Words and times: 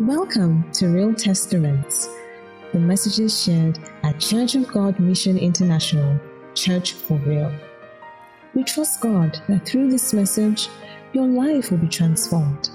Welcome 0.00 0.70
to 0.74 0.86
Real 0.86 1.12
Testaments, 1.12 2.08
the 2.72 2.78
messages 2.78 3.42
shared 3.42 3.80
at 4.04 4.20
Church 4.20 4.54
of 4.54 4.68
God 4.68 5.00
Mission 5.00 5.36
International, 5.36 6.20
Church 6.54 6.92
for 6.92 7.18
Real. 7.18 7.52
We 8.54 8.62
trust 8.62 9.00
God 9.00 9.42
that 9.48 9.66
through 9.66 9.90
this 9.90 10.14
message, 10.14 10.68
your 11.12 11.26
life 11.26 11.72
will 11.72 11.78
be 11.78 11.88
transformed 11.88 12.70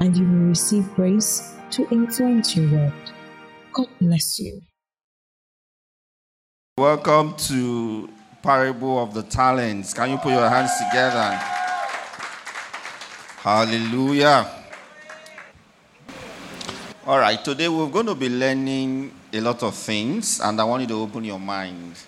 and 0.00 0.16
you 0.16 0.24
will 0.24 0.48
receive 0.48 0.92
grace 0.96 1.54
to 1.70 1.88
influence 1.92 2.56
your 2.56 2.68
world. 2.72 3.12
God 3.72 3.86
bless 4.00 4.40
you. 4.40 4.60
Welcome 6.76 7.36
to 7.36 8.10
Parable 8.42 9.00
of 9.00 9.14
the 9.14 9.22
Talents. 9.22 9.94
Can 9.94 10.10
you 10.10 10.16
put 10.16 10.32
your 10.32 10.48
hands 10.48 10.72
together? 10.78 11.38
Hallelujah. 13.44 14.63
All 17.06 17.18
right, 17.18 17.44
today 17.44 17.68
we're 17.68 17.90
going 17.90 18.06
to 18.06 18.14
be 18.14 18.30
learning 18.30 19.12
a 19.30 19.38
lot 19.38 19.62
of 19.62 19.74
things, 19.74 20.40
and 20.40 20.58
I 20.58 20.64
want 20.64 20.80
you 20.80 20.88
to 20.88 21.02
open 21.02 21.22
your 21.22 21.38
mind. 21.38 21.98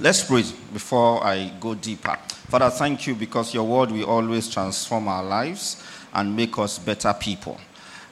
Let's 0.00 0.24
pray 0.24 0.44
before 0.72 1.22
I 1.22 1.52
go 1.60 1.74
deeper. 1.74 2.16
Father, 2.48 2.70
thank 2.70 3.06
you 3.06 3.14
because 3.14 3.52
your 3.52 3.64
word 3.64 3.90
will 3.90 4.06
always 4.06 4.48
transform 4.48 5.08
our 5.08 5.22
lives 5.22 5.84
and 6.14 6.34
make 6.34 6.58
us 6.58 6.78
better 6.78 7.12
people. 7.12 7.60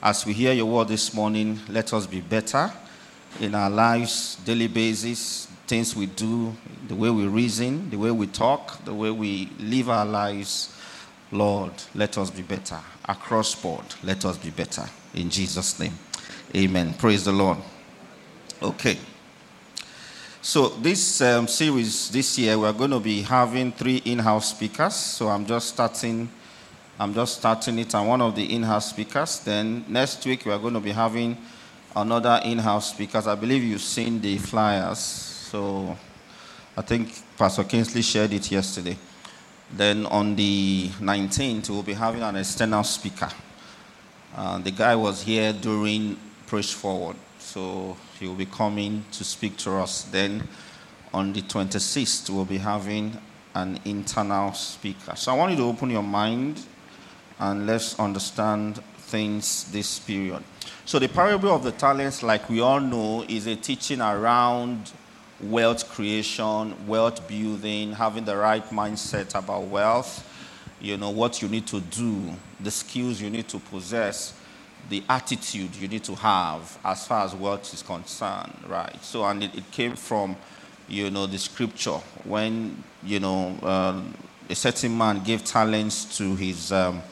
As 0.02 0.26
we 0.26 0.34
hear 0.34 0.52
your 0.52 0.66
word 0.66 0.88
this 0.88 1.14
morning, 1.14 1.58
let 1.66 1.94
us 1.94 2.06
be 2.06 2.20
better 2.20 2.70
in 3.40 3.54
our 3.54 3.70
lives, 3.70 4.36
daily 4.44 4.68
basis, 4.68 5.46
things 5.66 5.96
we 5.96 6.04
do, 6.04 6.54
the 6.88 6.94
way 6.94 7.08
we 7.08 7.26
reason, 7.26 7.88
the 7.88 7.96
way 7.96 8.10
we 8.10 8.26
talk, 8.26 8.84
the 8.84 8.92
way 8.92 9.10
we 9.10 9.48
live 9.58 9.88
our 9.88 10.04
lives. 10.04 10.76
Lord, 11.32 11.72
let 11.94 12.18
us 12.18 12.28
be 12.28 12.42
better. 12.42 12.80
Across 13.06 13.54
board, 13.62 13.86
let 14.04 14.26
us 14.26 14.36
be 14.36 14.50
better. 14.50 14.84
In 15.14 15.30
Jesus' 15.30 15.78
name. 15.78 15.98
Amen. 16.54 16.94
Praise 16.94 17.24
the 17.24 17.32
Lord. 17.32 17.58
Okay. 18.62 18.98
So, 20.42 20.68
this 20.68 21.20
um, 21.20 21.46
series 21.46 22.10
this 22.10 22.38
year, 22.38 22.58
we're 22.58 22.72
going 22.72 22.90
to 22.90 23.00
be 23.00 23.22
having 23.22 23.72
three 23.72 23.98
in 23.98 24.18
house 24.18 24.50
speakers. 24.50 24.94
So, 24.94 25.28
I'm 25.28 25.44
just 25.44 25.68
starting. 25.68 26.30
I'm 27.00 27.14
just 27.14 27.38
starting 27.38 27.78
it. 27.78 27.94
I'm 27.94 28.06
one 28.08 28.20
of 28.20 28.36
the 28.36 28.54
in-house 28.54 28.90
speakers. 28.90 29.40
Then 29.40 29.86
next 29.88 30.22
week 30.26 30.44
we 30.44 30.52
are 30.52 30.58
going 30.58 30.74
to 30.74 30.80
be 30.80 30.92
having 30.92 31.34
another 31.96 32.42
in-house 32.44 32.90
speakers. 32.90 33.26
I 33.26 33.36
believe 33.36 33.62
you've 33.62 33.80
seen 33.80 34.20
the 34.20 34.36
flyers. 34.36 34.98
So 34.98 35.96
I 36.76 36.82
think 36.82 37.10
Pastor 37.38 37.64
Kingsley 37.64 38.02
shared 38.02 38.34
it 38.34 38.50
yesterday. 38.50 38.98
Then 39.72 40.04
on 40.04 40.36
the 40.36 40.88
19th, 41.00 41.70
we'll 41.70 41.82
be 41.82 41.94
having 41.94 42.20
an 42.20 42.36
external 42.36 42.84
speaker. 42.84 43.30
Uh, 44.34 44.58
the 44.58 44.70
guy 44.70 44.94
was 44.94 45.22
here 45.22 45.52
during 45.52 46.16
Push 46.46 46.74
Forward, 46.74 47.16
so 47.38 47.96
he 48.18 48.26
will 48.26 48.34
be 48.34 48.46
coming 48.46 49.04
to 49.12 49.24
speak 49.24 49.56
to 49.58 49.72
us. 49.72 50.02
Then 50.04 50.46
on 51.12 51.32
the 51.32 51.42
26th, 51.42 52.30
we'll 52.30 52.44
be 52.44 52.58
having 52.58 53.18
an 53.54 53.80
internal 53.84 54.52
speaker. 54.52 55.16
So 55.16 55.32
I 55.32 55.36
want 55.36 55.52
you 55.52 55.58
to 55.58 55.64
open 55.64 55.90
your 55.90 56.02
mind 56.02 56.64
and 57.40 57.66
let's 57.66 57.98
understand 57.98 58.80
things 58.98 59.64
this 59.72 59.98
period. 59.98 60.42
So, 60.84 60.98
the 60.98 61.08
parable 61.08 61.54
of 61.54 61.62
the 61.62 61.72
talents, 61.72 62.22
like 62.22 62.48
we 62.48 62.60
all 62.60 62.80
know, 62.80 63.24
is 63.28 63.46
a 63.46 63.56
teaching 63.56 64.00
around 64.00 64.92
wealth 65.40 65.88
creation, 65.90 66.74
wealth 66.86 67.26
building, 67.26 67.92
having 67.92 68.24
the 68.24 68.36
right 68.36 68.64
mindset 68.70 69.34
about 69.34 69.64
wealth, 69.64 70.26
you 70.80 70.96
know, 70.96 71.10
what 71.10 71.42
you 71.42 71.48
need 71.48 71.66
to 71.68 71.80
do, 71.80 72.34
the 72.60 72.70
skills 72.70 73.20
you 73.20 73.30
need 73.30 73.48
to 73.48 73.58
possess, 73.58 74.34
the 74.88 75.02
attitude 75.08 75.74
you 75.76 75.88
need 75.88 76.02
to 76.04 76.14
have 76.14 76.78
as 76.84 77.06
far 77.06 77.24
as 77.24 77.34
wealth 77.34 77.72
is 77.72 77.82
concerned, 77.82 78.54
right? 78.66 79.02
So, 79.04 79.24
and 79.24 79.44
it, 79.44 79.54
it 79.54 79.70
came 79.70 79.94
from, 79.94 80.36
you 80.88 81.10
know, 81.10 81.26
the 81.26 81.38
scripture 81.38 81.98
when, 82.24 82.82
you 83.02 83.20
know, 83.20 83.56
uh, 83.62 84.00
a 84.48 84.54
certain 84.54 84.96
man 84.96 85.22
gave 85.22 85.44
talents 85.44 86.16
to 86.18 86.34
his. 86.36 86.72
Um, 86.72 87.02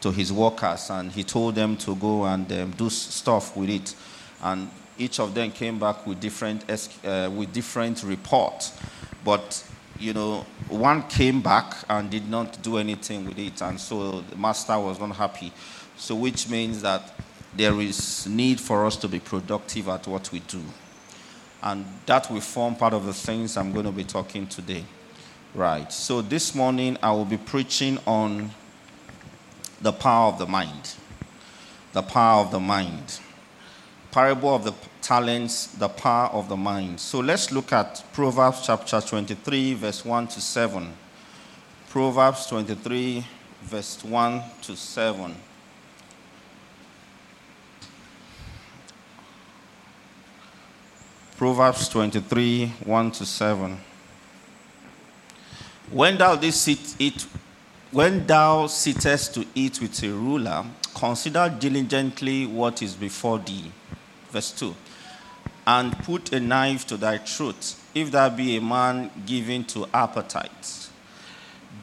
to 0.00 0.12
his 0.12 0.32
workers 0.32 0.90
and 0.90 1.10
he 1.10 1.24
told 1.24 1.54
them 1.54 1.76
to 1.76 1.96
go 1.96 2.24
and 2.24 2.50
um, 2.52 2.70
do 2.72 2.88
stuff 2.90 3.56
with 3.56 3.70
it 3.70 3.94
and 4.42 4.70
each 4.98 5.18
of 5.18 5.34
them 5.34 5.50
came 5.50 5.78
back 5.78 6.06
with 6.06 6.20
different 6.20 6.62
uh, 6.70 7.30
with 7.34 7.52
different 7.52 8.02
reports 8.02 8.78
but 9.24 9.64
you 9.98 10.12
know 10.12 10.44
one 10.68 11.02
came 11.08 11.40
back 11.40 11.74
and 11.88 12.10
did 12.10 12.28
not 12.28 12.60
do 12.62 12.78
anything 12.78 13.24
with 13.26 13.38
it 13.38 13.60
and 13.62 13.78
so 13.78 14.20
the 14.22 14.36
master 14.36 14.78
was 14.78 14.98
not 14.98 15.14
happy 15.14 15.52
so 15.96 16.14
which 16.14 16.48
means 16.48 16.82
that 16.82 17.12
there 17.54 17.80
is 17.80 18.26
need 18.26 18.60
for 18.60 18.84
us 18.84 18.96
to 18.96 19.08
be 19.08 19.20
productive 19.20 19.88
at 19.88 20.06
what 20.06 20.30
we 20.32 20.40
do 20.40 20.62
and 21.62 21.84
that 22.04 22.30
will 22.30 22.40
form 22.40 22.74
part 22.74 22.92
of 22.92 23.06
the 23.06 23.14
things 23.14 23.56
i'm 23.56 23.72
going 23.72 23.86
to 23.86 23.92
be 23.92 24.04
talking 24.04 24.46
today 24.46 24.84
right 25.54 25.92
so 25.92 26.20
this 26.20 26.54
morning 26.54 26.98
i 27.02 27.10
will 27.10 27.24
be 27.24 27.38
preaching 27.38 27.98
on 28.06 28.50
the 29.80 29.92
power 29.92 30.32
of 30.32 30.38
the 30.38 30.46
mind. 30.46 30.94
The 31.92 32.02
power 32.02 32.42
of 32.42 32.50
the 32.50 32.60
mind. 32.60 33.20
Parable 34.16 34.54
of 34.54 34.64
the 34.64 34.72
talents, 35.02 35.66
the 35.66 35.90
power 35.90 36.28
of 36.28 36.48
the 36.48 36.56
mind. 36.56 36.98
So 36.98 37.20
let's 37.20 37.52
look 37.52 37.70
at 37.70 38.02
Proverbs 38.14 38.62
chapter 38.64 38.98
23, 38.98 39.74
verse 39.74 40.06
1 40.06 40.28
to 40.28 40.40
7. 40.40 40.90
Proverbs 41.90 42.46
23, 42.46 43.26
verse 43.64 44.02
1 44.02 44.42
to 44.62 44.74
7. 44.74 45.34
Proverbs 51.36 51.86
23, 51.90 52.72
1 52.86 53.10
to 53.10 53.26
7. 53.26 53.78
When 55.90 56.16
thou 56.16 56.40
sit, 56.40 56.96
eat 56.98 57.26
when 57.90 58.26
thou 58.26 58.66
sittest 58.66 59.34
to 59.34 59.44
eat 59.54 59.78
with 59.82 60.02
a 60.02 60.08
ruler, 60.08 60.64
consider 60.94 61.54
diligently 61.60 62.46
what 62.46 62.80
is 62.80 62.94
before 62.94 63.38
thee. 63.40 63.70
Verse 64.36 64.52
2. 64.52 64.74
And 65.66 65.98
put 66.00 66.30
a 66.34 66.40
knife 66.40 66.86
to 66.88 66.98
thy 66.98 67.16
throat, 67.16 67.74
if 67.94 68.10
thou 68.10 68.28
be 68.28 68.58
a 68.58 68.60
man 68.60 69.10
given 69.24 69.64
to 69.64 69.86
appetite. 69.94 70.90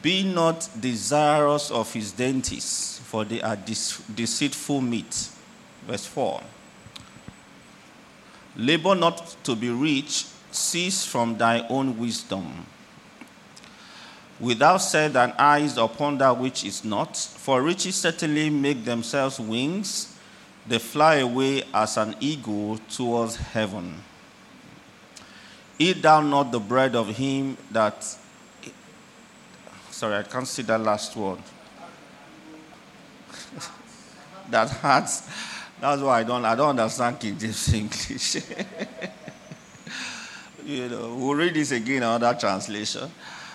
Be 0.00 0.22
not 0.22 0.68
desirous 0.78 1.72
of 1.72 1.92
his 1.92 2.12
dainties, 2.12 3.00
for 3.06 3.24
they 3.24 3.42
are 3.42 3.56
deceitful 3.56 4.80
meat. 4.82 5.30
Verse 5.84 6.06
4. 6.06 6.40
Labor 8.56 8.94
not 8.94 9.34
to 9.42 9.56
be 9.56 9.70
rich, 9.70 10.26
cease 10.52 11.04
from 11.04 11.36
thy 11.36 11.66
own 11.66 11.98
wisdom 11.98 12.66
Without 14.40 14.78
set 14.78 15.12
thine 15.12 15.32
eyes 15.38 15.76
upon 15.76 16.18
that 16.18 16.38
which 16.38 16.64
is 16.64 16.84
not, 16.84 17.16
for 17.16 17.62
riches 17.62 17.94
certainly 17.96 18.50
make 18.50 18.84
themselves 18.84 19.38
wings, 19.38 20.13
they 20.66 20.78
fly 20.78 21.16
away 21.16 21.62
as 21.72 21.96
an 21.96 22.16
eagle 22.20 22.78
towards 22.90 23.36
heaven. 23.36 24.02
Eat 25.78 26.02
thou 26.02 26.20
not 26.20 26.52
the 26.52 26.60
bread 26.60 26.94
of 26.96 27.08
him 27.08 27.56
that. 27.70 28.04
Sorry, 29.90 30.16
I 30.16 30.22
can't 30.22 30.48
see 30.48 30.62
that 30.62 30.80
last 30.80 31.14
word. 31.16 31.38
that 34.50 34.70
hurts. 34.70 35.28
That's 35.80 36.00
why 36.00 36.20
I 36.20 36.22
don't. 36.22 36.44
I 36.44 36.54
don't 36.54 36.70
understand 36.70 37.20
King 37.20 37.38
James 37.38 37.74
English. 37.74 38.36
you 40.64 40.88
know, 40.88 41.14
we'll 41.16 41.34
read 41.34 41.54
this 41.54 41.72
again 41.72 41.96
in 41.96 42.02
another 42.04 42.38
translation. 42.38 43.10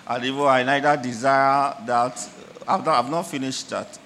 And 0.07 0.25
even 0.25 0.41
I 0.41 0.63
neither 0.63 0.97
desire 0.97 1.75
that. 1.85 2.29
I've 2.67 2.85
not, 2.85 3.05
I've 3.05 3.11
not 3.11 3.23
finished 3.23 3.69
that. 3.69 3.97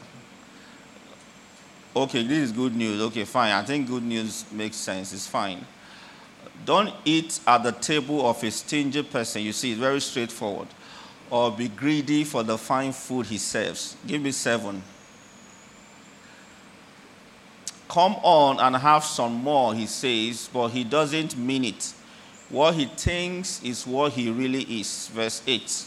Okay, 1.95 2.23
this 2.23 2.39
is 2.39 2.51
good 2.51 2.75
news. 2.75 3.01
Okay, 3.01 3.23
fine. 3.23 3.51
I 3.51 3.61
think 3.63 3.87
good 3.87 4.03
news 4.03 4.45
makes 4.51 4.77
sense. 4.77 5.13
It's 5.13 5.27
fine. 5.27 5.63
Don't 6.65 6.91
eat 7.05 7.39
at 7.45 7.61
the 7.61 7.71
table 7.71 8.25
of 8.27 8.43
a 8.43 8.49
stingy 8.49 9.03
person. 9.03 9.43
You 9.43 9.53
see, 9.53 9.71
it's 9.71 9.79
very 9.79 10.01
straightforward. 10.01 10.69
Or 11.29 11.51
be 11.51 11.67
greedy 11.67 12.23
for 12.23 12.41
the 12.41 12.57
fine 12.57 12.93
food 12.93 13.27
he 13.27 13.37
serves. 13.37 13.95
Give 14.07 14.21
me 14.21 14.31
seven. 14.31 14.81
Come 17.89 18.15
on 18.23 18.59
and 18.59 18.75
have 18.75 19.03
some 19.03 19.33
more, 19.33 19.75
he 19.75 19.85
says, 19.85 20.49
but 20.51 20.69
he 20.69 20.83
doesn't 20.83 21.37
mean 21.37 21.65
it. 21.65 21.93
What 22.49 22.73
he 22.73 22.85
thinks 22.85 23.61
is 23.61 23.85
what 23.85 24.13
he 24.13 24.31
really 24.31 24.63
is. 24.63 25.09
Verse 25.09 25.43
8 25.45 25.85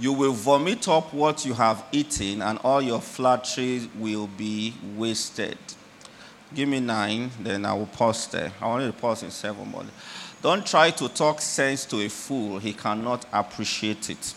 you 0.00 0.12
will 0.12 0.32
vomit 0.32 0.86
up 0.88 1.12
what 1.12 1.44
you 1.44 1.54
have 1.54 1.84
eaten, 1.92 2.42
and 2.42 2.58
all 2.58 2.80
your 2.80 3.00
flattery 3.00 3.88
will 3.98 4.26
be 4.26 4.74
wasted. 4.96 5.58
Give 6.54 6.68
me 6.68 6.80
nine, 6.80 7.30
then 7.40 7.66
I 7.66 7.74
will 7.74 7.86
pause 7.86 8.26
there. 8.28 8.52
I 8.60 8.66
want 8.66 8.86
to 8.86 9.00
pause 9.00 9.22
in 9.22 9.30
seven 9.30 9.68
more. 9.70 9.84
Don't 10.40 10.64
try 10.64 10.90
to 10.92 11.08
talk 11.08 11.40
sense 11.40 11.84
to 11.86 12.00
a 12.00 12.08
fool, 12.08 12.58
he 12.58 12.72
cannot 12.72 13.26
appreciate 13.32 14.08
it. 14.08 14.34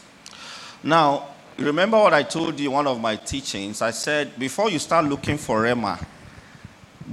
Now, 0.83 1.27
remember 1.57 1.97
what 1.97 2.13
I 2.13 2.23
told 2.23 2.59
you 2.59 2.71
one 2.71 2.87
of 2.87 2.99
my 2.99 3.15
teachings? 3.15 3.83
I 3.83 3.91
said, 3.91 4.37
before 4.39 4.71
you 4.71 4.79
start 4.79 5.05
looking 5.05 5.37
for 5.37 5.61
Rhema, 5.61 6.03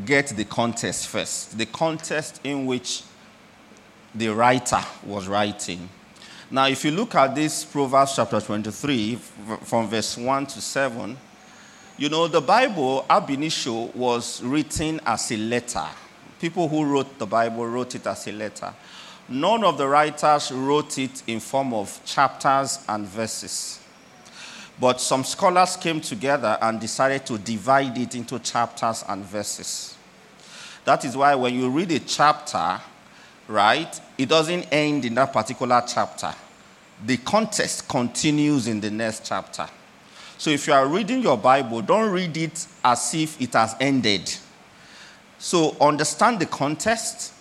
get 0.06 0.29
the 0.29 0.45
contest 0.47 1.09
first. 1.09 1.59
The 1.59 1.67
contest 1.67 2.41
in 2.45 2.65
which 2.65 3.03
the 4.15 4.29
writer 4.29 4.81
was 5.05 5.29
writing. 5.29 5.91
Now, 6.50 6.67
if 6.67 6.83
you 6.83 6.93
look 6.93 7.15
at 7.15 7.35
this 7.35 7.62
Proverbs 7.62 8.17
chapter 8.17 8.41
23, 8.41 9.17
from 9.65 9.87
verse 9.87 10.17
1 10.17 10.47
to 10.47 10.62
7, 10.62 11.15
you 11.99 12.09
know, 12.09 12.27
the 12.27 12.41
Bible, 12.41 13.05
ab 13.11 13.29
initio, 13.29 13.91
was 13.95 14.43
written 14.43 14.99
as 15.05 15.31
a 15.31 15.37
letter. 15.37 15.85
People 16.41 16.67
who 16.67 16.87
wrote 16.87 17.19
the 17.19 17.27
Bible 17.27 17.67
wrote 17.67 17.97
it 17.97 18.06
as 18.06 18.27
a 18.29 18.33
letter. 18.33 18.73
None 19.29 19.62
of 19.62 19.77
the 19.77 19.87
writers 19.87 20.50
wrote 20.50 20.97
it 20.97 21.23
in 21.27 21.39
form 21.39 21.75
of 21.75 22.00
chapters 22.06 22.79
and 22.89 23.05
verses. 23.05 23.81
But 24.81 25.03
some 25.03 25.25
scholars 25.25 25.77
came 25.77 26.00
together 26.00 26.56
and 26.62 26.81
decided 26.81 27.27
to 27.27 27.37
divide 27.37 27.99
it 27.99 28.15
into 28.15 28.39
chapters 28.39 29.05
and 29.06 29.23
verses. 29.23 29.99
That 30.87 31.05
is 31.05 31.15
why 31.15 31.35
when 31.35 31.55
you 31.55 31.69
read 31.69 31.93
a 31.93 31.99
chapter, 31.99 32.81
right, 33.49 34.00
it 34.17 34.29
doesn't 34.29 34.65
end 34.73 35.05
in 35.05 35.15
that 35.15 35.33
particular 35.33 35.83
chapter. 35.87 36.35
The 37.05 37.17
contest 37.19 37.89
continues 37.89 38.67
in 38.67 38.81
the 38.81 38.91
next 38.91 39.27
chapter. 39.27 39.67
So 40.37 40.50
if 40.50 40.67
you 40.67 40.73
are 40.73 40.87
reading 40.87 41.23
your 41.23 41.37
Bible, 41.37 41.83
don't 41.83 42.12
read 42.12 42.37
it 42.37 42.67
as 42.85 43.15
if 43.15 43.41
it 43.41 43.55
has 43.55 43.75
ended. 43.81 44.33
So 45.39 45.77
understand 45.81 46.41
the 46.41 46.47
context 46.47 47.33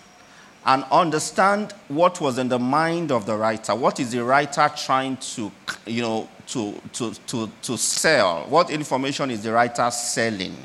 and 0.66 0.84
understand 0.92 1.74
what 1.88 2.20
was 2.20 2.38
in 2.38 2.50
the 2.50 2.60
mind 2.60 3.12
of 3.12 3.26
the 3.26 3.36
writer. 3.36 3.74
What 3.76 4.00
is 4.00 4.12
the 4.12 4.24
writer 4.24 4.70
trying 4.76 5.18
to, 5.18 5.52
you 5.86 6.02
know, 6.02 6.30
to, 6.48 6.74
to, 6.94 7.14
to, 7.14 7.52
to 7.62 7.78
sell? 7.78 8.46
What 8.50 8.70
information 8.70 9.32
is 9.32 9.44
the 9.44 9.54
writer 9.54 9.90
selling? 9.92 10.56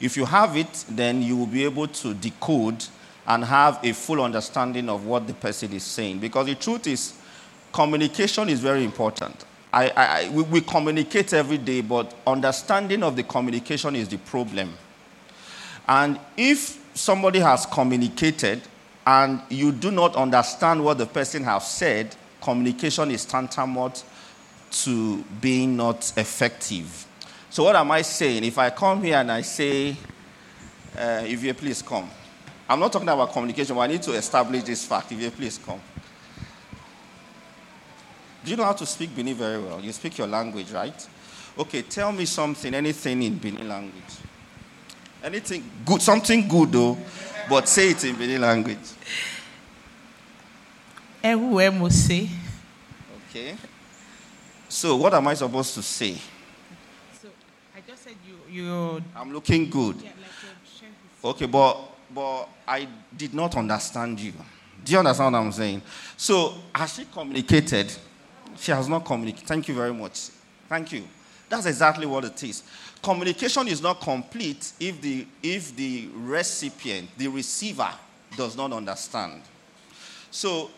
If 0.00 0.16
you 0.16 0.24
have 0.24 0.56
it, 0.56 0.84
then 0.88 1.22
you 1.22 1.36
will 1.36 1.46
be 1.46 1.64
able 1.64 1.88
to 1.88 2.14
decode 2.14 2.84
and 3.26 3.44
have 3.44 3.78
a 3.84 3.92
full 3.92 4.20
understanding 4.20 4.88
of 4.88 5.06
what 5.06 5.26
the 5.26 5.34
person 5.34 5.72
is 5.72 5.84
saying. 5.84 6.18
Because 6.18 6.46
the 6.46 6.54
truth 6.54 6.86
is, 6.86 7.14
communication 7.72 8.48
is 8.48 8.60
very 8.60 8.84
important. 8.84 9.44
I, 9.72 9.88
I, 9.90 10.28
we, 10.30 10.42
we 10.42 10.60
communicate 10.60 11.32
every 11.32 11.58
day, 11.58 11.80
but 11.80 12.14
understanding 12.26 13.02
of 13.02 13.16
the 13.16 13.22
communication 13.22 13.96
is 13.96 14.08
the 14.08 14.18
problem. 14.18 14.74
And 15.88 16.18
if 16.36 16.80
somebody 16.94 17.38
has 17.38 17.64
communicated 17.66 18.60
and 19.06 19.40
you 19.48 19.72
do 19.72 19.90
not 19.90 20.14
understand 20.14 20.84
what 20.84 20.98
the 20.98 21.06
person 21.06 21.42
has 21.44 21.68
said, 21.68 22.14
communication 22.40 23.10
is 23.10 23.24
tantamount 23.24 24.04
to 24.70 25.22
being 25.40 25.76
not 25.76 26.12
effective. 26.16 27.06
So, 27.50 27.64
what 27.64 27.76
am 27.76 27.90
I 27.90 28.02
saying? 28.02 28.44
If 28.44 28.58
I 28.58 28.70
come 28.70 29.02
here 29.02 29.16
and 29.16 29.30
I 29.30 29.42
say, 29.42 29.96
uh, 30.96 31.22
if 31.26 31.42
you 31.42 31.52
please 31.54 31.82
come, 31.82 32.08
I'm 32.72 32.80
not 32.80 32.90
talking 32.90 33.08
about 33.10 33.30
communication, 33.34 33.76
but 33.76 33.82
I 33.82 33.86
need 33.88 34.02
to 34.04 34.12
establish 34.12 34.62
this 34.62 34.82
fact. 34.86 35.12
If 35.12 35.20
you 35.20 35.30
please 35.30 35.58
come. 35.58 35.78
Do 38.42 38.50
you 38.50 38.56
know 38.56 38.64
how 38.64 38.72
to 38.72 38.86
speak 38.86 39.14
Bini 39.14 39.34
very 39.34 39.62
well? 39.62 39.78
You 39.78 39.92
speak 39.92 40.16
your 40.16 40.26
language, 40.26 40.72
right? 40.72 41.08
Okay, 41.58 41.82
tell 41.82 42.10
me 42.12 42.24
something, 42.24 42.72
anything 42.72 43.22
in 43.24 43.36
Bini 43.36 43.62
language. 43.62 44.16
Anything 45.22 45.70
good, 45.84 46.00
something 46.00 46.48
good 46.48 46.72
though, 46.72 46.96
but 47.46 47.68
say 47.68 47.90
it 47.90 48.02
in 48.04 48.16
Bini 48.16 48.38
language. 48.38 48.78
Everywhere 51.22 51.72
must 51.72 52.06
say. 52.06 52.30
Okay. 53.28 53.54
So 54.70 54.96
what 54.96 55.12
am 55.12 55.28
I 55.28 55.34
supposed 55.34 55.74
to 55.74 55.82
say? 55.82 56.16
So 57.20 57.28
I 57.76 57.80
just 57.86 58.02
said 58.02 58.14
you 58.26 58.62
you 58.62 59.02
I'm 59.14 59.30
looking 59.30 59.68
good. 59.68 59.96
yeah, 60.02 60.12
like 61.22 61.34
Okay, 61.36 61.46
but 61.46 61.91
but 62.14 62.48
I 62.66 62.88
did 63.16 63.34
not 63.34 63.56
understand 63.56 64.20
you. 64.20 64.32
Do 64.84 64.92
you 64.92 64.98
understand 64.98 65.32
what 65.32 65.40
I'm 65.40 65.52
saying? 65.52 65.82
So 66.16 66.54
has 66.74 66.94
she 66.94 67.04
communicated? 67.04 67.92
She 68.58 68.72
has 68.72 68.88
not 68.88 69.04
communicated. 69.04 69.46
Thank 69.46 69.68
you 69.68 69.74
very 69.74 69.92
much. 69.92 70.30
Thank 70.68 70.92
you. 70.92 71.04
That's 71.48 71.66
exactly 71.66 72.06
what 72.06 72.24
it 72.24 72.42
is. 72.42 72.62
Communication 73.02 73.68
is 73.68 73.82
not 73.82 74.00
complete 74.00 74.72
if 74.80 75.00
the 75.00 75.26
if 75.42 75.74
the 75.76 76.08
recipient, 76.14 77.10
the 77.18 77.28
receiver, 77.28 77.90
does 78.36 78.56
not 78.56 78.72
understand. 78.72 79.42
So 80.30 80.70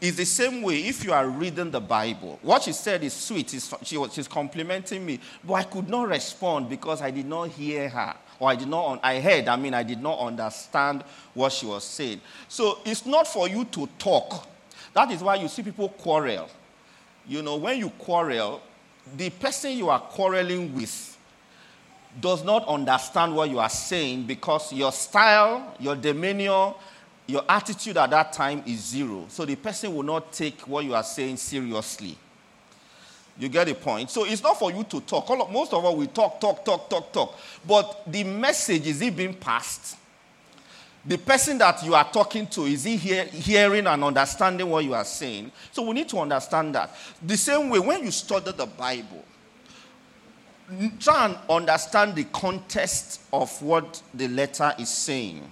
it's 0.00 0.16
the 0.16 0.24
same 0.24 0.62
way 0.62 0.86
if 0.86 1.04
you 1.04 1.12
are 1.12 1.26
reading 1.26 1.70
the 1.70 1.80
Bible. 1.80 2.38
What 2.42 2.62
she 2.62 2.72
said 2.72 3.02
is 3.02 3.12
sweet. 3.12 3.50
She 3.82 3.96
was, 3.96 4.14
she's 4.14 4.28
complimenting 4.28 5.04
me. 5.04 5.18
But 5.42 5.54
I 5.54 5.62
could 5.64 5.88
not 5.88 6.08
respond 6.08 6.68
because 6.68 7.02
I 7.02 7.10
did 7.10 7.26
not 7.26 7.48
hear 7.48 7.88
her. 7.88 8.14
Or 8.40 8.48
I 8.50 8.56
did 8.56 8.68
not, 8.68 9.00
I 9.02 9.20
heard, 9.20 9.48
I 9.48 9.56
mean, 9.56 9.74
I 9.74 9.82
did 9.82 10.00
not 10.00 10.18
understand 10.18 11.02
what 11.34 11.52
she 11.52 11.66
was 11.66 11.84
saying. 11.84 12.20
So 12.46 12.78
it's 12.84 13.04
not 13.04 13.26
for 13.26 13.48
you 13.48 13.64
to 13.66 13.88
talk. 13.98 14.46
That 14.94 15.10
is 15.10 15.22
why 15.22 15.36
you 15.36 15.48
see 15.48 15.62
people 15.62 15.88
quarrel. 15.88 16.48
You 17.26 17.42
know, 17.42 17.56
when 17.56 17.78
you 17.78 17.90
quarrel, 17.90 18.62
the 19.16 19.30
person 19.30 19.72
you 19.72 19.88
are 19.90 20.00
quarreling 20.00 20.74
with 20.74 21.18
does 22.20 22.44
not 22.44 22.66
understand 22.66 23.34
what 23.34 23.50
you 23.50 23.58
are 23.58 23.68
saying 23.68 24.24
because 24.24 24.72
your 24.72 24.92
style, 24.92 25.74
your 25.78 25.96
demeanor, 25.96 26.74
your 27.26 27.44
attitude 27.48 27.96
at 27.96 28.10
that 28.10 28.32
time 28.32 28.62
is 28.66 28.80
zero. 28.80 29.26
So 29.28 29.44
the 29.44 29.56
person 29.56 29.94
will 29.94 30.02
not 30.02 30.32
take 30.32 30.60
what 30.62 30.84
you 30.84 30.94
are 30.94 31.02
saying 31.02 31.36
seriously. 31.36 32.16
You 33.38 33.48
get 33.48 33.68
the 33.68 33.74
point? 33.74 34.10
So 34.10 34.24
it's 34.24 34.42
not 34.42 34.58
for 34.58 34.72
you 34.72 34.82
to 34.84 35.00
talk. 35.00 35.30
Of, 35.30 35.50
most 35.50 35.72
of 35.72 35.84
us, 35.84 35.94
we 35.94 36.08
talk, 36.08 36.40
talk, 36.40 36.64
talk, 36.64 36.90
talk, 36.90 37.12
talk. 37.12 37.38
But 37.66 38.02
the 38.06 38.24
message, 38.24 38.86
is 38.86 39.00
it 39.00 39.16
being 39.16 39.34
passed? 39.34 39.96
The 41.06 41.16
person 41.16 41.56
that 41.58 41.82
you 41.84 41.94
are 41.94 42.10
talking 42.10 42.48
to, 42.48 42.64
is 42.64 42.84
he 42.84 42.96
hear, 42.96 43.24
hearing 43.24 43.86
and 43.86 44.02
understanding 44.02 44.68
what 44.68 44.84
you 44.84 44.94
are 44.94 45.04
saying? 45.04 45.52
So 45.70 45.82
we 45.82 45.94
need 45.94 46.08
to 46.08 46.18
understand 46.18 46.74
that. 46.74 46.94
The 47.22 47.36
same 47.36 47.70
way, 47.70 47.78
when 47.78 48.04
you 48.04 48.10
study 48.10 48.50
the 48.50 48.66
Bible, 48.66 49.24
try 50.98 51.26
and 51.26 51.38
understand 51.48 52.16
the 52.16 52.24
context 52.24 53.22
of 53.32 53.62
what 53.62 54.02
the 54.12 54.28
letter 54.28 54.74
is 54.78 54.88
saying. 54.88 55.50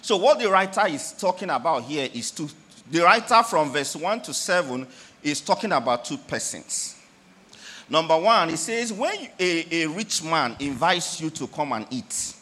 So, 0.00 0.16
what 0.16 0.40
the 0.40 0.50
writer 0.50 0.86
is 0.88 1.12
talking 1.12 1.50
about 1.50 1.84
here 1.84 2.08
is 2.12 2.32
to 2.32 2.48
the 2.90 3.02
writer 3.02 3.42
from 3.44 3.70
verse 3.70 3.94
1 3.94 4.22
to 4.22 4.34
7 4.34 4.86
is 5.22 5.40
talking 5.40 5.72
about 5.72 6.04
two 6.04 6.18
persons. 6.18 6.96
Number 7.88 8.18
one, 8.18 8.48
he 8.48 8.56
says, 8.56 8.92
when 8.92 9.28
a, 9.38 9.82
a 9.82 9.86
rich 9.88 10.22
man 10.24 10.56
invites 10.58 11.20
you 11.20 11.30
to 11.30 11.46
come 11.46 11.72
and 11.72 11.86
eat, 11.90 12.34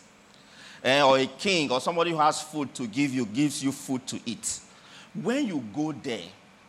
eh, 0.85 1.03
or 1.03 1.19
a 1.19 1.27
king 1.27 1.71
or 1.71 1.81
somebody 1.81 2.11
who 2.11 2.19
has 2.19 2.41
food 2.43 2.73
to 2.75 2.87
give 2.87 3.13
you 3.13 3.27
gives 3.27 3.63
you 3.63 3.73
food 3.73 4.07
to 4.07 4.21
eat, 4.25 4.61
when 5.15 5.47
you 5.47 5.65
go 5.75 5.93
there, 5.93 6.29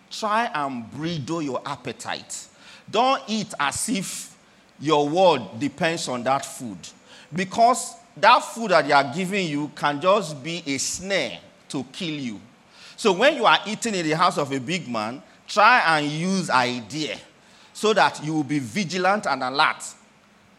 try 0.10 0.50
and 0.54 0.90
bridle 0.92 1.42
your 1.42 1.62
appetite. 1.66 2.48
Don't 2.90 3.22
eat 3.28 3.54
as 3.60 3.88
if 3.90 4.36
your 4.80 5.08
world 5.08 5.60
depends 5.60 6.08
on 6.08 6.24
that 6.24 6.44
food. 6.44 6.78
Because 7.34 7.96
that 8.18 8.40
food 8.44 8.72
that 8.72 8.86
they 8.88 8.92
are 8.92 9.14
giving 9.14 9.48
you 9.48 9.72
can 9.76 10.02
just 10.02 10.44
be 10.44 10.64
a 10.66 10.78
snare 10.78 11.40
to 11.70 11.84
kill 11.94 12.14
you. 12.14 12.42
So 12.98 13.14
when 13.14 13.36
you 13.36 13.46
are 13.46 13.60
eating 13.66 13.96
in 13.96 14.06
the 14.06 14.16
house 14.16 14.38
of 14.38 14.52
a 14.52 14.60
big 14.60 14.88
man, 14.88 15.22
try 15.52 15.98
and 15.98 16.08
use 16.08 16.50
idea 16.50 17.18
so 17.74 17.94
that 17.94 18.24
you 18.24 18.34
will 18.34 18.44
be 18.44 18.60
vigilant 18.60 19.28
and 19.28 19.44
alert. 19.44 19.84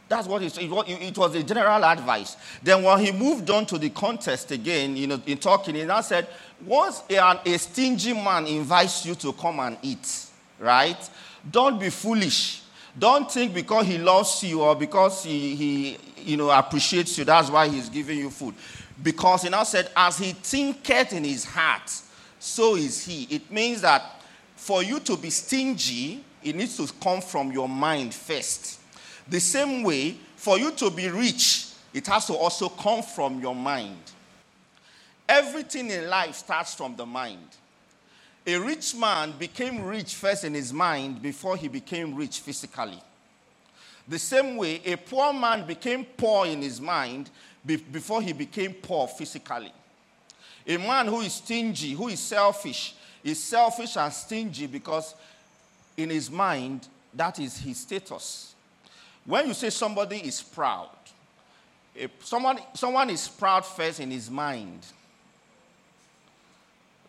That's 0.08 0.28
what 0.28 0.42
it, 0.42 0.58
it 0.58 1.16
was 1.16 1.34
a 1.34 1.42
general 1.42 1.82
advice. 1.84 2.36
Then 2.62 2.82
when 2.82 2.98
he 2.98 3.12
moved 3.12 3.48
on 3.48 3.64
to 3.66 3.78
the 3.78 3.88
contest 3.88 4.50
again, 4.50 4.94
you 4.96 5.06
know, 5.06 5.20
in 5.24 5.38
talking, 5.38 5.74
he 5.74 5.84
now 5.84 6.02
said, 6.02 6.28
once 6.66 7.02
a, 7.08 7.40
a 7.46 7.58
stingy 7.58 8.12
man 8.12 8.46
invites 8.46 9.06
you 9.06 9.14
to 9.14 9.32
come 9.32 9.60
and 9.60 9.78
eat, 9.80 10.26
right? 10.58 11.08
Don't 11.50 11.80
be 11.80 11.88
foolish. 11.88 12.62
Don't 12.98 13.30
think 13.30 13.54
because 13.54 13.86
he 13.86 13.96
loves 13.96 14.42
you 14.44 14.60
or 14.60 14.76
because 14.76 15.24
he, 15.24 15.56
he 15.56 15.98
you 16.18 16.36
know, 16.36 16.50
appreciates 16.50 17.16
you, 17.16 17.24
that's 17.24 17.50
why 17.50 17.66
he's 17.66 17.88
giving 17.88 18.18
you 18.18 18.28
food. 18.28 18.54
Because 19.02 19.42
he 19.42 19.48
now 19.48 19.62
said, 19.62 19.90
as 19.96 20.18
he 20.18 20.32
thinketh 20.32 21.14
in 21.14 21.24
his 21.24 21.46
heart, 21.46 21.90
so 22.38 22.76
is 22.76 23.02
he. 23.06 23.22
It 23.34 23.50
means 23.50 23.80
that 23.80 24.20
for 24.62 24.80
you 24.84 25.00
to 25.00 25.16
be 25.16 25.28
stingy, 25.28 26.22
it 26.40 26.54
needs 26.54 26.76
to 26.76 26.86
come 27.00 27.20
from 27.20 27.50
your 27.50 27.68
mind 27.68 28.14
first. 28.14 28.78
The 29.28 29.40
same 29.40 29.82
way, 29.82 30.16
for 30.36 30.56
you 30.56 30.70
to 30.70 30.88
be 30.88 31.08
rich, 31.08 31.66
it 31.92 32.06
has 32.06 32.26
to 32.26 32.34
also 32.34 32.68
come 32.68 33.02
from 33.02 33.40
your 33.40 33.56
mind. 33.56 33.98
Everything 35.28 35.90
in 35.90 36.08
life 36.08 36.36
starts 36.36 36.76
from 36.76 36.94
the 36.94 37.04
mind. 37.04 37.48
A 38.46 38.56
rich 38.56 38.94
man 38.94 39.32
became 39.36 39.82
rich 39.82 40.14
first 40.14 40.44
in 40.44 40.54
his 40.54 40.72
mind 40.72 41.20
before 41.20 41.56
he 41.56 41.66
became 41.66 42.14
rich 42.14 42.38
physically. 42.38 43.02
The 44.06 44.18
same 44.20 44.56
way, 44.56 44.80
a 44.84 44.94
poor 44.94 45.32
man 45.32 45.66
became 45.66 46.04
poor 46.04 46.46
in 46.46 46.62
his 46.62 46.80
mind 46.80 47.30
be- 47.66 47.76
before 47.76 48.22
he 48.22 48.32
became 48.32 48.74
poor 48.74 49.08
physically. 49.08 49.72
A 50.68 50.76
man 50.76 51.06
who 51.06 51.20
is 51.22 51.32
stingy, 51.32 51.94
who 51.94 52.06
is 52.06 52.20
selfish, 52.20 52.94
is 53.22 53.42
selfish 53.42 53.96
and 53.96 54.12
stingy 54.12 54.66
because 54.66 55.14
in 55.96 56.10
his 56.10 56.30
mind, 56.30 56.88
that 57.14 57.38
is 57.38 57.58
his 57.58 57.78
status. 57.78 58.54
When 59.24 59.48
you 59.48 59.54
say 59.54 59.70
somebody 59.70 60.18
is 60.18 60.42
proud, 60.42 60.88
if 61.94 62.10
someone, 62.24 62.58
someone 62.74 63.10
is 63.10 63.28
proud 63.28 63.64
first 63.64 64.00
in 64.00 64.10
his 64.10 64.30
mind. 64.30 64.80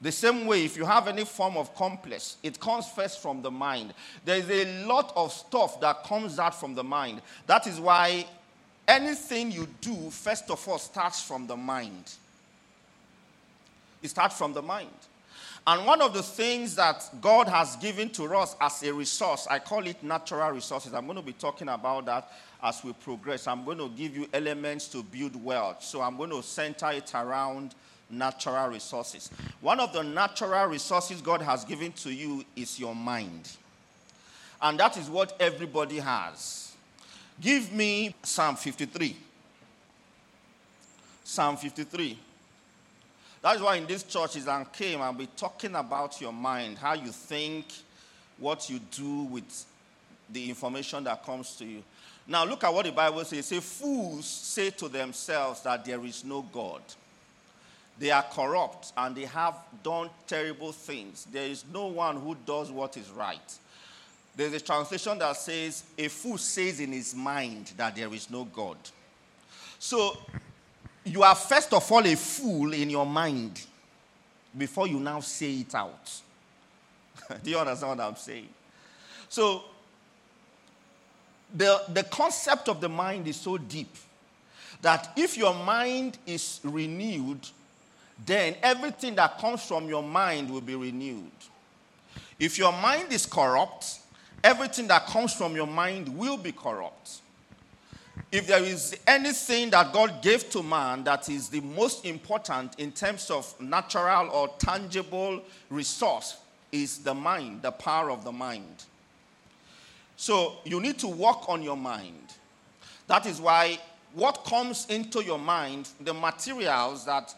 The 0.01 0.11
same 0.11 0.45
way, 0.45 0.65
if 0.65 0.75
you 0.75 0.83
have 0.83 1.07
any 1.07 1.23
form 1.23 1.55
of 1.55 1.73
complex, 1.75 2.35
it 2.43 2.59
comes 2.59 2.89
first 2.89 3.21
from 3.21 3.41
the 3.41 3.49
mind. 3.49 3.93
There 4.25 4.35
is 4.35 4.49
a 4.49 4.85
lot 4.85 5.13
of 5.15 5.31
stuff 5.31 5.79
that 5.79 6.03
comes 6.03 6.39
out 6.39 6.59
from 6.59 6.75
the 6.75 6.83
mind. 6.83 7.21
That 7.47 7.65
is 7.67 7.79
why 7.79 8.25
anything 8.85 9.53
you 9.53 9.65
do, 9.79 10.09
first 10.09 10.51
of 10.51 10.67
all, 10.67 10.77
starts 10.77 11.21
from 11.21 11.47
the 11.47 11.55
mind. 11.55 12.11
It 14.01 14.09
starts 14.09 14.37
from 14.37 14.51
the 14.51 14.61
mind. 14.61 14.89
And 15.65 15.85
one 15.85 16.01
of 16.01 16.13
the 16.13 16.23
things 16.23 16.75
that 16.75 17.09
God 17.21 17.47
has 17.47 17.77
given 17.77 18.09
to 18.11 18.25
us 18.35 18.55
as 18.59 18.83
a 18.83 18.93
resource, 18.93 19.47
I 19.49 19.59
call 19.59 19.87
it 19.87 20.03
natural 20.03 20.51
resources. 20.51 20.93
I'm 20.93 21.05
going 21.05 21.17
to 21.17 21.23
be 21.23 21.31
talking 21.31 21.69
about 21.69 22.05
that 22.05 22.29
as 22.61 22.83
we 22.83 22.91
progress. 22.91 23.47
I'm 23.47 23.63
going 23.63 23.77
to 23.77 23.89
give 23.89 24.15
you 24.15 24.27
elements 24.33 24.87
to 24.89 25.03
build 25.03 25.41
wealth. 25.41 25.81
So 25.81 26.01
I'm 26.01 26.17
going 26.17 26.31
to 26.31 26.43
center 26.43 26.91
it 26.91 27.13
around 27.15 27.75
natural 28.09 28.67
resources. 28.67 29.29
One 29.61 29.79
of 29.79 29.93
the 29.93 30.03
natural 30.03 30.67
resources 30.67 31.21
God 31.21 31.41
has 31.41 31.63
given 31.63 31.93
to 31.93 32.11
you 32.11 32.43
is 32.57 32.77
your 32.77 32.93
mind. 32.93 33.49
And 34.61 34.77
that 34.79 34.97
is 34.97 35.09
what 35.09 35.35
everybody 35.39 35.99
has. 35.99 36.73
Give 37.39 37.71
me 37.71 38.13
Psalm 38.21 38.57
53. 38.57 39.15
Psalm 41.23 41.55
53. 41.55 42.19
That's 43.43 43.59
why 43.59 43.75
in 43.75 43.85
this 43.85 44.03
church 44.03 44.37
is 44.37 44.47
and 44.47 44.71
came 44.71 45.01
I'll 45.01 45.13
be 45.13 45.27
talking 45.35 45.75
about 45.75 46.19
your 46.21 46.31
mind, 46.31 46.77
how 46.77 46.93
you 46.93 47.11
think, 47.11 47.65
what 48.37 48.69
you 48.69 48.79
do 48.89 49.23
with 49.23 49.65
the 50.31 50.49
information 50.49 51.03
that 51.03 51.25
comes 51.25 51.55
to 51.57 51.65
you. 51.65 51.83
Now 52.25 52.45
look 52.45 52.63
at 52.63 52.73
what 52.73 52.85
the 52.85 52.93
Bible 52.93 53.23
says. 53.25 53.39
It 53.39 53.43
says, 53.43 53.63
Fools 53.63 54.25
say 54.25 54.69
to 54.71 54.87
themselves 54.87 55.61
that 55.63 55.83
there 55.83 56.03
is 56.05 56.23
no 56.23 56.41
God. 56.41 56.81
They 57.99 58.11
are 58.11 58.23
corrupt 58.23 58.93
and 58.95 59.13
they 59.13 59.25
have 59.25 59.55
done 59.83 60.09
terrible 60.25 60.71
things. 60.71 61.27
There 61.31 61.47
is 61.47 61.65
no 61.71 61.87
one 61.87 62.15
who 62.15 62.37
does 62.45 62.71
what 62.71 62.95
is 62.95 63.09
right. 63.09 63.57
There's 64.37 64.53
a 64.53 64.59
translation 64.61 65.19
that 65.19 65.35
says, 65.35 65.83
A 65.97 66.07
fool 66.07 66.37
says 66.37 66.79
in 66.79 66.93
his 66.93 67.13
mind 67.13 67.73
that 67.75 67.95
there 67.97 68.11
is 68.13 68.31
no 68.31 68.45
God. 68.45 68.77
So 69.79 70.17
you 71.05 71.23
are 71.23 71.35
first 71.35 71.73
of 71.73 71.91
all 71.91 72.05
a 72.05 72.15
fool 72.15 72.73
in 72.73 72.89
your 72.89 73.05
mind 73.05 73.61
before 74.57 74.87
you 74.87 74.99
now 74.99 75.19
say 75.19 75.51
it 75.51 75.75
out. 75.75 76.21
Do 77.43 77.49
you 77.49 77.57
understand 77.57 77.97
what 77.97 78.07
I'm 78.07 78.15
saying? 78.15 78.49
So, 79.29 79.63
the, 81.53 81.83
the 81.89 82.03
concept 82.03 82.69
of 82.69 82.81
the 82.81 82.89
mind 82.89 83.27
is 83.27 83.35
so 83.35 83.57
deep 83.57 83.95
that 84.81 85.11
if 85.15 85.37
your 85.37 85.53
mind 85.53 86.17
is 86.25 86.59
renewed, 86.63 87.47
then 88.25 88.55
everything 88.61 89.15
that 89.15 89.37
comes 89.39 89.63
from 89.63 89.87
your 89.87 90.03
mind 90.03 90.49
will 90.49 90.61
be 90.61 90.75
renewed. 90.75 91.31
If 92.39 92.57
your 92.57 92.71
mind 92.71 93.11
is 93.11 93.25
corrupt, 93.25 93.99
everything 94.43 94.87
that 94.87 95.05
comes 95.07 95.33
from 95.33 95.55
your 95.55 95.67
mind 95.67 96.15
will 96.17 96.37
be 96.37 96.51
corrupt 96.51 97.21
if 98.31 98.47
there 98.47 98.63
is 98.63 98.97
anything 99.07 99.69
that 99.71 99.93
God 99.93 100.21
gave 100.21 100.49
to 100.51 100.63
man 100.63 101.03
that 101.03 101.29
is 101.29 101.49
the 101.49 101.61
most 101.61 102.05
important 102.05 102.79
in 102.79 102.91
terms 102.91 103.29
of 103.31 103.59
natural 103.59 104.29
or 104.31 104.49
tangible 104.59 105.41
resource, 105.69 106.37
is 106.73 106.97
the 106.99 107.13
mind, 107.13 107.61
the 107.61 107.71
power 107.71 108.09
of 108.09 108.23
the 108.23 108.31
mind. 108.31 108.83
So 110.17 110.55
you 110.65 110.81
need 110.81 110.97
to 110.99 111.07
work 111.07 111.47
on 111.47 111.61
your 111.61 111.77
mind. 111.77 112.33
That 113.07 113.25
is 113.25 113.39
why 113.39 113.79
what 114.13 114.43
comes 114.43 114.87
into 114.87 115.23
your 115.23 115.39
mind, 115.39 115.89
the 116.01 116.13
materials 116.13 117.05
that 117.05 117.33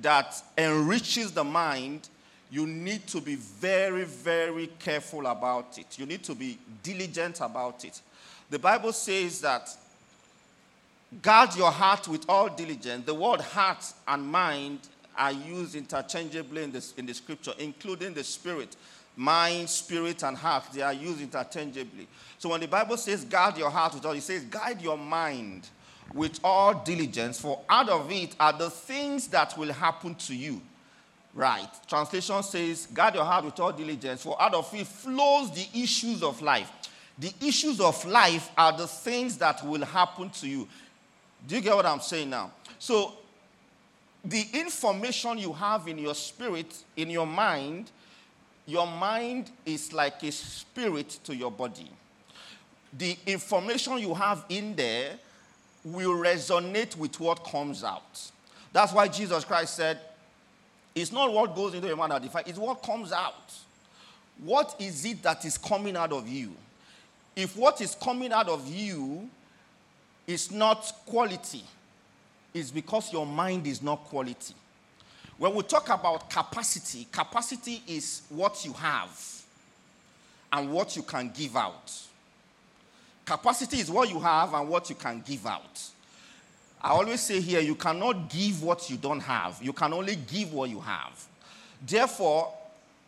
that 0.00 0.40
enriches 0.56 1.32
the 1.32 1.42
mind, 1.42 2.08
you 2.50 2.66
need 2.66 3.06
to 3.08 3.20
be 3.20 3.34
very, 3.34 4.04
very 4.04 4.68
careful 4.78 5.26
about 5.26 5.76
it. 5.76 5.98
You 5.98 6.06
need 6.06 6.22
to 6.24 6.36
be 6.36 6.56
diligent 6.84 7.40
about 7.40 7.84
it. 7.84 8.00
The 8.48 8.60
Bible 8.60 8.92
says 8.92 9.40
that 9.40 9.68
Guard 11.22 11.56
your 11.56 11.70
heart 11.70 12.06
with 12.06 12.24
all 12.28 12.48
diligence. 12.48 13.06
The 13.06 13.14
word 13.14 13.40
heart 13.40 13.84
and 14.06 14.26
mind 14.26 14.80
are 15.16 15.32
used 15.32 15.74
interchangeably 15.74 16.62
in, 16.62 16.70
this, 16.70 16.92
in 16.96 17.06
the 17.06 17.14
scripture, 17.14 17.52
including 17.58 18.14
the 18.14 18.22
spirit. 18.22 18.76
Mind, 19.16 19.68
spirit, 19.68 20.22
and 20.22 20.36
heart, 20.36 20.64
they 20.72 20.82
are 20.82 20.92
used 20.92 21.20
interchangeably. 21.20 22.06
So 22.38 22.50
when 22.50 22.60
the 22.60 22.68
Bible 22.68 22.96
says 22.96 23.24
guard 23.24 23.58
your 23.58 23.70
heart 23.70 23.94
with 23.94 24.06
all, 24.06 24.12
it 24.12 24.22
says 24.22 24.44
guide 24.44 24.80
your 24.80 24.96
mind 24.96 25.68
with 26.14 26.38
all 26.44 26.74
diligence, 26.74 27.40
for 27.40 27.60
out 27.68 27.88
of 27.88 28.10
it 28.12 28.36
are 28.38 28.52
the 28.52 28.70
things 28.70 29.26
that 29.28 29.58
will 29.58 29.72
happen 29.72 30.14
to 30.14 30.34
you. 30.34 30.62
Right. 31.34 31.68
Translation 31.86 32.42
says, 32.42 32.86
guard 32.86 33.14
your 33.14 33.24
heart 33.24 33.44
with 33.44 33.58
all 33.60 33.72
diligence, 33.72 34.22
for 34.22 34.40
out 34.40 34.54
of 34.54 34.72
it 34.74 34.86
flows 34.86 35.50
the 35.52 35.66
issues 35.82 36.22
of 36.22 36.40
life. 36.40 36.70
The 37.18 37.32
issues 37.40 37.80
of 37.80 38.04
life 38.06 38.50
are 38.56 38.76
the 38.76 38.86
things 38.86 39.36
that 39.38 39.64
will 39.66 39.84
happen 39.84 40.30
to 40.30 40.48
you. 40.48 40.68
Do 41.46 41.54
you 41.54 41.60
get 41.60 41.74
what 41.74 41.86
I'm 41.86 42.00
saying 42.00 42.30
now? 42.30 42.52
So, 42.78 43.14
the 44.24 44.46
information 44.52 45.38
you 45.38 45.52
have 45.52 45.88
in 45.88 45.98
your 45.98 46.14
spirit, 46.14 46.74
in 46.96 47.08
your 47.10 47.26
mind, 47.26 47.90
your 48.66 48.86
mind 48.86 49.50
is 49.64 49.92
like 49.92 50.22
a 50.22 50.32
spirit 50.32 51.18
to 51.24 51.34
your 51.34 51.50
body. 51.50 51.90
The 52.92 53.16
information 53.26 53.98
you 53.98 54.14
have 54.14 54.44
in 54.48 54.74
there 54.74 55.12
will 55.84 56.12
resonate 56.12 56.96
with 56.96 57.18
what 57.20 57.44
comes 57.44 57.84
out. 57.84 58.20
That's 58.72 58.92
why 58.92 59.08
Jesus 59.08 59.44
Christ 59.44 59.74
said, 59.74 59.98
It's 60.94 61.12
not 61.12 61.32
what 61.32 61.54
goes 61.54 61.74
into 61.74 61.90
a 61.90 61.96
man 61.96 62.10
that 62.10 62.22
defines, 62.22 62.48
it's 62.48 62.58
what 62.58 62.82
comes 62.82 63.12
out. 63.12 63.52
What 64.38 64.76
is 64.78 65.04
it 65.04 65.22
that 65.22 65.44
is 65.44 65.58
coming 65.58 65.96
out 65.96 66.12
of 66.12 66.28
you? 66.28 66.52
If 67.34 67.56
what 67.56 67.80
is 67.80 67.94
coming 67.94 68.32
out 68.32 68.48
of 68.48 68.68
you 68.68 69.28
is 70.28 70.52
not 70.52 70.92
quality, 71.06 71.64
it's 72.52 72.70
because 72.70 73.10
your 73.12 73.26
mind 73.26 73.66
is 73.66 73.82
not 73.82 74.04
quality. 74.04 74.54
When 75.38 75.54
we 75.54 75.62
talk 75.62 75.88
about 75.88 76.28
capacity, 76.28 77.08
capacity 77.10 77.82
is 77.86 78.22
what 78.28 78.62
you 78.64 78.74
have 78.74 79.42
and 80.52 80.70
what 80.70 80.94
you 80.96 81.02
can 81.02 81.32
give 81.34 81.56
out. 81.56 81.92
Capacity 83.24 83.78
is 83.78 83.90
what 83.90 84.10
you 84.10 84.20
have 84.20 84.52
and 84.52 84.68
what 84.68 84.90
you 84.90 84.96
can 84.96 85.22
give 85.26 85.46
out. 85.46 85.80
I 86.82 86.90
always 86.90 87.20
say 87.20 87.40
here, 87.40 87.60
you 87.60 87.74
cannot 87.74 88.28
give 88.28 88.62
what 88.62 88.88
you 88.90 88.98
don't 88.98 89.20
have. 89.20 89.58
You 89.62 89.72
can 89.72 89.94
only 89.94 90.16
give 90.16 90.52
what 90.52 90.68
you 90.68 90.80
have. 90.80 91.26
Therefore, 91.86 92.52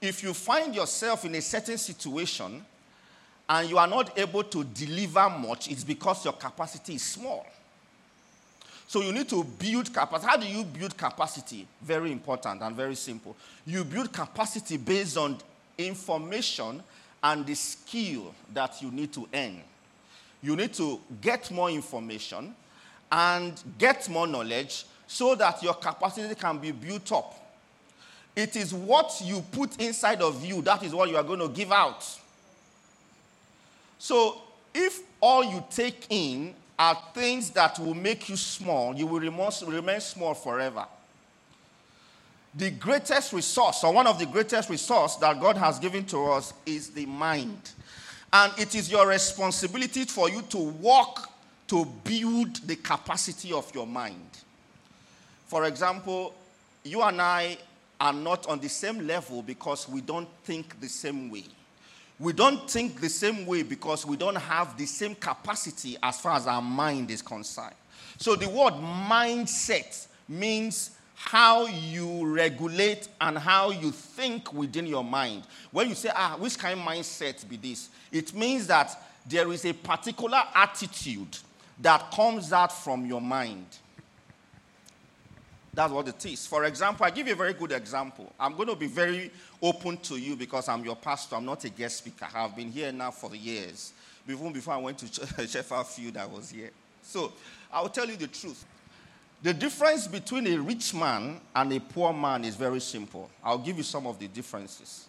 if 0.00 0.22
you 0.22 0.32
find 0.32 0.74
yourself 0.74 1.26
in 1.26 1.34
a 1.34 1.42
certain 1.42 1.76
situation 1.76 2.64
and 3.50 3.68
you 3.68 3.78
are 3.78 3.88
not 3.88 4.16
able 4.16 4.44
to 4.44 4.62
deliver 4.62 5.28
much, 5.28 5.68
it's 5.72 5.82
because 5.82 6.24
your 6.24 6.34
capacity 6.34 6.94
is 6.94 7.02
small. 7.02 7.44
So 8.86 9.02
you 9.02 9.12
need 9.12 9.28
to 9.28 9.42
build 9.42 9.92
capacity. 9.92 10.26
How 10.30 10.36
do 10.36 10.46
you 10.46 10.62
build 10.62 10.96
capacity? 10.96 11.66
Very 11.82 12.12
important 12.12 12.62
and 12.62 12.76
very 12.76 12.94
simple. 12.94 13.36
You 13.66 13.82
build 13.82 14.12
capacity 14.12 14.76
based 14.76 15.16
on 15.16 15.36
information 15.76 16.80
and 17.24 17.44
the 17.44 17.56
skill 17.56 18.32
that 18.54 18.80
you 18.80 18.92
need 18.92 19.12
to 19.14 19.28
earn. 19.34 19.60
You 20.42 20.54
need 20.54 20.72
to 20.74 21.00
get 21.20 21.50
more 21.50 21.70
information 21.70 22.54
and 23.10 23.60
get 23.78 24.08
more 24.08 24.28
knowledge 24.28 24.86
so 25.08 25.34
that 25.34 25.60
your 25.60 25.74
capacity 25.74 26.36
can 26.36 26.58
be 26.58 26.70
built 26.70 27.10
up. 27.10 27.34
It 28.36 28.54
is 28.54 28.72
what 28.72 29.20
you 29.24 29.40
put 29.50 29.80
inside 29.82 30.22
of 30.22 30.44
you 30.44 30.62
that 30.62 30.84
is 30.84 30.94
what 30.94 31.10
you 31.10 31.16
are 31.16 31.24
going 31.24 31.40
to 31.40 31.48
give 31.48 31.72
out. 31.72 32.19
So, 34.00 34.40
if 34.72 35.02
all 35.20 35.44
you 35.44 35.62
take 35.70 36.06
in 36.08 36.54
are 36.78 36.96
things 37.12 37.50
that 37.50 37.78
will 37.78 37.92
make 37.92 38.30
you 38.30 38.36
small, 38.36 38.94
you 38.94 39.06
will 39.06 39.20
remain 39.20 40.00
small 40.00 40.32
forever. 40.32 40.86
The 42.54 42.70
greatest 42.70 43.34
resource, 43.34 43.84
or 43.84 43.92
one 43.92 44.06
of 44.06 44.18
the 44.18 44.24
greatest 44.24 44.70
resources 44.70 45.20
that 45.20 45.38
God 45.38 45.58
has 45.58 45.78
given 45.78 46.06
to 46.06 46.30
us, 46.30 46.54
is 46.64 46.88
the 46.88 47.04
mind. 47.04 47.72
And 48.32 48.50
it 48.58 48.74
is 48.74 48.90
your 48.90 49.06
responsibility 49.06 50.06
for 50.06 50.30
you 50.30 50.40
to 50.48 50.58
work 50.58 51.28
to 51.66 51.84
build 52.02 52.56
the 52.66 52.76
capacity 52.76 53.52
of 53.52 53.72
your 53.74 53.86
mind. 53.86 54.30
For 55.46 55.66
example, 55.66 56.32
you 56.84 57.02
and 57.02 57.20
I 57.20 57.58
are 58.00 58.14
not 58.14 58.46
on 58.46 58.60
the 58.60 58.68
same 58.70 59.06
level 59.06 59.42
because 59.42 59.86
we 59.86 60.00
don't 60.00 60.28
think 60.44 60.80
the 60.80 60.88
same 60.88 61.30
way 61.30 61.44
we 62.20 62.34
don't 62.34 62.70
think 62.70 63.00
the 63.00 63.08
same 63.08 63.46
way 63.46 63.62
because 63.62 64.04
we 64.04 64.14
don't 64.14 64.36
have 64.36 64.76
the 64.76 64.84
same 64.84 65.14
capacity 65.14 65.96
as 66.02 66.20
far 66.20 66.36
as 66.36 66.46
our 66.46 66.60
mind 66.60 67.10
is 67.10 67.22
concerned. 67.22 67.74
So 68.18 68.36
the 68.36 68.46
word 68.46 68.74
mindset 68.74 70.06
means 70.28 70.90
how 71.14 71.66
you 71.66 72.26
regulate 72.26 73.08
and 73.22 73.38
how 73.38 73.70
you 73.70 73.90
think 73.90 74.52
within 74.52 74.86
your 74.86 75.02
mind. 75.02 75.44
When 75.70 75.88
you 75.88 75.94
say, 75.94 76.10
ah, 76.14 76.36
which 76.38 76.58
kind 76.58 76.78
of 76.78 76.86
mindset 76.86 77.48
be 77.48 77.56
this? 77.56 77.88
It 78.12 78.34
means 78.34 78.66
that 78.66 79.02
there 79.26 79.50
is 79.50 79.64
a 79.64 79.72
particular 79.72 80.42
attitude 80.54 81.38
that 81.80 82.10
comes 82.10 82.52
out 82.52 82.72
from 82.72 83.06
your 83.06 83.22
mind. 83.22 83.66
That's 85.80 85.94
what 85.94 86.08
it 86.08 86.26
is. 86.26 86.46
For 86.46 86.64
example, 86.64 87.06
I 87.06 87.10
give 87.10 87.26
you 87.26 87.32
a 87.32 87.36
very 87.36 87.54
good 87.54 87.72
example. 87.72 88.30
I'm 88.38 88.54
going 88.54 88.68
to 88.68 88.76
be 88.76 88.86
very 88.86 89.30
open 89.62 89.96
to 89.96 90.18
you 90.18 90.36
because 90.36 90.68
I'm 90.68 90.84
your 90.84 90.94
pastor. 90.94 91.36
I'm 91.36 91.46
not 91.46 91.64
a 91.64 91.70
guest 91.70 91.96
speaker. 91.96 92.28
I've 92.34 92.54
been 92.54 92.70
here 92.70 92.92
now 92.92 93.10
for 93.12 93.34
years. 93.34 93.94
Even 94.28 94.52
before 94.52 94.74
I 94.74 94.76
went 94.76 94.98
to 94.98 95.06
Sheffield 95.48 95.86
Field, 95.86 96.18
I 96.18 96.26
was 96.26 96.50
here. 96.50 96.68
So 97.02 97.32
I'll 97.72 97.88
tell 97.88 98.06
you 98.06 98.16
the 98.16 98.26
truth. 98.26 98.62
The 99.42 99.54
difference 99.54 100.06
between 100.06 100.48
a 100.48 100.58
rich 100.58 100.92
man 100.92 101.40
and 101.56 101.72
a 101.72 101.80
poor 101.80 102.12
man 102.12 102.44
is 102.44 102.56
very 102.56 102.80
simple. 102.80 103.30
I'll 103.42 103.56
give 103.56 103.78
you 103.78 103.82
some 103.82 104.06
of 104.06 104.18
the 104.18 104.28
differences. 104.28 105.06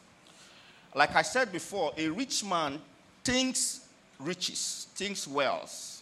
Like 0.96 1.14
I 1.18 1.24
said 1.24 1.52
before, 1.52 1.92
a 1.98 2.08
rich 2.08 2.46
man 2.46 2.80
thinks 3.26 3.82
riches, 4.22 4.88
thinks 4.96 5.28
wealth. 5.28 6.02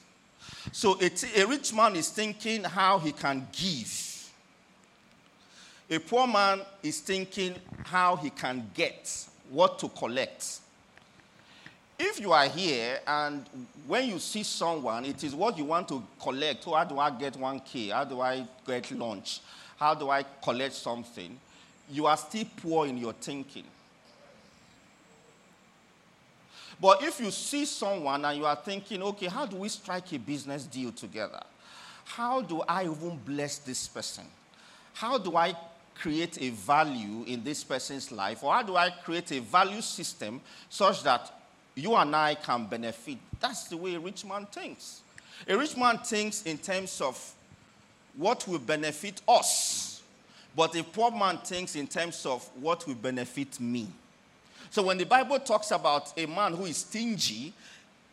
So 0.71 0.99
a 1.01 1.45
rich 1.45 1.73
man 1.73 1.95
is 1.95 2.09
thinking 2.09 2.65
how 2.65 2.99
he 2.99 3.13
can 3.13 3.47
give 3.51 4.08
a 5.89 5.99
poor 5.99 6.27
man 6.27 6.61
is 6.83 6.99
thinking 6.99 7.55
how 7.85 8.15
he 8.15 8.29
can 8.29 8.69
get, 8.73 9.27
what 9.49 9.79
to 9.79 9.89
collect. 9.89 10.59
If 11.97 12.19
you 12.19 12.31
are 12.31 12.45
here 12.45 12.99
and 13.05 13.45
when 13.87 14.07
you 14.07 14.19
see 14.19 14.43
someone, 14.43 15.03
it 15.03 15.23
is 15.23 15.35
what 15.35 15.57
you 15.57 15.65
want 15.65 15.87
to 15.89 16.01
collect. 16.21 16.65
Oh, 16.67 16.75
how 16.75 16.83
do 16.85 16.99
I 16.99 17.09
get 17.09 17.33
1K? 17.33 17.91
How 17.91 18.03
do 18.05 18.21
I 18.21 18.47
get 18.65 18.91
lunch? 18.91 19.41
How 19.77 19.93
do 19.95 20.09
I 20.09 20.23
collect 20.41 20.75
something? 20.75 21.37
You 21.89 22.05
are 22.05 22.17
still 22.17 22.45
poor 22.61 22.85
in 22.85 22.97
your 22.97 23.13
thinking. 23.13 23.65
But 26.79 27.03
if 27.03 27.19
you 27.19 27.31
see 27.31 27.65
someone 27.65 28.23
and 28.23 28.37
you 28.37 28.45
are 28.45 28.55
thinking, 28.55 29.01
okay, 29.03 29.25
how 29.25 29.45
do 29.45 29.57
we 29.57 29.67
strike 29.67 30.13
a 30.13 30.19
business 30.19 30.63
deal 30.65 30.91
together? 30.91 31.41
How 32.05 32.41
do 32.41 32.61
I 32.61 32.83
even 32.83 33.19
bless 33.25 33.57
this 33.57 33.87
person? 33.87 34.23
How 34.93 35.17
do 35.17 35.35
I 35.35 35.53
create 35.99 36.41
a 36.41 36.49
value 36.49 37.23
in 37.27 37.43
this 37.43 37.63
person's 37.63 38.11
life? 38.11 38.43
Or 38.43 38.53
how 38.53 38.63
do 38.63 38.75
I 38.75 38.89
create 38.89 39.31
a 39.31 39.41
value 39.41 39.81
system 39.81 40.41
such 40.69 41.03
that 41.03 41.31
you 41.75 41.95
and 41.95 42.15
I 42.15 42.35
can 42.35 42.65
benefit? 42.65 43.17
That's 43.39 43.65
the 43.65 43.77
way 43.77 43.95
a 43.95 43.99
rich 43.99 44.25
man 44.25 44.47
thinks. 44.47 45.01
A 45.47 45.57
rich 45.57 45.77
man 45.77 45.97
thinks 45.99 46.43
in 46.43 46.57
terms 46.57 46.99
of 47.01 47.33
what 48.15 48.47
will 48.47 48.59
benefit 48.59 49.21
us, 49.27 50.01
but 50.55 50.75
a 50.75 50.83
poor 50.83 51.11
man 51.11 51.37
thinks 51.37 51.75
in 51.75 51.87
terms 51.87 52.25
of 52.25 52.43
what 52.59 52.85
will 52.87 52.95
benefit 52.95 53.59
me. 53.59 53.87
So 54.71 54.83
when 54.83 54.97
the 54.97 55.05
Bible 55.05 55.39
talks 55.39 55.71
about 55.71 56.13
a 56.17 56.25
man 56.25 56.53
who 56.53 56.65
is 56.65 56.77
stingy, 56.77 57.53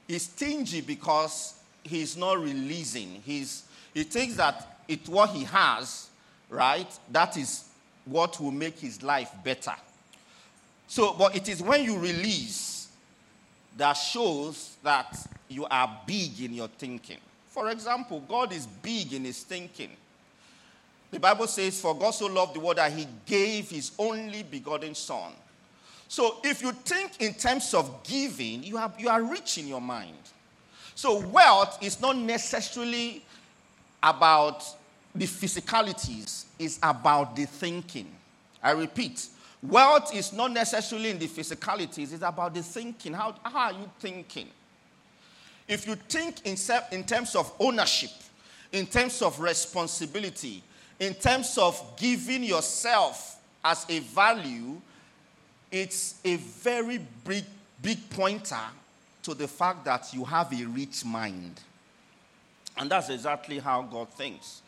he's 0.06 0.22
stingy 0.22 0.80
because 0.80 1.54
he's 1.82 2.16
not 2.16 2.38
releasing. 2.38 3.20
He's, 3.24 3.64
he 3.92 4.04
thinks 4.04 4.36
that 4.36 4.78
it's 4.88 5.08
what 5.08 5.30
he 5.30 5.44
has, 5.44 6.08
right? 6.48 6.86
That 7.10 7.36
is 7.36 7.65
what 8.06 8.40
will 8.40 8.52
make 8.52 8.78
his 8.78 9.02
life 9.02 9.30
better. 9.44 9.74
So, 10.88 11.14
but 11.14 11.36
it 11.36 11.48
is 11.48 11.62
when 11.62 11.84
you 11.84 11.98
release 11.98 12.88
that 13.76 13.94
shows 13.94 14.76
that 14.82 15.26
you 15.48 15.66
are 15.66 16.00
big 16.06 16.40
in 16.40 16.54
your 16.54 16.68
thinking. 16.68 17.18
For 17.48 17.70
example, 17.70 18.22
God 18.28 18.52
is 18.52 18.66
big 18.66 19.12
in 19.12 19.24
his 19.24 19.42
thinking. 19.42 19.90
The 21.10 21.20
Bible 21.20 21.46
says, 21.46 21.80
For 21.80 21.94
God 21.94 22.10
so 22.10 22.26
loved 22.26 22.54
the 22.54 22.60
world 22.60 22.78
that 22.78 22.92
he 22.92 23.06
gave 23.26 23.70
his 23.70 23.92
only 23.98 24.42
begotten 24.42 24.94
Son. 24.94 25.32
So 26.08 26.36
if 26.44 26.62
you 26.62 26.72
think 26.72 27.20
in 27.20 27.34
terms 27.34 27.74
of 27.74 28.02
giving, 28.04 28.62
you 28.62 28.78
are, 28.78 28.92
you 28.98 29.08
are 29.08 29.22
rich 29.22 29.58
in 29.58 29.66
your 29.66 29.80
mind. 29.80 30.16
So 30.94 31.20
wealth 31.26 31.78
is 31.82 32.00
not 32.00 32.16
necessarily 32.16 33.24
about 34.02 34.64
the 35.18 35.26
physicalities, 35.26 36.44
is 36.58 36.78
about 36.82 37.36
the 37.36 37.44
thinking. 37.46 38.06
I 38.62 38.72
repeat, 38.72 39.28
wealth 39.62 40.14
is 40.14 40.32
not 40.32 40.52
necessarily 40.52 41.10
in 41.10 41.18
the 41.18 41.28
physicalities, 41.28 42.12
it's 42.12 42.22
about 42.22 42.54
the 42.54 42.62
thinking. 42.62 43.12
How, 43.12 43.34
how 43.44 43.70
are 43.70 43.72
you 43.72 43.90
thinking? 43.98 44.48
If 45.68 45.86
you 45.86 45.96
think 45.96 46.46
in, 46.46 46.56
in 46.92 47.04
terms 47.04 47.34
of 47.34 47.52
ownership, 47.58 48.10
in 48.72 48.86
terms 48.86 49.22
of 49.22 49.40
responsibility, 49.40 50.62
in 50.98 51.14
terms 51.14 51.58
of 51.58 51.96
giving 51.96 52.44
yourself 52.44 53.40
as 53.64 53.84
a 53.88 53.98
value, 54.00 54.80
it's 55.70 56.20
a 56.24 56.36
very 56.36 57.00
big, 57.24 57.44
big 57.82 58.08
pointer 58.10 58.56
to 59.22 59.34
the 59.34 59.48
fact 59.48 59.84
that 59.84 60.12
you 60.14 60.24
have 60.24 60.52
a 60.52 60.64
rich 60.66 61.04
mind. 61.04 61.60
And 62.78 62.90
that's 62.90 63.08
exactly 63.08 63.58
how 63.58 63.82
God 63.82 64.08
thinks. 64.10 64.62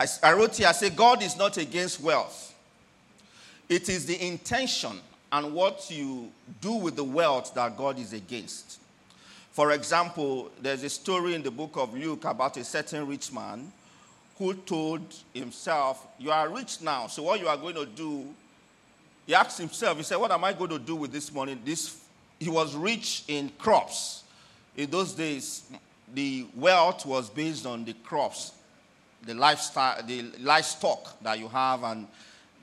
I, 0.00 0.06
I 0.22 0.32
wrote 0.32 0.56
here, 0.56 0.68
I 0.68 0.72
say, 0.72 0.90
God 0.90 1.22
is 1.22 1.36
not 1.36 1.56
against 1.56 2.00
wealth. 2.00 2.54
It 3.68 3.88
is 3.88 4.06
the 4.06 4.26
intention 4.26 5.00
and 5.30 5.52
what 5.52 5.90
you 5.90 6.30
do 6.60 6.74
with 6.74 6.96
the 6.96 7.04
wealth 7.04 7.52
that 7.54 7.76
God 7.76 7.98
is 7.98 8.12
against. 8.12 8.80
For 9.52 9.72
example, 9.72 10.50
there's 10.62 10.84
a 10.84 10.88
story 10.88 11.34
in 11.34 11.42
the 11.42 11.50
book 11.50 11.72
of 11.76 11.94
Luke 11.94 12.24
about 12.24 12.56
a 12.56 12.64
certain 12.64 13.06
rich 13.06 13.32
man 13.32 13.70
who 14.38 14.54
told 14.54 15.02
himself, 15.34 16.06
You 16.18 16.30
are 16.30 16.48
rich 16.48 16.80
now, 16.80 17.08
so 17.08 17.24
what 17.24 17.40
you 17.40 17.48
are 17.48 17.56
going 17.56 17.74
to 17.74 17.84
do, 17.84 18.24
he 19.26 19.34
asked 19.34 19.58
himself, 19.58 19.98
He 19.98 20.04
said, 20.04 20.16
What 20.16 20.30
am 20.30 20.44
I 20.44 20.52
going 20.52 20.70
to 20.70 20.78
do 20.78 20.94
with 20.94 21.10
this 21.10 21.32
money? 21.32 21.58
This, 21.64 22.00
he 22.38 22.48
was 22.48 22.74
rich 22.76 23.24
in 23.26 23.50
crops. 23.58 24.22
In 24.76 24.88
those 24.90 25.12
days, 25.12 25.68
the 26.14 26.46
wealth 26.54 27.04
was 27.04 27.28
based 27.28 27.66
on 27.66 27.84
the 27.84 27.94
crops 27.94 28.52
the, 29.24 29.34
lifestyle, 29.34 30.02
the 30.02 30.22
livestock 30.40 31.20
that 31.22 31.38
you 31.38 31.48
have 31.48 31.82
and 31.84 32.06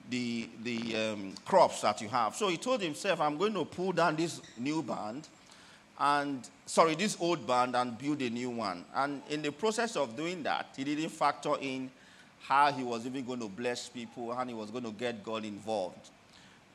the, 0.10 0.48
the 0.64 0.96
um, 0.96 1.34
crops 1.46 1.82
that 1.82 2.02
you 2.02 2.08
have. 2.10 2.36
So 2.36 2.50
he 2.50 2.58
told 2.58 2.82
himself, 2.82 3.20
I'm 3.22 3.38
going 3.38 3.54
to 3.54 3.66
pull 3.66 3.92
down 3.92 4.16
this 4.16 4.42
new 4.58 4.82
band 4.82 5.28
and, 6.00 6.48
sorry, 6.66 6.96
this 6.96 7.18
old 7.20 7.48
band 7.48 7.76
and 7.76 7.98
build 7.98 8.22
a 8.22 8.30
new 8.30 8.50
one. 8.50 8.86
And 8.94 9.22
in 9.30 9.42
the 9.42 9.52
process 9.52 9.96
of 9.96 10.16
doing 10.16 10.44
that, 10.44 10.68
he 10.76 10.84
didn't 10.84 11.10
factor 11.10 11.56
in 11.60 11.90
how 12.42 12.72
he 12.72 12.84
was 12.84 13.06
even 13.06 13.26
going 13.26 13.40
to 13.40 13.48
bless 13.48 13.90
people 13.90 14.32
and 14.34 14.50
he 14.50 14.56
was 14.56 14.70
going 14.70 14.84
to 14.84 14.92
get 14.92 15.24
God 15.24 15.46
involved. 15.46 16.10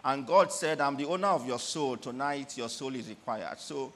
And 0.05 0.27
God 0.27 0.51
said, 0.51 0.81
I'm 0.81 0.97
the 0.97 1.05
owner 1.05 1.29
of 1.29 1.47
your 1.47 1.59
soul. 1.59 1.97
Tonight, 1.97 2.57
your 2.57 2.69
soul 2.69 2.95
is 2.95 3.09
required. 3.09 3.61
So 3.61 3.93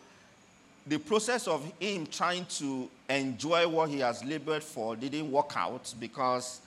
the 0.87 0.99
process 0.99 1.49
of 1.49 1.64
him 1.81 2.07
trying 2.07 2.44
to 2.47 2.90
enjoy 3.09 3.66
what 3.66 3.88
he 3.88 4.01
has 4.01 4.23
labored 4.25 4.62
for 4.62 4.97
didn't 4.97 5.31
work 5.31 5.53
out 5.57 5.94
because 5.99 6.61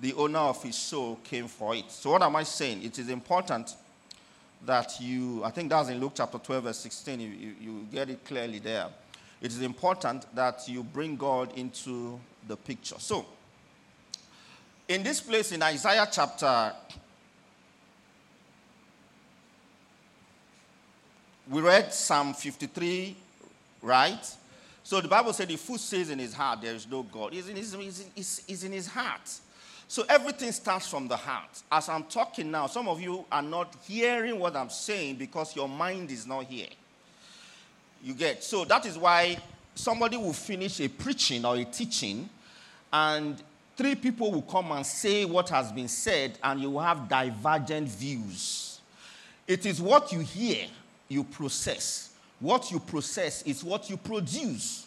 the 0.00 0.12
owner 0.14 0.40
of 0.40 0.62
his 0.62 0.76
soul 0.76 1.18
came 1.22 1.46
for 1.46 1.74
it. 1.74 1.90
So, 1.90 2.10
what 2.10 2.22
am 2.22 2.34
I 2.34 2.42
saying? 2.42 2.82
It 2.82 2.98
is 2.98 3.08
important 3.08 3.74
that 4.66 5.00
you, 5.00 5.44
I 5.44 5.50
think 5.50 5.70
that's 5.70 5.88
in 5.88 6.00
Luke 6.00 6.12
chapter 6.16 6.38
12, 6.38 6.64
verse 6.64 6.78
16, 6.78 7.20
you, 7.20 7.28
you, 7.28 7.54
you 7.60 7.86
get 7.92 8.10
it 8.10 8.24
clearly 8.24 8.58
there. 8.58 8.88
It 9.40 9.52
is 9.52 9.62
important 9.62 10.26
that 10.34 10.68
you 10.68 10.82
bring 10.82 11.16
God 11.16 11.56
into 11.56 12.18
the 12.46 12.56
picture. 12.56 12.96
So, 12.98 13.24
in 14.88 15.02
this 15.02 15.20
place 15.20 15.52
in 15.52 15.62
Isaiah 15.62 16.08
chapter, 16.10 16.72
we 21.48 21.60
read 21.60 21.94
Psalm 21.94 22.34
53 22.34 23.16
Right? 23.82 24.36
So 24.82 25.00
the 25.00 25.08
Bible 25.08 25.32
said, 25.32 25.48
the 25.48 25.56
fool 25.56 25.78
says 25.78 26.10
in 26.10 26.18
his 26.18 26.34
heart, 26.34 26.62
there 26.62 26.74
is 26.74 26.86
no 26.88 27.02
God. 27.02 27.32
It's 27.34 27.48
in 27.48 27.56
his, 27.56 27.74
it's, 28.16 28.42
it's 28.48 28.64
in 28.64 28.72
his 28.72 28.86
heart. 28.86 29.30
So 29.88 30.04
everything 30.08 30.52
starts 30.52 30.88
from 30.88 31.08
the 31.08 31.16
heart. 31.16 31.62
As 31.70 31.88
I'm 31.88 32.04
talking 32.04 32.50
now, 32.50 32.68
some 32.68 32.88
of 32.88 33.00
you 33.00 33.24
are 33.30 33.42
not 33.42 33.74
hearing 33.86 34.38
what 34.38 34.54
I'm 34.54 34.70
saying 34.70 35.16
because 35.16 35.56
your 35.56 35.68
mind 35.68 36.10
is 36.10 36.26
not 36.26 36.44
here. 36.44 36.68
You 38.02 38.14
get? 38.14 38.44
So 38.44 38.64
that 38.66 38.86
is 38.86 38.96
why 38.96 39.38
somebody 39.74 40.16
will 40.16 40.32
finish 40.32 40.80
a 40.80 40.88
preaching 40.88 41.44
or 41.44 41.56
a 41.56 41.64
teaching, 41.64 42.28
and 42.92 43.42
three 43.76 43.94
people 43.94 44.30
will 44.30 44.42
come 44.42 44.72
and 44.72 44.86
say 44.86 45.24
what 45.24 45.48
has 45.48 45.72
been 45.72 45.88
said, 45.88 46.38
and 46.42 46.60
you 46.60 46.70
will 46.70 46.80
have 46.80 47.08
divergent 47.08 47.88
views. 47.88 48.80
It 49.46 49.66
is 49.66 49.82
what 49.82 50.12
you 50.12 50.20
hear, 50.20 50.66
you 51.08 51.24
process. 51.24 52.09
What 52.40 52.70
you 52.70 52.80
process 52.80 53.42
is 53.42 53.62
what 53.62 53.88
you 53.90 53.96
produce. 53.98 54.86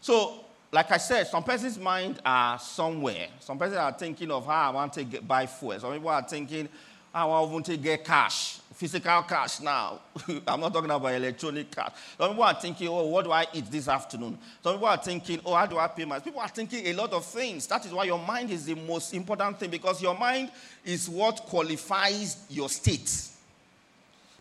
So, 0.00 0.44
like 0.70 0.90
I 0.90 0.98
said, 0.98 1.26
some 1.26 1.42
person's 1.42 1.78
mind 1.78 2.20
are 2.24 2.58
somewhere. 2.58 3.28
Some 3.40 3.58
persons 3.58 3.78
are 3.78 3.92
thinking 3.92 4.30
of 4.30 4.46
how 4.46 4.70
I 4.70 4.74
want 4.74 4.92
to 4.94 5.04
get, 5.04 5.26
buy 5.26 5.46
food. 5.46 5.80
Some 5.80 5.92
people 5.92 6.08
are 6.10 6.22
thinking, 6.22 6.68
ah, 7.14 7.22
I 7.28 7.50
want 7.50 7.66
to 7.66 7.76
get 7.76 8.04
cash, 8.04 8.58
physical 8.74 9.22
cash 9.22 9.60
now. 9.60 10.00
I'm 10.46 10.60
not 10.60 10.72
talking 10.72 10.90
about 10.90 11.14
electronic 11.14 11.70
cash. 11.70 11.92
Some 12.18 12.30
people 12.30 12.44
are 12.44 12.54
thinking, 12.54 12.88
oh, 12.88 13.06
what 13.06 13.24
do 13.24 13.32
I 13.32 13.46
eat 13.52 13.70
this 13.70 13.88
afternoon? 13.88 14.38
Some 14.62 14.74
people 14.74 14.88
are 14.88 14.96
thinking, 14.96 15.40
oh, 15.44 15.54
how 15.54 15.66
do 15.66 15.78
I 15.78 15.88
pay 15.88 16.04
my? 16.04 16.18
People 16.18 16.40
are 16.40 16.48
thinking 16.48 16.86
a 16.86 16.92
lot 16.94 17.12
of 17.12 17.24
things. 17.24 17.66
That 17.66 17.86
is 17.86 17.92
why 17.92 18.04
your 18.04 18.18
mind 18.18 18.50
is 18.50 18.66
the 18.66 18.74
most 18.74 19.14
important 19.14 19.58
thing 19.60 19.70
because 19.70 20.02
your 20.02 20.18
mind 20.18 20.50
is 20.84 21.08
what 21.08 21.36
qualifies 21.36 22.44
your 22.50 22.68
state. 22.68 23.28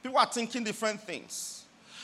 People 0.02 0.18
are 0.18 0.26
thinking 0.26 0.64
different 0.64 1.02
things. 1.02 1.61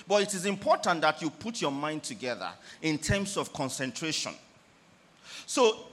But 0.08 0.24
it 0.24 0.34
is 0.34 0.46
important 0.46 1.02
that 1.02 1.22
you 1.22 1.30
put 1.30 1.62
your 1.62 1.72
mind 1.72 2.04
together 2.04 2.50
in 2.82 2.98
terms 2.98 3.36
of 3.36 3.52
concentration. 3.52 4.34
So 5.46 5.88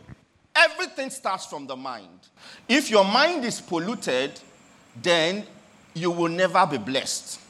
everything 0.55 1.11
starts 1.11 1.47
from 1.47 1.67
the 1.67 1.77
mind. 1.77 2.21
If 2.69 2.91
your 2.91 3.05
mind 3.05 3.45
is 3.45 3.61
polluted, 3.61 4.41
then 5.03 5.45
you 5.95 6.11
will 6.11 6.29
never 6.29 6.65
be 6.67 6.79
blessed. 6.79 7.41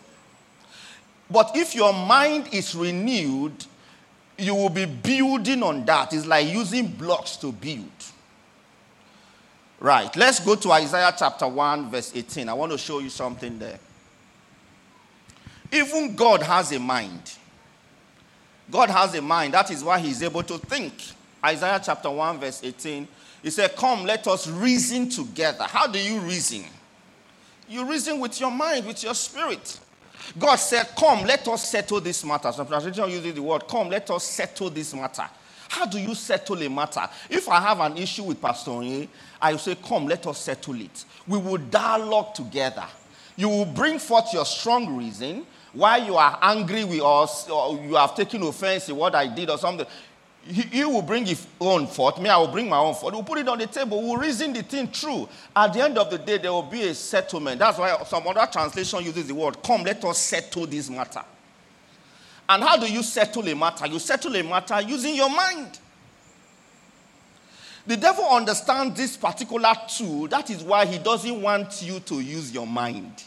But 1.30 1.52
if 1.54 1.74
your 1.74 1.92
mind 1.92 2.48
is 2.52 2.74
renewed, 2.74 3.64
you 4.38 4.54
will 4.54 4.70
be 4.70 4.84
building 4.86 5.62
on 5.62 5.84
that. 5.86 6.12
It's 6.12 6.26
like 6.26 6.48
using 6.48 6.86
blocks 6.86 7.36
to 7.38 7.52
build. 7.52 7.88
Right, 9.80 10.14
let's 10.16 10.40
go 10.40 10.54
to 10.54 10.72
Isaiah 10.72 11.14
chapter 11.16 11.46
1, 11.46 11.90
verse 11.90 12.12
18. 12.14 12.48
I 12.48 12.54
want 12.54 12.72
to 12.72 12.78
show 12.78 13.00
you 13.00 13.10
something 13.10 13.58
there. 13.58 13.78
Even 15.74 16.14
God 16.14 16.40
has 16.42 16.70
a 16.70 16.78
mind. 16.78 17.32
God 18.70 18.90
has 18.90 19.14
a 19.14 19.20
mind. 19.20 19.54
That 19.54 19.70
is 19.72 19.82
why 19.82 19.98
He's 19.98 20.22
able 20.22 20.44
to 20.44 20.56
think. 20.56 20.94
Isaiah 21.44 21.80
chapter 21.84 22.10
1, 22.10 22.38
verse 22.38 22.62
18. 22.62 23.08
He 23.42 23.50
said, 23.50 23.74
Come, 23.74 24.04
let 24.04 24.26
us 24.28 24.46
reason 24.48 25.08
together. 25.08 25.64
How 25.64 25.88
do 25.88 25.98
you 25.98 26.20
reason? 26.20 26.64
You 27.68 27.90
reason 27.90 28.20
with 28.20 28.40
your 28.40 28.52
mind, 28.52 28.86
with 28.86 29.02
your 29.02 29.14
spirit. 29.14 29.80
God 30.38 30.56
said, 30.56 30.88
Come, 30.96 31.26
let 31.26 31.46
us 31.48 31.68
settle 31.68 32.00
this 32.00 32.24
matter. 32.24 32.52
Some 32.52 32.68
translation 32.68 33.10
uses 33.10 33.34
the 33.34 33.42
word, 33.42 33.66
Come, 33.66 33.88
let 33.88 34.08
us 34.10 34.24
settle 34.24 34.70
this 34.70 34.94
matter. 34.94 35.28
How 35.68 35.86
do 35.86 35.98
you 35.98 36.14
settle 36.14 36.62
a 36.62 36.70
matter? 36.70 37.08
If 37.28 37.48
I 37.48 37.60
have 37.60 37.80
an 37.80 37.96
issue 37.98 38.22
with 38.22 38.40
Pastor 38.40 38.70
Onye, 38.70 39.08
I 39.42 39.56
say, 39.56 39.74
Come, 39.74 40.06
let 40.06 40.24
us 40.28 40.38
settle 40.38 40.80
it. 40.80 41.04
We 41.26 41.36
will 41.36 41.58
dialogue 41.58 42.32
together. 42.32 42.86
You 43.36 43.48
will 43.48 43.66
bring 43.66 43.98
forth 43.98 44.32
your 44.32 44.46
strong 44.46 44.96
reason. 44.96 45.44
Why 45.74 45.98
you 45.98 46.16
are 46.16 46.38
angry 46.40 46.84
with 46.84 47.02
us, 47.02 47.48
or 47.50 47.78
you 47.82 47.96
have 47.96 48.14
taken 48.14 48.42
offense 48.42 48.88
in 48.88 48.96
what 48.96 49.14
I 49.14 49.26
did, 49.26 49.50
or 49.50 49.58
something. 49.58 49.86
He, 50.46 50.84
will 50.84 51.00
bring 51.00 51.24
his 51.24 51.46
own 51.58 51.86
fault. 51.86 52.20
Me, 52.20 52.28
I 52.28 52.36
will 52.36 52.48
bring 52.48 52.68
my 52.68 52.76
own 52.76 52.94
fault. 52.94 53.14
We'll 53.14 53.22
put 53.22 53.38
it 53.38 53.48
on 53.48 53.58
the 53.58 53.66
table. 53.66 54.02
We'll 54.02 54.18
reason 54.18 54.52
the 54.52 54.62
thing 54.62 54.88
through. 54.88 55.26
At 55.56 55.72
the 55.72 55.82
end 55.82 55.96
of 55.96 56.10
the 56.10 56.18
day, 56.18 56.36
there 56.36 56.52
will 56.52 56.62
be 56.62 56.82
a 56.88 56.94
settlement. 56.94 57.58
That's 57.58 57.78
why 57.78 57.96
some 58.06 58.26
other 58.26 58.46
translation 58.52 59.02
uses 59.02 59.26
the 59.26 59.34
word, 59.34 59.62
come, 59.62 59.84
let 59.84 60.04
us 60.04 60.18
settle 60.18 60.66
this 60.66 60.90
matter. 60.90 61.22
And 62.46 62.62
how 62.62 62.76
do 62.76 62.90
you 62.92 63.02
settle 63.02 63.48
a 63.48 63.54
matter? 63.54 63.86
You 63.86 63.98
settle 63.98 64.36
a 64.36 64.42
matter 64.42 64.82
using 64.82 65.14
your 65.14 65.30
mind. 65.30 65.78
The 67.86 67.96
devil 67.96 68.24
understands 68.24 68.96
this 68.96 69.16
particular 69.16 69.72
tool. 69.88 70.28
That 70.28 70.50
is 70.50 70.62
why 70.62 70.86
he 70.86 70.98
doesn't 70.98 71.40
want 71.40 71.82
you 71.82 72.00
to 72.00 72.20
use 72.20 72.52
your 72.52 72.66
mind. 72.66 73.24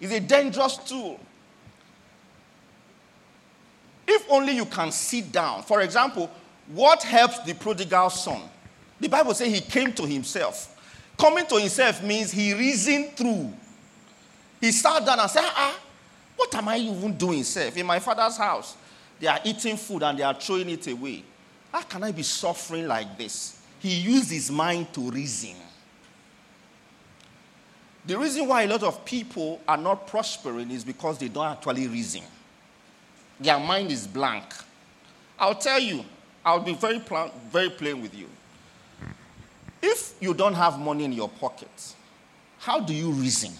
It's 0.00 0.12
a 0.12 0.20
dangerous 0.20 0.76
tool. 0.78 1.20
If 4.06 4.30
only 4.30 4.54
you 4.56 4.64
can 4.64 4.90
sit 4.90 5.30
down. 5.30 5.62
For 5.62 5.82
example, 5.82 6.30
what 6.68 7.02
helps 7.02 7.40
the 7.40 7.54
prodigal 7.54 8.10
son? 8.10 8.42
The 8.98 9.08
Bible 9.08 9.34
says 9.34 9.52
he 9.52 9.60
came 9.60 9.92
to 9.94 10.06
himself. 10.06 10.76
Coming 11.18 11.46
to 11.46 11.56
himself 11.56 12.02
means 12.02 12.30
he 12.32 12.54
reasoned 12.54 13.16
through. 13.16 13.52
He 14.60 14.72
sat 14.72 15.04
down 15.04 15.20
and 15.20 15.30
said, 15.30 15.44
Ah, 15.44 15.78
what 16.36 16.54
am 16.54 16.68
I 16.68 16.78
even 16.78 17.16
doing, 17.16 17.44
self? 17.44 17.76
In 17.76 17.86
my 17.86 17.98
father's 17.98 18.36
house, 18.36 18.76
they 19.18 19.26
are 19.26 19.40
eating 19.44 19.76
food 19.76 20.02
and 20.02 20.18
they 20.18 20.22
are 20.22 20.34
throwing 20.34 20.70
it 20.70 20.86
away. 20.86 21.22
How 21.70 21.82
can 21.82 22.02
I 22.02 22.12
be 22.12 22.22
suffering 22.22 22.88
like 22.88 23.16
this? 23.16 23.60
He 23.78 24.00
used 24.00 24.30
his 24.30 24.50
mind 24.50 24.92
to 24.94 25.10
reason. 25.10 25.56
The 28.06 28.18
reason 28.18 28.48
why 28.48 28.62
a 28.62 28.68
lot 28.68 28.82
of 28.82 29.04
people 29.04 29.60
are 29.68 29.76
not 29.76 30.06
prospering 30.06 30.70
is 30.70 30.84
because 30.84 31.18
they 31.18 31.28
don't 31.28 31.46
actually 31.46 31.86
reason. 31.86 32.22
Their 33.38 33.58
mind 33.58 33.90
is 33.90 34.06
blank. 34.06 34.44
I'll 35.38 35.54
tell 35.54 35.78
you, 35.78 36.04
I'll 36.44 36.60
be 36.60 36.74
very, 36.74 36.98
plan- 37.00 37.30
very 37.50 37.70
plain 37.70 38.02
with 38.02 38.14
you. 38.14 38.28
If 39.82 40.14
you 40.20 40.34
don't 40.34 40.54
have 40.54 40.78
money 40.78 41.04
in 41.04 41.12
your 41.12 41.28
pocket, 41.28 41.94
how 42.58 42.80
do 42.80 42.92
you 42.92 43.10
reason? 43.10 43.52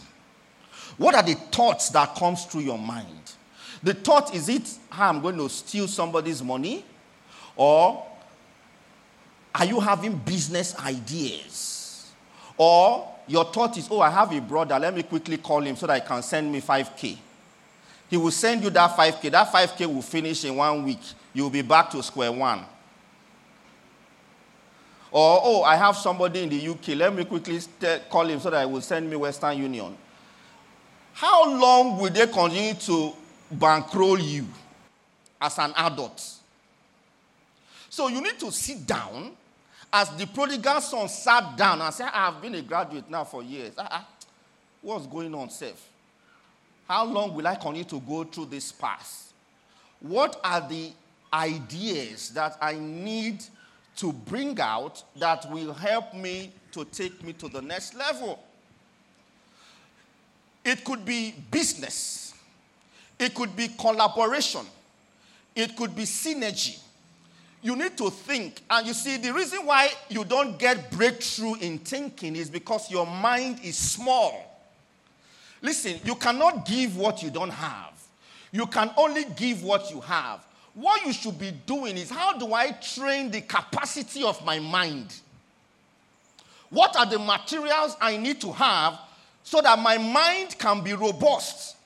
What 0.98 1.14
are 1.14 1.22
the 1.22 1.34
thoughts 1.34 1.88
that 1.90 2.14
comes 2.14 2.44
through 2.44 2.62
your 2.62 2.78
mind? 2.78 3.32
The 3.82 3.94
thought 3.94 4.34
is 4.34 4.48
it 4.48 4.70
ah, 4.92 5.08
I'm 5.08 5.22
going 5.22 5.38
to 5.38 5.48
steal 5.48 5.88
somebody's 5.88 6.42
money? 6.42 6.84
Or 7.56 8.06
are 9.54 9.64
you 9.64 9.80
having 9.80 10.16
business 10.16 10.78
ideas? 10.78 12.10
Or 12.58 13.08
your 13.30 13.44
thought 13.44 13.78
is, 13.78 13.86
oh, 13.92 14.00
I 14.00 14.10
have 14.10 14.32
a 14.32 14.40
brother, 14.40 14.76
let 14.76 14.92
me 14.92 15.04
quickly 15.04 15.36
call 15.36 15.60
him 15.60 15.76
so 15.76 15.86
that 15.86 16.02
he 16.02 16.08
can 16.08 16.20
send 16.20 16.50
me 16.50 16.60
5K. 16.60 17.16
He 18.08 18.16
will 18.16 18.32
send 18.32 18.64
you 18.64 18.70
that 18.70 18.96
5K. 18.96 19.30
That 19.30 19.52
5K 19.52 19.86
will 19.86 20.02
finish 20.02 20.44
in 20.44 20.56
one 20.56 20.82
week. 20.84 20.98
You 21.32 21.44
will 21.44 21.50
be 21.50 21.62
back 21.62 21.90
to 21.90 22.02
square 22.02 22.32
one. 22.32 22.58
Or, 25.12 25.40
oh, 25.44 25.62
I 25.62 25.76
have 25.76 25.96
somebody 25.96 26.42
in 26.42 26.48
the 26.48 26.68
UK. 26.70 26.96
Let 26.96 27.14
me 27.14 27.24
quickly 27.24 27.60
call 28.10 28.26
him 28.26 28.40
so 28.40 28.50
that 28.50 28.66
he 28.66 28.72
will 28.72 28.80
send 28.80 29.08
me 29.08 29.14
Western 29.14 29.58
Union. 29.58 29.96
How 31.12 31.48
long 31.48 31.98
will 31.98 32.10
they 32.10 32.26
continue 32.26 32.74
to 32.74 33.12
bankroll 33.52 34.18
you 34.18 34.46
as 35.40 35.56
an 35.58 35.72
adult? 35.76 36.20
So 37.88 38.08
you 38.08 38.20
need 38.20 38.40
to 38.40 38.50
sit 38.50 38.84
down 38.84 39.36
as 39.92 40.10
the 40.16 40.26
prodigal 40.26 40.80
son 40.80 41.08
sat 41.08 41.56
down 41.56 41.80
and 41.80 41.92
said, 41.92 42.10
I've 42.12 42.40
been 42.40 42.54
a 42.54 42.62
graduate 42.62 43.10
now 43.10 43.24
for 43.24 43.42
years. 43.42 43.76
Uh-uh. 43.76 44.02
What's 44.82 45.06
going 45.06 45.34
on, 45.34 45.50
Seth? 45.50 45.88
How 46.88 47.04
long 47.04 47.34
will 47.34 47.46
I 47.46 47.54
continue 47.54 47.84
to 47.84 48.00
go 48.00 48.24
through 48.24 48.46
this 48.46 48.72
path? 48.72 49.32
What 50.00 50.40
are 50.42 50.66
the 50.66 50.92
ideas 51.32 52.30
that 52.30 52.56
I 52.60 52.74
need 52.74 53.44
to 53.96 54.12
bring 54.12 54.58
out 54.60 55.02
that 55.16 55.50
will 55.50 55.74
help 55.74 56.14
me 56.14 56.52
to 56.72 56.84
take 56.86 57.22
me 57.22 57.32
to 57.34 57.48
the 57.48 57.60
next 57.60 57.94
level? 57.94 58.42
It 60.64 60.84
could 60.84 61.04
be 61.04 61.34
business, 61.50 62.34
it 63.18 63.34
could 63.34 63.54
be 63.56 63.68
collaboration, 63.68 64.62
it 65.54 65.76
could 65.76 65.94
be 65.94 66.02
synergy. 66.02 66.78
You 67.62 67.76
need 67.76 67.96
to 67.98 68.10
think. 68.10 68.62
And 68.70 68.86
you 68.86 68.94
see, 68.94 69.18
the 69.18 69.32
reason 69.32 69.66
why 69.66 69.90
you 70.08 70.24
don't 70.24 70.58
get 70.58 70.90
breakthrough 70.90 71.56
in 71.56 71.78
thinking 71.78 72.36
is 72.36 72.48
because 72.48 72.90
your 72.90 73.06
mind 73.06 73.60
is 73.62 73.76
small. 73.76 74.46
Listen, 75.60 76.00
you 76.04 76.14
cannot 76.14 76.64
give 76.66 76.96
what 76.96 77.22
you 77.22 77.30
don't 77.30 77.50
have. 77.50 77.92
You 78.50 78.66
can 78.66 78.90
only 78.96 79.24
give 79.36 79.62
what 79.62 79.90
you 79.90 80.00
have. 80.00 80.44
What 80.74 81.04
you 81.04 81.12
should 81.12 81.38
be 81.38 81.50
doing 81.66 81.96
is 81.96 82.10
how 82.10 82.38
do 82.38 82.54
I 82.54 82.70
train 82.72 83.30
the 83.30 83.42
capacity 83.42 84.24
of 84.24 84.42
my 84.44 84.58
mind? 84.58 85.14
What 86.70 86.96
are 86.96 87.06
the 87.06 87.18
materials 87.18 87.96
I 88.00 88.16
need 88.16 88.40
to 88.42 88.52
have 88.52 88.98
so 89.42 89.60
that 89.60 89.78
my 89.78 89.98
mind 89.98 90.56
can 90.58 90.82
be 90.82 90.94
robust? 90.94 91.76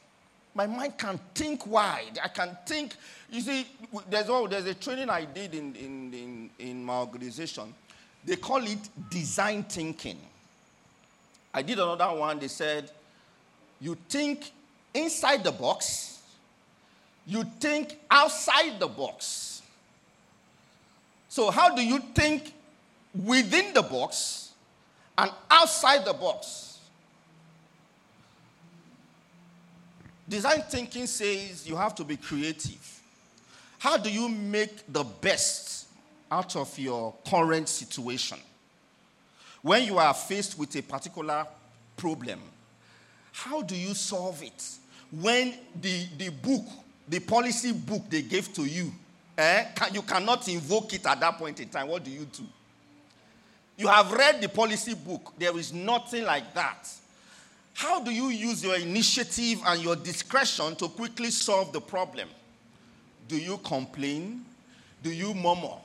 My 0.55 0.67
mind 0.67 0.97
can 0.99 1.19
think 1.35 1.67
wide. 1.67 2.19
I 2.23 2.29
can 2.29 2.57
think. 2.67 2.95
You 3.31 3.41
see, 3.41 3.67
there's, 4.09 4.29
oh, 4.29 4.47
there's 4.47 4.67
a 4.67 4.75
training 4.75 5.11
I 5.11 5.25
did 5.25 5.55
in, 5.55 5.75
in, 5.75 6.15
in, 6.15 6.51
in 6.59 6.85
my 6.85 6.99
organization. 6.99 7.75
They 8.25 8.37
call 8.37 8.65
it 8.65 8.79
design 9.11 9.65
thinking. 9.65 10.19
I 11.53 11.63
did 11.63 11.79
another 11.79 12.19
one. 12.19 12.39
They 12.39 12.49
said, 12.49 12.91
you 13.81 13.97
think 14.09 14.51
inside 14.93 15.45
the 15.45 15.53
box, 15.53 16.23
you 17.27 17.45
think 17.61 17.99
outside 18.11 18.79
the 18.79 18.89
box. 18.89 19.63
So, 21.29 21.51
how 21.51 21.75
do 21.75 21.85
you 21.85 21.99
think 21.99 22.53
within 23.15 23.75
the 23.75 23.83
box 23.83 24.53
and 25.19 25.31
outside 25.51 26.05
the 26.05 26.13
box? 26.13 26.79
Design 30.29 30.63
thinking 30.69 31.07
says 31.07 31.69
you 31.69 31.77
have 31.77 31.95
to 31.97 32.05
be 32.05 32.17
creative. 32.17 32.94
How 33.85 33.99
do 33.99 34.11
you 34.11 34.31
make 34.31 34.91
the 34.91 35.05
best 35.05 35.89
out 36.33 36.57
of 36.57 36.79
your 36.79 37.13
current 37.29 37.69
situation? 37.69 38.39
When 39.61 39.85
you 39.85 39.99
are 39.99 40.15
faced 40.15 40.59
with 40.59 40.75
a 40.77 40.81
particular 40.81 41.47
problem, 41.95 42.41
how 43.33 43.61
do 43.61 43.77
you 43.77 43.93
solve 43.93 44.43
it? 44.43 44.71
When 45.13 45.53
the, 45.83 46.07
the 46.17 46.31
book, 46.31 46.65
the 47.07 47.21
policy 47.21 47.73
book 47.73 48.09
they 48.09 48.23
gave 48.23 48.55
to 48.55 48.65
you, 48.65 48.91
eh, 49.37 49.65
can, 49.75 49.93
you 49.93 50.01
cannot 50.01 50.49
invoke 50.49 50.95
it 50.95 51.05
at 51.05 51.21
that 51.21 51.37
point 51.37 51.61
in 51.61 51.69
time, 51.69 51.89
what 51.89 52.03
do 52.05 52.11
you 52.11 52.25
do? 52.25 52.45
You 53.77 53.89
have 53.89 54.11
read 54.13 54.41
the 54.41 54.49
policy 54.49 54.95
book. 54.95 55.35
There 55.39 55.59
is 55.59 55.75
nothing 55.75 56.25
like 56.25 56.55
that. 56.55 56.89
How 57.75 58.01
do 58.01 58.11
you 58.11 58.29
use 58.29 58.65
your 58.65 58.77
initiative 58.77 59.61
and 59.67 59.83
your 59.83 59.97
discretion 59.97 60.75
to 60.77 60.89
quickly 60.89 61.31
solve 61.31 61.75
the 61.75 61.83
problem? 61.83 62.31
Do 63.29 63.37
you 63.37 63.59
complain? 63.59 64.45
Do 65.03 65.11
you 65.11 65.35
murmur? 65.35 65.77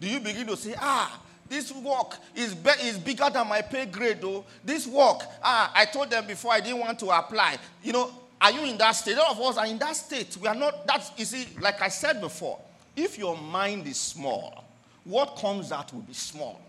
Do 0.00 0.08
you 0.08 0.20
begin 0.20 0.46
to 0.48 0.56
say, 0.56 0.74
ah, 0.78 1.20
this 1.48 1.72
work 1.72 2.16
is, 2.34 2.54
be- 2.54 2.70
is 2.82 2.98
bigger 2.98 3.28
than 3.32 3.46
my 3.48 3.62
pay 3.62 3.86
grade, 3.86 4.20
though. 4.20 4.44
This 4.64 4.86
work, 4.86 5.20
ah, 5.42 5.72
I 5.74 5.84
told 5.84 6.10
them 6.10 6.26
before 6.26 6.52
I 6.52 6.60
didn't 6.60 6.80
want 6.80 6.98
to 7.00 7.06
apply. 7.10 7.56
You 7.82 7.92
know, 7.92 8.10
are 8.40 8.50
you 8.50 8.64
in 8.64 8.76
that 8.78 8.92
state? 8.92 9.16
All 9.16 9.32
of 9.32 9.40
us 9.40 9.56
are 9.56 9.66
in 9.66 9.78
that 9.78 9.96
state. 9.96 10.36
We 10.40 10.48
are 10.48 10.54
not, 10.54 10.86
that's, 10.86 11.12
you 11.16 11.24
see, 11.24 11.46
like 11.60 11.80
I 11.80 11.88
said 11.88 12.20
before, 12.20 12.58
if 12.94 13.18
your 13.18 13.36
mind 13.36 13.86
is 13.86 13.98
small, 13.98 14.64
what 15.04 15.36
comes 15.36 15.72
out 15.72 15.92
will 15.92 16.02
be 16.02 16.14
small. 16.14 16.60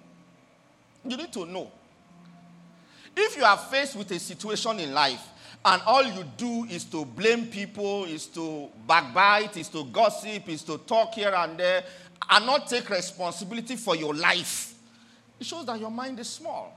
You 1.05 1.17
need 1.17 1.33
to 1.33 1.45
know. 1.45 1.71
If 3.15 3.35
you 3.35 3.43
are 3.43 3.57
faced 3.57 3.95
with 3.95 4.11
a 4.11 4.19
situation 4.19 4.79
in 4.79 4.93
life 4.93 5.25
and 5.67 5.81
all 5.85 6.01
you 6.01 6.23
do 6.37 6.63
is 6.69 6.85
to 6.85 7.03
blame 7.03 7.47
people, 7.47 8.05
is 8.05 8.25
to 8.27 8.69
backbite, 8.87 9.57
is 9.57 9.67
to 9.67 9.83
gossip, 9.83 10.47
is 10.47 10.63
to 10.63 10.77
talk 10.77 11.13
here 11.13 11.33
and 11.35 11.59
there, 11.59 11.83
and 12.29 12.45
not 12.45 12.67
take 12.67 12.89
responsibility 12.89 13.75
for 13.75 13.93
your 13.93 14.13
life, 14.13 14.75
it 15.37 15.45
shows 15.45 15.65
that 15.65 15.77
your 15.77 15.91
mind 15.91 16.17
is 16.21 16.29
small. 16.29 16.73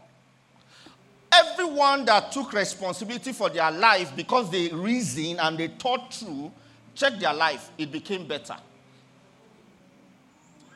Everyone 1.32 2.04
that 2.06 2.32
took 2.32 2.52
responsibility 2.52 3.30
for 3.30 3.48
their 3.48 3.70
life 3.70 4.14
because 4.16 4.50
they 4.50 4.68
reasoned 4.70 5.38
and 5.40 5.56
they 5.56 5.68
thought 5.68 6.12
through, 6.12 6.50
check 6.96 7.16
their 7.20 7.32
life, 7.32 7.70
it 7.78 7.92
became 7.92 8.26
better. 8.26 8.56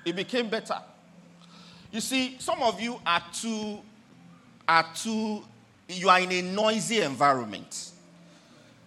It 0.05 0.15
became 0.15 0.49
better. 0.49 0.79
You 1.91 2.01
see, 2.01 2.37
some 2.39 2.63
of 2.63 2.81
you 2.81 3.01
are 3.05 3.23
too, 3.33 3.81
are 4.69 4.87
too, 4.95 5.43
you 5.89 6.09
are 6.09 6.21
in 6.21 6.31
a 6.31 6.43
noisy 6.43 7.01
environment. 7.01 7.91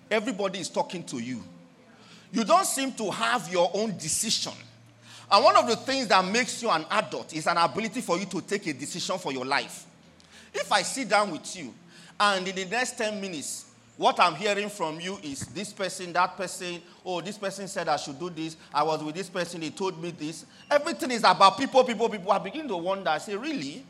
Everybody 0.09 0.59
is 0.59 0.69
talking 0.69 1.03
to 1.03 1.19
you. 1.19 1.43
You 2.31 2.43
don't 2.43 2.65
seem 2.65 2.91
to 2.93 3.09
have 3.11 3.51
your 3.51 3.71
own 3.73 3.97
decision. 3.97 4.53
And 5.29 5.43
one 5.43 5.55
of 5.57 5.67
the 5.67 5.75
things 5.75 6.07
that 6.07 6.23
makes 6.25 6.61
you 6.61 6.69
an 6.69 6.85
adult 6.89 7.33
is 7.33 7.47
an 7.47 7.57
ability 7.57 8.01
for 8.01 8.17
you 8.17 8.25
to 8.25 8.41
take 8.41 8.67
a 8.67 8.73
decision 8.73 9.17
for 9.17 9.33
your 9.33 9.45
life. 9.45 9.85
If 10.53 10.71
I 10.71 10.81
sit 10.81 11.09
down 11.09 11.31
with 11.31 11.55
you 11.55 11.73
and 12.19 12.47
in 12.47 12.55
the 12.55 12.65
next 12.65 12.97
10 12.97 13.19
minutes, 13.19 13.65
what 13.97 14.19
I'm 14.19 14.35
hearing 14.35 14.69
from 14.69 14.99
you 14.99 15.17
is 15.23 15.41
this 15.47 15.73
person, 15.73 16.13
that 16.13 16.37
person, 16.37 16.81
oh, 17.05 17.19
this 17.19 17.37
person 17.37 17.67
said 17.67 17.89
I 17.89 17.97
should 17.97 18.19
do 18.19 18.29
this. 18.29 18.55
I 18.73 18.83
was 18.83 19.03
with 19.03 19.15
this 19.15 19.29
person, 19.29 19.61
he 19.61 19.71
told 19.71 20.01
me 20.01 20.11
this. 20.11 20.45
Everything 20.69 21.11
is 21.11 21.23
about 21.23 21.57
people, 21.57 21.83
people, 21.83 22.07
people. 22.07 22.31
I 22.31 22.37
begin 22.37 22.67
to 22.67 22.77
wonder, 22.77 23.09
I 23.09 23.17
say, 23.17 23.35
really? 23.35 23.83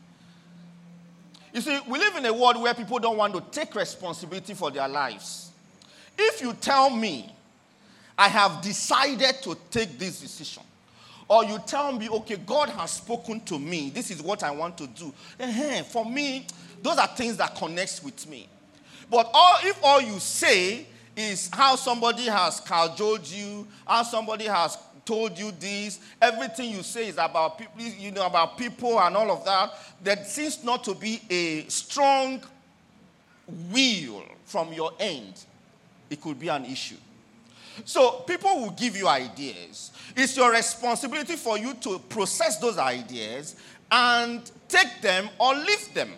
You 1.53 1.61
see, 1.61 1.79
we 1.87 1.99
live 1.99 2.15
in 2.15 2.25
a 2.25 2.33
world 2.33 2.61
where 2.61 2.73
people 2.73 2.99
don't 2.99 3.17
want 3.17 3.33
to 3.33 3.41
take 3.51 3.75
responsibility 3.75 4.53
for 4.53 4.71
their 4.71 4.87
lives. 4.87 5.46
If 6.17 6.41
you 6.41 6.53
tell 6.53 6.89
me, 6.89 7.31
I 8.17 8.27
have 8.29 8.61
decided 8.61 9.41
to 9.43 9.55
take 9.69 9.99
this 9.99 10.19
decision, 10.19 10.63
or 11.27 11.43
you 11.45 11.59
tell 11.67 11.91
me, 11.91 12.09
okay, 12.09 12.37
God 12.37 12.69
has 12.69 12.91
spoken 12.91 13.41
to 13.41 13.59
me, 13.59 13.89
this 13.89 14.09
is 14.09 14.21
what 14.21 14.43
I 14.43 14.51
want 14.51 14.77
to 14.79 14.87
do. 14.87 15.13
uh 15.39 15.83
For 15.83 16.05
me, 16.05 16.47
those 16.81 16.97
are 16.97 17.07
things 17.07 17.37
that 17.37 17.55
connects 17.55 18.03
with 18.03 18.27
me. 18.27 18.47
But 19.09 19.29
all, 19.33 19.57
if 19.63 19.79
all 19.83 20.01
you 20.01 20.19
say 20.19 20.85
is 21.15 21.49
how 21.51 21.75
somebody 21.75 22.23
has 22.25 22.59
cajoled 22.59 23.27
you, 23.27 23.67
how 23.85 24.03
somebody 24.03 24.45
has 24.45 24.77
told 25.05 25.37
you 25.39 25.51
this, 25.51 25.99
everything 26.21 26.71
you 26.71 26.83
say 26.83 27.07
is 27.07 27.15
about 27.15 27.57
people, 27.57 27.81
you 27.81 28.11
know, 28.11 28.25
about 28.25 28.57
people 28.57 28.99
and 28.99 29.15
all 29.15 29.31
of 29.31 29.45
that, 29.45 29.71
there 30.03 30.23
seems 30.25 30.63
not 30.63 30.83
to 30.83 30.93
be 30.93 31.21
a 31.29 31.63
strong 31.69 32.41
will 33.71 34.23
from 34.45 34.73
your 34.73 34.91
end. 34.99 35.33
It 36.09 36.21
could 36.21 36.39
be 36.39 36.47
an 36.47 36.65
issue. 36.65 36.97
So 37.85 38.23
people 38.25 38.61
will 38.61 38.71
give 38.71 38.95
you 38.97 39.07
ideas. 39.07 39.91
It's 40.15 40.35
your 40.35 40.51
responsibility 40.51 41.35
for 41.35 41.57
you 41.57 41.73
to 41.75 41.99
process 41.99 42.57
those 42.57 42.77
ideas 42.77 43.55
and 43.91 44.49
take 44.67 45.01
them 45.01 45.29
or 45.39 45.53
leave 45.53 45.93
them. 45.93 46.11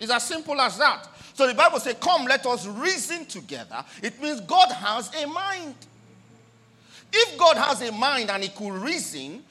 It's 0.00 0.10
as 0.10 0.24
simple 0.24 0.60
as 0.60 0.78
that. 0.78 1.08
So 1.34 1.46
the 1.46 1.54
Bible 1.54 1.78
says, 1.80 1.96
Come, 2.00 2.24
let 2.24 2.46
us 2.46 2.66
reason 2.66 3.26
together. 3.26 3.84
It 4.02 4.20
means 4.20 4.40
God 4.40 4.72
has 4.72 5.10
a 5.22 5.26
mind. 5.26 5.74
If 7.12 7.38
God 7.38 7.56
has 7.56 7.82
a 7.82 7.92
mind 7.92 8.30
and 8.30 8.42
He 8.42 8.48
could 8.48 8.72
reason, 8.72 9.44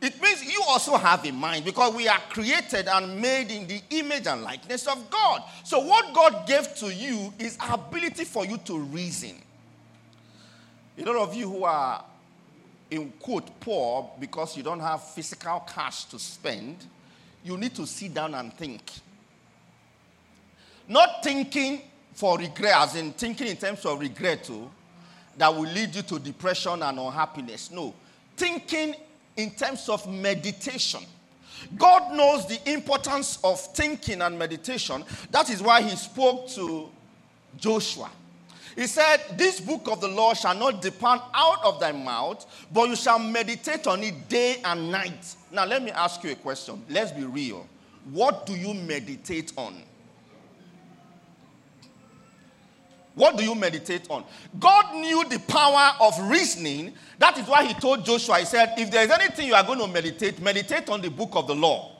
it 0.00 0.20
means 0.20 0.44
you 0.44 0.62
also 0.68 0.96
have 0.96 1.24
a 1.24 1.32
mind 1.32 1.64
because 1.64 1.94
we 1.94 2.06
are 2.06 2.20
created 2.28 2.86
and 2.86 3.20
made 3.20 3.50
in 3.50 3.66
the 3.66 3.80
image 3.90 4.26
and 4.26 4.42
likeness 4.42 4.86
of 4.86 5.08
God. 5.08 5.42
So, 5.64 5.80
what 5.80 6.12
God 6.12 6.46
gave 6.46 6.74
to 6.76 6.94
you 6.94 7.32
is 7.38 7.56
ability 7.70 8.24
for 8.24 8.44
you 8.44 8.58
to 8.58 8.78
reason. 8.78 9.36
A 10.98 11.04
lot 11.04 11.16
of 11.16 11.34
you 11.34 11.50
who 11.50 11.64
are, 11.64 12.04
in 12.90 13.10
quote, 13.18 13.58
poor 13.60 14.10
because 14.20 14.56
you 14.56 14.62
don't 14.62 14.80
have 14.80 15.02
physical 15.02 15.60
cash 15.60 16.04
to 16.06 16.18
spend, 16.18 16.76
you 17.42 17.56
need 17.56 17.74
to 17.74 17.86
sit 17.86 18.12
down 18.12 18.34
and 18.34 18.52
think. 18.52 18.82
Not 20.88 21.22
thinking 21.22 21.82
for 22.12 22.38
regret, 22.38 22.74
as 22.76 22.96
in 22.96 23.12
thinking 23.12 23.48
in 23.48 23.56
terms 23.56 23.84
of 23.84 23.98
regret, 23.98 24.44
too, 24.44 24.70
that 25.36 25.54
will 25.54 25.68
lead 25.68 25.94
you 25.94 26.02
to 26.02 26.18
depression 26.18 26.82
and 26.82 26.98
unhappiness. 26.98 27.70
No. 27.70 27.94
Thinking 28.36 28.94
in 29.36 29.50
terms 29.50 29.88
of 29.88 30.08
meditation. 30.08 31.00
God 31.76 32.14
knows 32.14 32.46
the 32.46 32.72
importance 32.72 33.38
of 33.42 33.60
thinking 33.60 34.22
and 34.22 34.38
meditation. 34.38 35.04
That 35.30 35.50
is 35.50 35.62
why 35.62 35.82
he 35.82 35.96
spoke 35.96 36.48
to 36.50 36.88
Joshua. 37.58 38.10
He 38.76 38.86
said, 38.86 39.18
This 39.36 39.58
book 39.58 39.88
of 39.88 40.00
the 40.00 40.08
law 40.08 40.34
shall 40.34 40.54
not 40.54 40.82
depart 40.82 41.22
out 41.34 41.64
of 41.64 41.80
thy 41.80 41.92
mouth, 41.92 42.44
but 42.72 42.88
you 42.88 42.96
shall 42.96 43.18
meditate 43.18 43.86
on 43.86 44.02
it 44.02 44.28
day 44.28 44.60
and 44.64 44.92
night. 44.92 45.34
Now, 45.50 45.64
let 45.64 45.82
me 45.82 45.90
ask 45.90 46.22
you 46.22 46.32
a 46.32 46.34
question. 46.34 46.84
Let's 46.90 47.10
be 47.10 47.24
real. 47.24 47.66
What 48.12 48.46
do 48.46 48.54
you 48.54 48.74
meditate 48.74 49.52
on? 49.56 49.82
What 53.16 53.38
do 53.38 53.42
you 53.42 53.54
meditate 53.54 54.10
on? 54.10 54.24
God 54.60 54.94
knew 54.94 55.24
the 55.24 55.38
power 55.38 55.92
of 56.00 56.30
reasoning. 56.30 56.92
That 57.18 57.38
is 57.38 57.48
why 57.48 57.64
he 57.64 57.72
told 57.72 58.04
Joshua, 58.04 58.40
he 58.40 58.44
said, 58.44 58.74
if 58.76 58.90
there 58.90 59.04
is 59.04 59.10
anything 59.10 59.48
you 59.48 59.54
are 59.54 59.64
going 59.64 59.78
to 59.78 59.86
meditate, 59.88 60.38
meditate 60.42 60.90
on 60.90 61.00
the 61.00 61.08
book 61.08 61.30
of 61.32 61.46
the 61.46 61.54
law. 61.54 61.92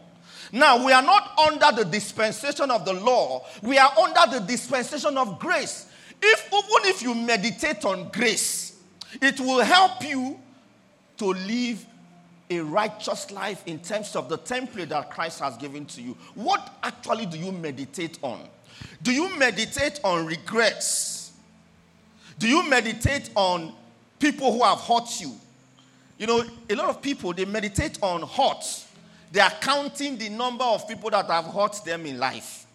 Now, 0.52 0.84
we 0.84 0.92
are 0.92 1.02
not 1.02 1.38
under 1.38 1.82
the 1.82 1.90
dispensation 1.90 2.70
of 2.70 2.84
the 2.84 2.92
law, 2.92 3.46
we 3.62 3.78
are 3.78 3.90
under 3.98 4.38
the 4.38 4.44
dispensation 4.46 5.16
of 5.16 5.38
grace. 5.38 5.86
If 6.20 6.46
even 6.48 6.90
if 6.90 7.02
you 7.02 7.14
meditate 7.14 7.86
on 7.86 8.10
grace, 8.10 8.78
it 9.22 9.40
will 9.40 9.60
help 9.60 10.06
you 10.06 10.38
to 11.16 11.24
live 11.24 11.84
a 12.50 12.60
righteous 12.60 13.30
life 13.30 13.62
in 13.64 13.78
terms 13.78 14.14
of 14.16 14.28
the 14.28 14.36
template 14.36 14.90
that 14.90 15.10
Christ 15.10 15.40
has 15.40 15.56
given 15.56 15.86
to 15.86 16.02
you. 16.02 16.16
What 16.34 16.74
actually 16.82 17.24
do 17.24 17.38
you 17.38 17.52
meditate 17.52 18.18
on? 18.20 18.48
Do 19.02 19.12
you 19.12 19.36
meditate 19.38 20.00
on 20.02 20.26
regrets? 20.26 21.32
Do 22.38 22.48
you 22.48 22.68
meditate 22.68 23.30
on 23.34 23.72
people 24.18 24.52
who 24.52 24.64
have 24.64 24.80
hurt 24.80 25.20
you? 25.20 25.32
You 26.18 26.26
know, 26.26 26.44
a 26.68 26.74
lot 26.74 26.88
of 26.88 27.02
people 27.02 27.32
they 27.32 27.44
meditate 27.44 27.98
on 28.02 28.22
hurt. 28.22 28.64
They 29.32 29.40
are 29.40 29.52
counting 29.60 30.16
the 30.16 30.28
number 30.30 30.64
of 30.64 30.88
people 30.88 31.10
that 31.10 31.26
have 31.26 31.46
hurt 31.46 31.84
them 31.84 32.06
in 32.06 32.18
life. 32.18 32.66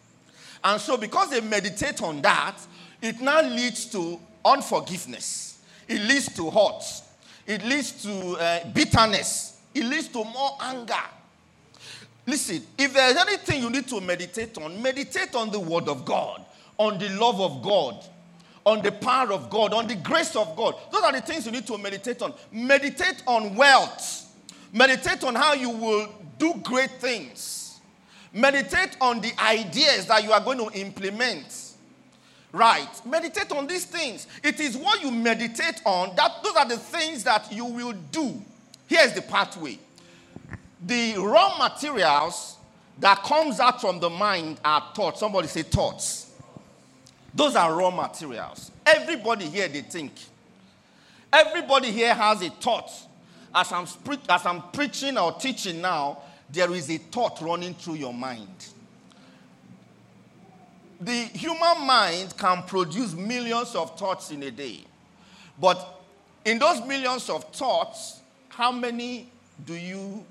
And 0.63 0.79
so, 0.79 0.97
because 0.97 1.31
they 1.31 1.41
meditate 1.41 2.01
on 2.01 2.21
that, 2.21 2.57
it 3.01 3.19
now 3.19 3.41
leads 3.41 3.85
to 3.87 4.19
unforgiveness. 4.45 5.59
It 5.87 6.01
leads 6.01 6.33
to 6.35 6.49
hurt. 6.51 6.83
It 7.47 7.65
leads 7.65 8.03
to 8.03 8.37
uh, 8.37 8.65
bitterness. 8.73 9.59
It 9.73 9.85
leads 9.85 10.07
to 10.09 10.23
more 10.23 10.57
anger. 10.61 10.93
Listen, 12.25 12.61
if 12.77 12.93
there's 12.93 13.17
anything 13.17 13.63
you 13.63 13.69
need 13.69 13.87
to 13.87 13.99
meditate 13.99 14.57
on, 14.57 14.81
meditate 14.81 15.35
on 15.35 15.51
the 15.51 15.59
Word 15.59 15.87
of 15.87 16.05
God, 16.05 16.45
on 16.77 16.97
the 16.99 17.09
love 17.09 17.41
of 17.41 17.61
God, 17.61 18.03
on 18.65 18.81
the 18.81 18.91
power 18.91 19.33
of 19.33 19.49
God, 19.49 19.73
on 19.73 19.87
the 19.87 19.95
grace 19.95 20.35
of 20.35 20.55
God. 20.55 20.75
Those 20.91 21.03
are 21.03 21.11
the 21.11 21.21
things 21.21 21.45
you 21.45 21.51
need 21.51 21.65
to 21.67 21.77
meditate 21.77 22.21
on. 22.21 22.33
Meditate 22.51 23.23
on 23.25 23.55
wealth. 23.55 24.27
Meditate 24.71 25.23
on 25.23 25.35
how 25.35 25.53
you 25.53 25.69
will 25.69 26.09
do 26.37 26.53
great 26.63 26.91
things. 26.91 27.79
Meditate 28.33 28.95
on 29.01 29.19
the 29.19 29.31
ideas 29.41 30.05
that 30.07 30.23
you 30.23 30.31
are 30.31 30.39
going 30.39 30.57
to 30.57 30.79
implement. 30.79 31.73
Right. 32.53 32.89
Meditate 33.05 33.51
on 33.51 33.65
these 33.67 33.85
things. 33.85 34.27
It 34.43 34.59
is 34.59 34.77
what 34.77 35.01
you 35.01 35.11
meditate 35.11 35.81
on 35.85 36.15
that 36.15 36.43
those 36.43 36.55
are 36.55 36.67
the 36.67 36.77
things 36.77 37.23
that 37.23 37.51
you 37.51 37.65
will 37.65 37.93
do. 38.11 38.41
Here's 38.87 39.13
the 39.13 39.21
pathway 39.21 39.79
the 40.81 41.15
raw 41.17 41.57
materials 41.57 42.57
that 42.99 43.23
comes 43.23 43.59
out 43.59 43.81
from 43.81 43.99
the 43.99 44.09
mind 44.09 44.59
are 44.63 44.91
thoughts. 44.95 45.19
Somebody 45.19 45.47
say 45.47 45.63
thoughts. 45.63 46.31
Those 47.33 47.55
are 47.55 47.73
raw 47.73 47.91
materials. 47.91 48.71
Everybody 48.85 49.45
here 49.45 49.67
they 49.67 49.81
think. 49.81 50.11
Everybody 51.31 51.91
here 51.91 52.13
has 52.13 52.41
a 52.41 52.49
thought. 52.49 52.91
As 53.53 53.71
I'm, 53.71 53.85
as 54.29 54.45
I'm 54.45 54.61
preaching 54.73 55.17
or 55.17 55.33
teaching 55.33 55.81
now, 55.81 56.19
there 56.49 56.71
is 56.71 56.89
a 56.89 56.97
thought 56.97 57.39
running 57.41 57.73
through 57.73 57.95
your 57.95 58.13
mind. 58.13 58.67
The 60.99 61.23
human 61.23 61.85
mind 61.85 62.35
can 62.37 62.63
produce 62.63 63.13
millions 63.13 63.75
of 63.75 63.97
thoughts 63.97 64.31
in 64.31 64.43
a 64.43 64.51
day. 64.51 64.81
But 65.59 66.01
in 66.45 66.59
those 66.59 66.85
millions 66.85 67.29
of 67.29 67.45
thoughts, 67.45 68.19
how 68.49 68.71
many 68.71 69.29
do 69.65 69.73
you 69.73 70.25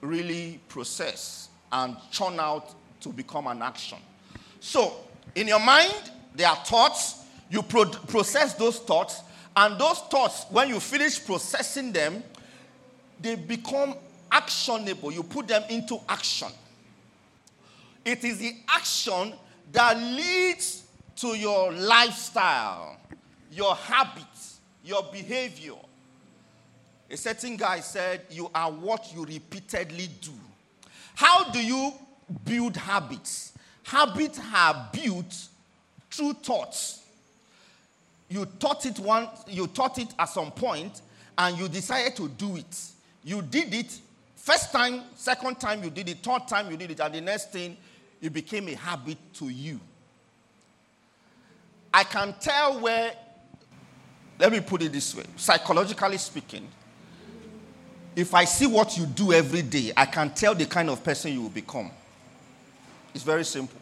really 0.00 0.60
process 0.68 1.48
and 1.72 1.96
churn 2.10 2.38
out 2.38 2.74
to 3.00 3.08
become 3.10 3.46
an 3.46 3.62
action? 3.62 3.98
So, 4.60 4.96
in 5.34 5.48
your 5.48 5.60
mind, 5.60 6.10
there 6.34 6.48
are 6.48 6.56
thoughts. 6.56 7.22
You 7.50 7.62
pro- 7.62 7.84
process 7.84 8.54
those 8.54 8.78
thoughts, 8.78 9.20
and 9.56 9.78
those 9.78 9.98
thoughts, 10.10 10.44
when 10.50 10.68
you 10.68 10.80
finish 10.80 11.24
processing 11.24 11.92
them, 11.92 12.22
they 13.20 13.36
become 13.36 13.94
actionable. 14.30 15.12
You 15.12 15.22
put 15.22 15.48
them 15.48 15.62
into 15.70 15.98
action. 16.08 16.48
It 18.04 18.24
is 18.24 18.38
the 18.38 18.54
action 18.68 19.34
that 19.72 19.96
leads 19.96 20.84
to 21.16 21.28
your 21.28 21.72
lifestyle, 21.72 22.96
your 23.50 23.74
habits, 23.74 24.60
your 24.84 25.02
behavior. 25.10 25.74
A 27.10 27.16
certain 27.16 27.56
guy 27.56 27.80
said, 27.80 28.22
You 28.30 28.50
are 28.54 28.70
what 28.70 29.12
you 29.14 29.24
repeatedly 29.24 30.08
do. 30.20 30.32
How 31.14 31.50
do 31.50 31.64
you 31.64 31.92
build 32.44 32.76
habits? 32.76 33.52
Habits 33.84 34.40
are 34.54 34.90
built 34.92 35.48
through 36.10 36.32
thoughts. 36.34 37.02
You 38.28 38.44
taught 38.58 38.84
it 38.86 38.98
once, 38.98 39.44
you 39.46 39.68
taught 39.68 39.98
it 39.98 40.08
at 40.18 40.28
some 40.28 40.50
point, 40.50 41.00
and 41.38 41.56
you 41.56 41.68
decided 41.68 42.16
to 42.16 42.28
do 42.28 42.56
it. 42.56 42.76
You 43.22 43.42
did 43.42 43.72
it 43.72 44.00
first 44.46 44.72
time, 44.72 45.02
second 45.16 45.58
time 45.58 45.82
you 45.82 45.90
did 45.90 46.08
it, 46.08 46.18
third 46.18 46.46
time 46.48 46.70
you 46.70 46.76
did 46.76 46.90
it, 46.92 47.00
and 47.00 47.14
the 47.14 47.20
next 47.20 47.52
thing 47.52 47.76
it 48.22 48.32
became 48.32 48.68
a 48.68 48.74
habit 48.74 49.18
to 49.34 49.48
you. 49.48 49.80
I 51.92 52.04
can 52.04 52.34
tell 52.40 52.80
where, 52.80 53.12
let 54.38 54.52
me 54.52 54.60
put 54.60 54.82
it 54.82 54.92
this 54.92 55.14
way, 55.14 55.24
psychologically 55.36 56.18
speaking, 56.18 56.68
if 58.16 58.34
I 58.34 58.46
see 58.46 58.66
what 58.66 58.96
you 58.96 59.04
do 59.04 59.34
every 59.34 59.60
day, 59.60 59.92
I 59.94 60.06
can 60.06 60.30
tell 60.30 60.54
the 60.54 60.64
kind 60.64 60.88
of 60.88 61.04
person 61.04 61.34
you 61.34 61.42
will 61.42 61.50
become. 61.50 61.90
It's 63.14 63.22
very 63.22 63.44
simple. 63.44 63.78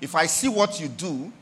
If 0.00 0.16
I 0.16 0.26
see 0.26 0.48
what 0.48 0.80
you 0.80 0.88
do, 0.88 1.32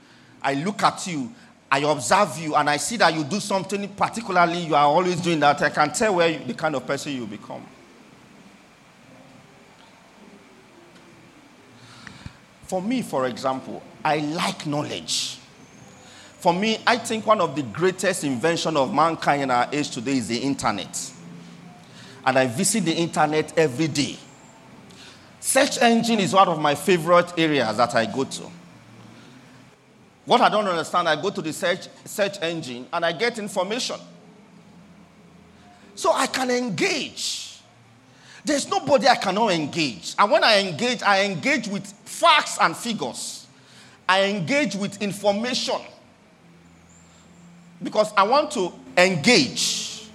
I 0.43 0.53
look 0.55 0.83
at 0.83 1.07
you, 1.07 1.33
I 1.73 1.79
observe 1.79 2.39
you, 2.39 2.55
and 2.55 2.69
I 2.69 2.77
see 2.77 2.99
that 2.99 3.15
you 3.15 3.25
do 3.25 3.41
something 3.41 3.89
particularly, 3.95 4.59
you 4.61 4.75
are 4.75 4.85
always 4.85 5.19
doing 5.21 5.41
that, 5.41 5.63
I 5.63 5.71
can 5.71 5.91
tell 5.93 6.17
where 6.17 6.29
you, 6.29 6.39
the 6.45 6.55
kind 6.55 6.77
of 6.77 6.87
person 6.87 7.13
you 7.13 7.27
become. 7.27 7.67
For 12.65 12.83
me, 12.83 13.01
for 13.01 13.27
example, 13.27 13.83
I 14.05 14.19
like 14.19 14.67
knowledge. 14.67 15.39
For 16.45 16.53
me, 16.53 16.77
I 16.87 16.99
think 16.99 17.27
one 17.27 17.41
of 17.41 17.57
the 17.57 17.63
greatest 17.63 18.23
invention 18.23 18.77
of 18.77 18.93
mankind 18.93 19.45
in 19.45 19.51
our 19.51 19.67
age 19.73 19.89
today 19.89 20.19
is 20.19 20.29
the 20.29 20.37
internet. 20.37 21.11
And 22.23 22.39
I 22.39 22.47
visit 22.47 22.85
the 22.85 22.93
internet 22.93 23.57
every 23.57 23.89
day. 23.89 24.19
Search 25.41 25.81
engine 25.81 26.21
is 26.21 26.35
one 26.35 26.47
of 26.49 26.61
my 26.61 26.75
favorite 26.75 27.33
areas 27.39 27.79
that 27.79 27.95
I 27.95 28.05
go 28.05 28.25
to. 28.25 28.43
What 30.27 30.43
I 30.43 30.51
don't 30.51 30.69
understand, 30.69 31.09
I 31.09 31.19
go 31.19 31.31
to 31.31 31.41
the 31.41 31.51
search, 31.51 31.89
search 32.05 32.37
engine 32.43 32.89
and 32.93 33.07
I 33.07 33.13
get 33.13 33.39
information. 33.39 33.97
So 35.95 36.13
I 36.13 36.27
can 36.27 36.51
engage. 36.51 37.59
There's 38.45 38.69
nobody 38.69 39.09
I 39.09 39.17
cannot 39.17 39.51
engage. 39.53 40.15
And 40.19 40.31
when 40.31 40.45
I 40.45 40.59
engage, 40.59 41.03
I 41.03 41.25
engage 41.25 41.69
with 41.69 41.87
facts 42.05 42.59
and 42.61 42.77
figures. 42.77 43.47
I 44.07 44.25
engage 44.25 44.75
with 44.75 45.01
information. 45.01 45.81
Because 47.85 48.13
I 48.17 48.25
want 48.25 48.51
to 48.53 48.73
engage. 48.97 50.09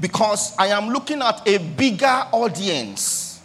Because 0.00 0.56
I 0.58 0.68
am 0.68 0.88
looking 0.88 1.20
at 1.22 1.46
a 1.46 1.58
bigger 1.58 2.06
audience. 2.32 3.40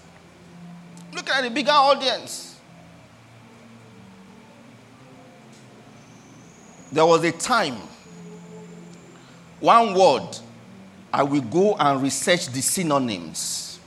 Look 1.14 1.30
at 1.30 1.46
a 1.46 1.52
bigger 1.52 1.72
audience. 1.72 2.60
There 6.92 7.06
was 7.06 7.24
a 7.24 7.32
time, 7.32 7.76
one 9.60 9.96
word, 9.96 10.38
I 11.12 11.24
will 11.24 11.42
go 11.42 11.76
and 11.76 12.02
research 12.04 12.48
the 12.50 12.62
synonyms. 12.62 13.80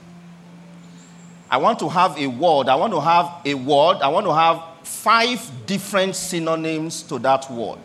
I 1.48 1.58
want 1.58 1.78
to 1.78 1.88
have 1.88 2.18
a 2.18 2.26
word, 2.26 2.68
I 2.68 2.74
want 2.74 2.92
to 2.92 3.00
have 3.00 3.30
a 3.44 3.54
word, 3.54 3.98
I 4.02 4.08
want 4.08 4.26
to 4.26 4.34
have 4.34 4.60
five 4.82 5.48
different 5.66 6.16
synonyms 6.16 7.04
to 7.04 7.20
that 7.20 7.48
word. 7.48 7.78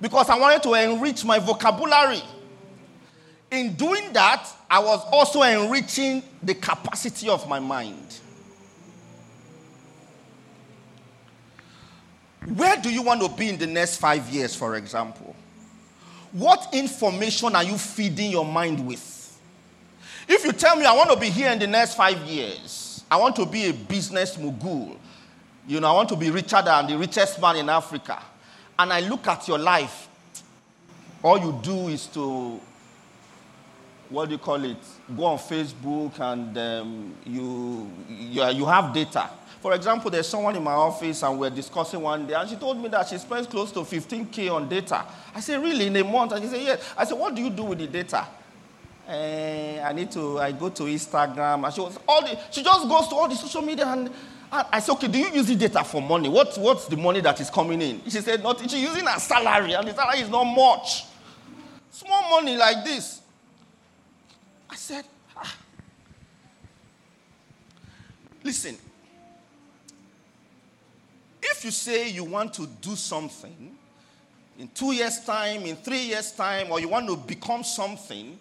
Because 0.00 0.30
I 0.30 0.38
wanted 0.38 0.62
to 0.62 0.74
enrich 0.74 1.24
my 1.24 1.38
vocabulary. 1.38 2.22
In 3.50 3.74
doing 3.74 4.12
that, 4.12 4.46
I 4.70 4.78
was 4.78 5.04
also 5.10 5.42
enriching 5.42 6.22
the 6.42 6.54
capacity 6.54 7.28
of 7.28 7.48
my 7.48 7.58
mind. 7.58 8.20
Where 12.54 12.76
do 12.76 12.90
you 12.90 13.02
want 13.02 13.20
to 13.22 13.28
be 13.28 13.48
in 13.48 13.58
the 13.58 13.66
next 13.66 13.96
five 13.96 14.28
years, 14.28 14.54
for 14.54 14.76
example? 14.76 15.34
What 16.32 16.68
information 16.72 17.56
are 17.56 17.64
you 17.64 17.76
feeding 17.76 18.30
your 18.30 18.44
mind 18.44 18.86
with? 18.86 19.40
If 20.28 20.44
you 20.44 20.52
tell 20.52 20.76
me 20.76 20.84
I 20.84 20.94
want 20.94 21.10
to 21.10 21.16
be 21.16 21.30
here 21.30 21.50
in 21.50 21.58
the 21.58 21.66
next 21.66 21.94
five 21.94 22.18
years, 22.26 23.02
I 23.10 23.16
want 23.16 23.34
to 23.36 23.46
be 23.46 23.70
a 23.70 23.72
business 23.72 24.36
mogul, 24.36 24.96
you 25.66 25.80
know, 25.80 25.88
I 25.88 25.92
want 25.92 26.08
to 26.10 26.16
be 26.16 26.30
richer 26.30 26.60
than 26.62 26.86
the 26.86 26.98
richest 26.98 27.40
man 27.40 27.56
in 27.56 27.68
Africa, 27.68 28.22
and 28.78 28.92
I 28.92 29.00
look 29.00 29.26
at 29.26 29.48
your 29.48 29.58
life, 29.58 30.08
all 31.22 31.38
you 31.38 31.58
do 31.62 31.88
is 31.88 32.06
to, 32.08 32.60
what 34.08 34.26
do 34.26 34.32
you 34.32 34.38
call 34.38 34.62
it, 34.64 34.76
go 35.16 35.24
on 35.24 35.38
Facebook 35.38 36.18
and 36.20 36.56
um, 36.56 37.14
you, 37.24 37.90
you, 38.08 38.44
you 38.50 38.66
have 38.66 38.94
data. 38.94 39.28
For 39.60 39.74
example, 39.74 40.10
there's 40.12 40.28
someone 40.28 40.54
in 40.54 40.62
my 40.62 40.74
office 40.74 41.24
and 41.24 41.40
we're 41.40 41.50
discussing 41.50 42.00
one 42.00 42.28
day, 42.28 42.34
and 42.34 42.48
she 42.48 42.54
told 42.54 42.80
me 42.80 42.88
that 42.90 43.08
she 43.08 43.18
spends 43.18 43.48
close 43.48 43.72
to 43.72 43.80
15K 43.80 44.52
on 44.54 44.68
data. 44.68 45.04
I 45.34 45.40
said, 45.40 45.60
Really, 45.60 45.88
in 45.88 45.96
a 45.96 46.04
month? 46.04 46.30
And 46.30 46.44
she 46.44 46.48
said, 46.48 46.62
Yes. 46.62 46.94
I 46.96 47.04
said, 47.04 47.18
What 47.18 47.34
do 47.34 47.42
you 47.42 47.50
do 47.50 47.64
with 47.64 47.78
the 47.78 47.88
data? 47.88 48.24
Uh, 49.08 49.82
I 49.82 49.92
need 49.92 50.12
to, 50.12 50.38
I 50.38 50.52
go 50.52 50.68
to 50.68 50.84
Instagram. 50.84 51.64
And 51.64 51.74
she, 51.74 51.80
was, 51.80 51.98
all 52.06 52.20
the, 52.22 52.38
she 52.52 52.62
just 52.62 52.88
goes 52.88 53.08
to 53.08 53.16
all 53.16 53.26
the 53.28 53.34
social 53.34 53.62
media 53.62 53.86
and, 53.88 54.10
I 54.50 54.80
said, 54.80 54.92
okay, 54.92 55.08
do 55.08 55.18
you 55.18 55.28
use 55.28 55.46
the 55.46 55.56
data 55.56 55.84
for 55.84 56.00
money? 56.00 56.28
What, 56.28 56.56
what's 56.56 56.86
the 56.86 56.96
money 56.96 57.20
that 57.20 57.38
is 57.40 57.50
coming 57.50 57.82
in? 57.82 58.02
She 58.04 58.10
said, 58.10 58.42
not, 58.42 58.58
she's 58.60 58.74
using 58.74 59.04
her 59.04 59.18
salary, 59.18 59.74
and 59.74 59.86
the 59.86 59.94
salary 59.94 60.20
is 60.20 60.30
not 60.30 60.44
much. 60.44 61.04
Small 61.90 62.30
money 62.30 62.56
like 62.56 62.84
this. 62.84 63.20
I 64.70 64.76
said, 64.76 65.04
ah. 65.36 65.54
listen, 68.42 68.76
if 71.42 71.64
you 71.64 71.70
say 71.70 72.08
you 72.08 72.24
want 72.24 72.54
to 72.54 72.66
do 72.66 72.96
something 72.96 73.76
in 74.58 74.68
two 74.68 74.92
years' 74.92 75.24
time, 75.24 75.62
in 75.62 75.76
three 75.76 76.02
years' 76.02 76.32
time, 76.32 76.70
or 76.70 76.80
you 76.80 76.88
want 76.88 77.06
to 77.08 77.16
become 77.16 77.62
something, 77.62 78.38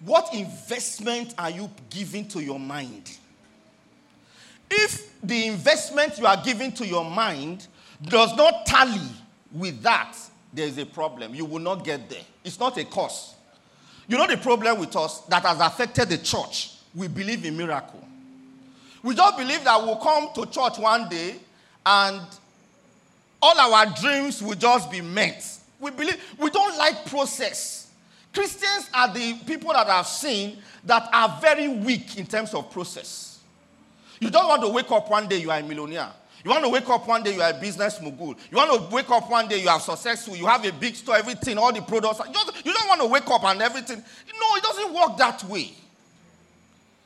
what 0.00 0.32
investment 0.34 1.34
are 1.38 1.50
you 1.50 1.70
giving 1.90 2.28
to 2.28 2.40
your 2.42 2.60
mind? 2.60 3.16
If 4.70 5.07
the 5.22 5.46
investment 5.46 6.18
you 6.18 6.26
are 6.26 6.40
giving 6.42 6.72
to 6.72 6.86
your 6.86 7.04
mind 7.04 7.66
does 8.02 8.36
not 8.36 8.66
tally 8.66 9.00
with 9.52 9.82
that, 9.82 10.16
there 10.52 10.66
is 10.66 10.78
a 10.78 10.86
problem. 10.86 11.34
You 11.34 11.44
will 11.44 11.60
not 11.60 11.84
get 11.84 12.08
there. 12.08 12.22
It's 12.44 12.58
not 12.58 12.76
a 12.78 12.84
cause. 12.84 13.34
You 14.06 14.16
know 14.16 14.26
the 14.26 14.36
problem 14.36 14.80
with 14.80 14.96
us 14.96 15.20
that 15.22 15.42
has 15.42 15.60
affected 15.60 16.08
the 16.08 16.18
church? 16.18 16.72
We 16.94 17.08
believe 17.08 17.44
in 17.44 17.56
miracle. 17.56 18.02
We 19.02 19.14
don't 19.14 19.36
believe 19.36 19.64
that 19.64 19.82
we'll 19.82 19.96
come 19.96 20.28
to 20.34 20.46
church 20.46 20.78
one 20.78 21.08
day 21.08 21.36
and 21.84 22.20
all 23.40 23.58
our 23.58 23.86
dreams 24.00 24.42
will 24.42 24.56
just 24.56 24.90
be 24.90 25.00
met. 25.00 25.44
We 25.78 25.90
believe 25.90 26.16
we 26.38 26.50
don't 26.50 26.76
like 26.76 27.06
process. 27.06 27.90
Christians 28.32 28.90
are 28.92 29.12
the 29.12 29.34
people 29.46 29.72
that 29.72 29.86
I've 29.86 30.06
seen 30.06 30.58
that 30.84 31.08
are 31.12 31.38
very 31.40 31.68
weak 31.68 32.18
in 32.18 32.26
terms 32.26 32.54
of 32.54 32.70
process. 32.70 33.27
You 34.20 34.30
don't 34.30 34.48
want 34.48 34.62
to 34.62 34.68
wake 34.68 34.90
up 34.90 35.10
one 35.10 35.28
day 35.28 35.38
you 35.38 35.50
are 35.50 35.58
a 35.58 35.62
millionaire. 35.62 36.10
You 36.44 36.50
want 36.50 36.64
to 36.64 36.70
wake 36.70 36.88
up 36.88 37.06
one 37.06 37.22
day 37.22 37.34
you 37.34 37.42
are 37.42 37.50
a 37.50 37.60
business 37.60 38.00
mogul. 38.00 38.34
You 38.50 38.56
want 38.56 38.72
to 38.72 38.94
wake 38.94 39.10
up 39.10 39.28
one 39.30 39.48
day 39.48 39.60
you 39.60 39.68
are 39.68 39.80
successful. 39.80 40.36
You 40.36 40.46
have 40.46 40.64
a 40.64 40.72
big 40.72 40.94
store, 40.94 41.16
everything, 41.16 41.58
all 41.58 41.72
the 41.72 41.82
products. 41.82 42.20
You, 42.26 42.32
just, 42.32 42.64
you 42.64 42.72
don't 42.72 42.88
want 42.88 43.00
to 43.00 43.06
wake 43.06 43.28
up 43.28 43.44
and 43.44 43.60
everything. 43.60 43.98
No, 43.98 44.56
it 44.56 44.62
doesn't 44.62 44.94
work 44.94 45.16
that 45.18 45.44
way. 45.44 45.72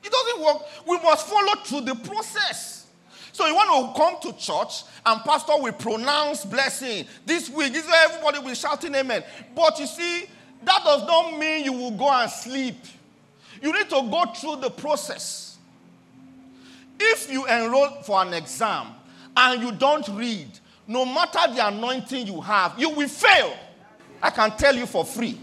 It 0.05 0.13
doesn't 0.13 0.45
work. 0.45 0.63
We 0.87 0.99
must 0.99 1.27
follow 1.27 1.55
through 1.65 1.83
the 1.83 1.95
process. 1.95 2.87
So 3.33 3.47
you 3.47 3.55
want 3.55 3.97
to 3.97 4.01
come 4.01 4.33
to 4.33 4.39
church 4.39 4.83
and 5.07 5.21
pastor 5.23 5.55
will 5.57 5.73
pronounce 5.73 6.45
blessing 6.45 7.07
this 7.25 7.49
week. 7.49 7.73
This 7.73 7.91
everybody 7.91 8.39
will 8.41 8.55
shouting 8.55 8.95
amen. 8.95 9.25
But 9.57 9.79
you 9.79 9.87
see, 9.87 10.27
that 10.65 10.81
does 10.85 11.07
not 11.07 11.39
mean 11.39 11.65
you 11.65 11.73
will 11.73 11.93
go 11.93 12.11
and 12.11 12.31
sleep. 12.31 12.77
You 13.63 13.73
need 13.73 13.89
to 13.89 14.09
go 14.11 14.25
through 14.35 14.57
the 14.57 14.71
process. 14.71 15.52
If 17.05 17.33
you 17.33 17.47
enroll 17.47 17.89
for 18.03 18.23
an 18.23 18.33
exam 18.33 18.89
and 19.37 19.61
you 19.63 19.73
don't 19.73 20.07
read, 20.09 20.49
no 20.87 21.05
matter 21.05 21.53
the 21.53 21.67
anointing 21.67 22.27
you 22.27 22.41
have, 22.41 22.79
you 22.79 22.91
will 22.91 23.09
fail. 23.09 23.57
I 24.23 24.31
can 24.31 24.51
tell 24.53 24.75
you 24.75 24.87
for 24.87 25.05
free. 25.05 25.39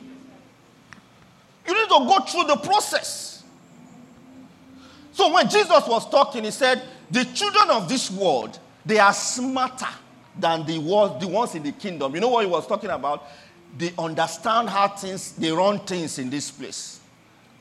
You 1.67 1.73
need 1.73 1.89
to 1.89 2.05
go 2.07 2.19
through 2.21 2.45
the 2.45 2.55
process. 2.55 3.43
So 5.11 5.33
when 5.33 5.49
Jesus 5.49 5.85
was 5.85 6.09
talking, 6.09 6.45
he 6.45 6.51
said, 6.51 6.81
The 7.11 7.25
children 7.25 7.69
of 7.71 7.89
this 7.89 8.09
world, 8.09 8.57
they 8.85 8.99
are 8.99 9.13
smarter 9.13 9.89
than 10.37 10.65
the, 10.65 10.77
the 11.19 11.27
ones 11.27 11.55
in 11.55 11.63
the 11.63 11.73
kingdom. 11.73 12.15
You 12.15 12.21
know 12.21 12.29
what 12.29 12.45
he 12.45 12.49
was 12.49 12.65
talking 12.65 12.89
about? 12.89 13.27
They 13.77 13.91
understand 13.97 14.69
how 14.69 14.87
things, 14.87 15.33
they 15.33 15.51
run 15.51 15.79
things 15.79 16.19
in 16.19 16.29
this 16.29 16.49
place. 16.49 17.01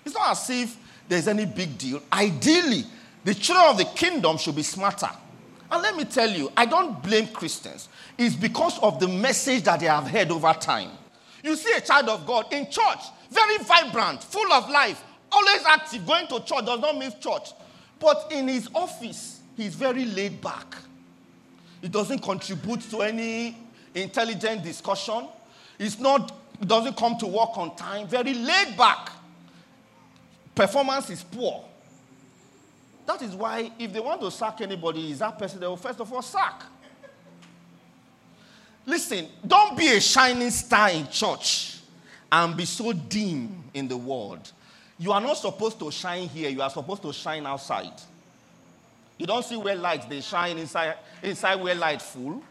It's 0.05 0.15
not 0.15 0.31
as 0.31 0.49
if 0.51 0.77
there's 1.09 1.27
any 1.27 1.47
big 1.47 1.77
deal. 1.77 2.01
Ideally, 2.13 2.85
the 3.25 3.35
children 3.35 3.67
of 3.71 3.79
the 3.79 3.85
kingdom 3.85 4.39
should 4.39 4.57
be 4.57 4.63
smarter. 4.63 5.11
And 5.71 5.83
let 5.83 5.97
me 5.97 6.05
tell 6.05 6.31
you, 6.31 6.51
I 6.57 6.65
don't 6.65 7.03
blame 7.03 7.29
Christians. 7.29 7.89
It's 8.17 8.35
because 8.35 8.79
of 8.79 8.99
the 9.01 9.09
message 9.09 9.65
that 9.65 9.81
they 9.81 9.87
have 9.87 10.09
heard 10.09 10.31
over 10.31 10.53
time. 10.55 10.91
You 11.43 11.57
see 11.57 11.73
a 11.77 11.81
child 11.81 12.09
of 12.09 12.27
God 12.27 12.53
in 12.53 12.71
church, 12.71 13.01
very 13.31 13.59
vibrant, 13.59 14.25
full 14.25 14.51
of 14.53 14.69
life, 14.71 15.03
always 15.31 15.63
active, 15.67 16.07
going 16.07 16.27
to 16.29 16.41
church, 16.41 16.65
does 16.65 16.81
not 16.81 16.97
miss 16.97 17.15
church. 17.15 17.53
But 18.01 18.29
in 18.31 18.49
his 18.49 18.69
office, 18.75 19.41
he's 19.57 19.75
very 19.75 20.05
laid 20.05 20.41
back. 20.41 20.77
He 21.81 21.89
doesn't 21.89 22.21
contribute 22.21 22.81
to 22.91 23.03
any 23.03 23.57
intelligent 23.95 24.63
discussion. 24.63 25.29
He's 25.77 25.99
not, 26.01 26.33
he 26.59 26.67
doesn't 26.67 26.97
come 26.97 27.17
to 27.19 27.27
work 27.27 27.57
on 27.57 27.77
time, 27.77 28.09
very 28.09 28.35
laid 28.35 28.77
back. 28.77 29.11
Performance 30.55 31.11
is 31.11 31.23
poor. 31.23 31.65
That 33.09 33.23
is 33.23 33.35
why, 33.35 33.73
if 33.79 33.91
they 33.91 34.01
want 34.01 34.21
to 34.21 34.31
sack 34.31 34.61
anybody, 34.61 35.11
is 35.11 35.21
that 35.21 35.39
person 35.39 35.59
they 35.61 35.67
will 35.67 35.79
first 35.79 35.99
of 35.99 36.13
all 36.13 36.21
sack. 36.21 36.63
Listen, 38.85 39.29
don't 39.47 39.79
be 39.79 39.89
a 39.89 39.99
shining 39.99 40.51
star 40.51 40.91
in 40.91 41.09
church 41.09 41.79
and 42.31 42.55
be 42.55 42.67
so 42.67 42.93
dim 42.93 43.65
in 43.73 43.89
the 43.89 43.97
world. 43.97 44.53
You 44.99 45.13
are 45.13 45.23
not 45.23 45.39
supposed 45.39 45.79
to 45.79 45.91
shine 45.91 46.29
here, 46.29 46.51
you 46.51 46.61
are 46.61 46.69
supposed 46.69 47.01
to 47.01 47.13
shine 47.15 47.47
outside. 47.47 47.95
You 49.17 49.27
don't 49.27 49.43
see 49.43 49.57
where 49.57 49.75
lights 49.75 50.05
they 50.05 50.21
shine 50.21 50.59
inside, 50.59 50.97
inside 51.23 51.55
where 51.55 51.75
light 51.75 52.03
full. 52.03 52.43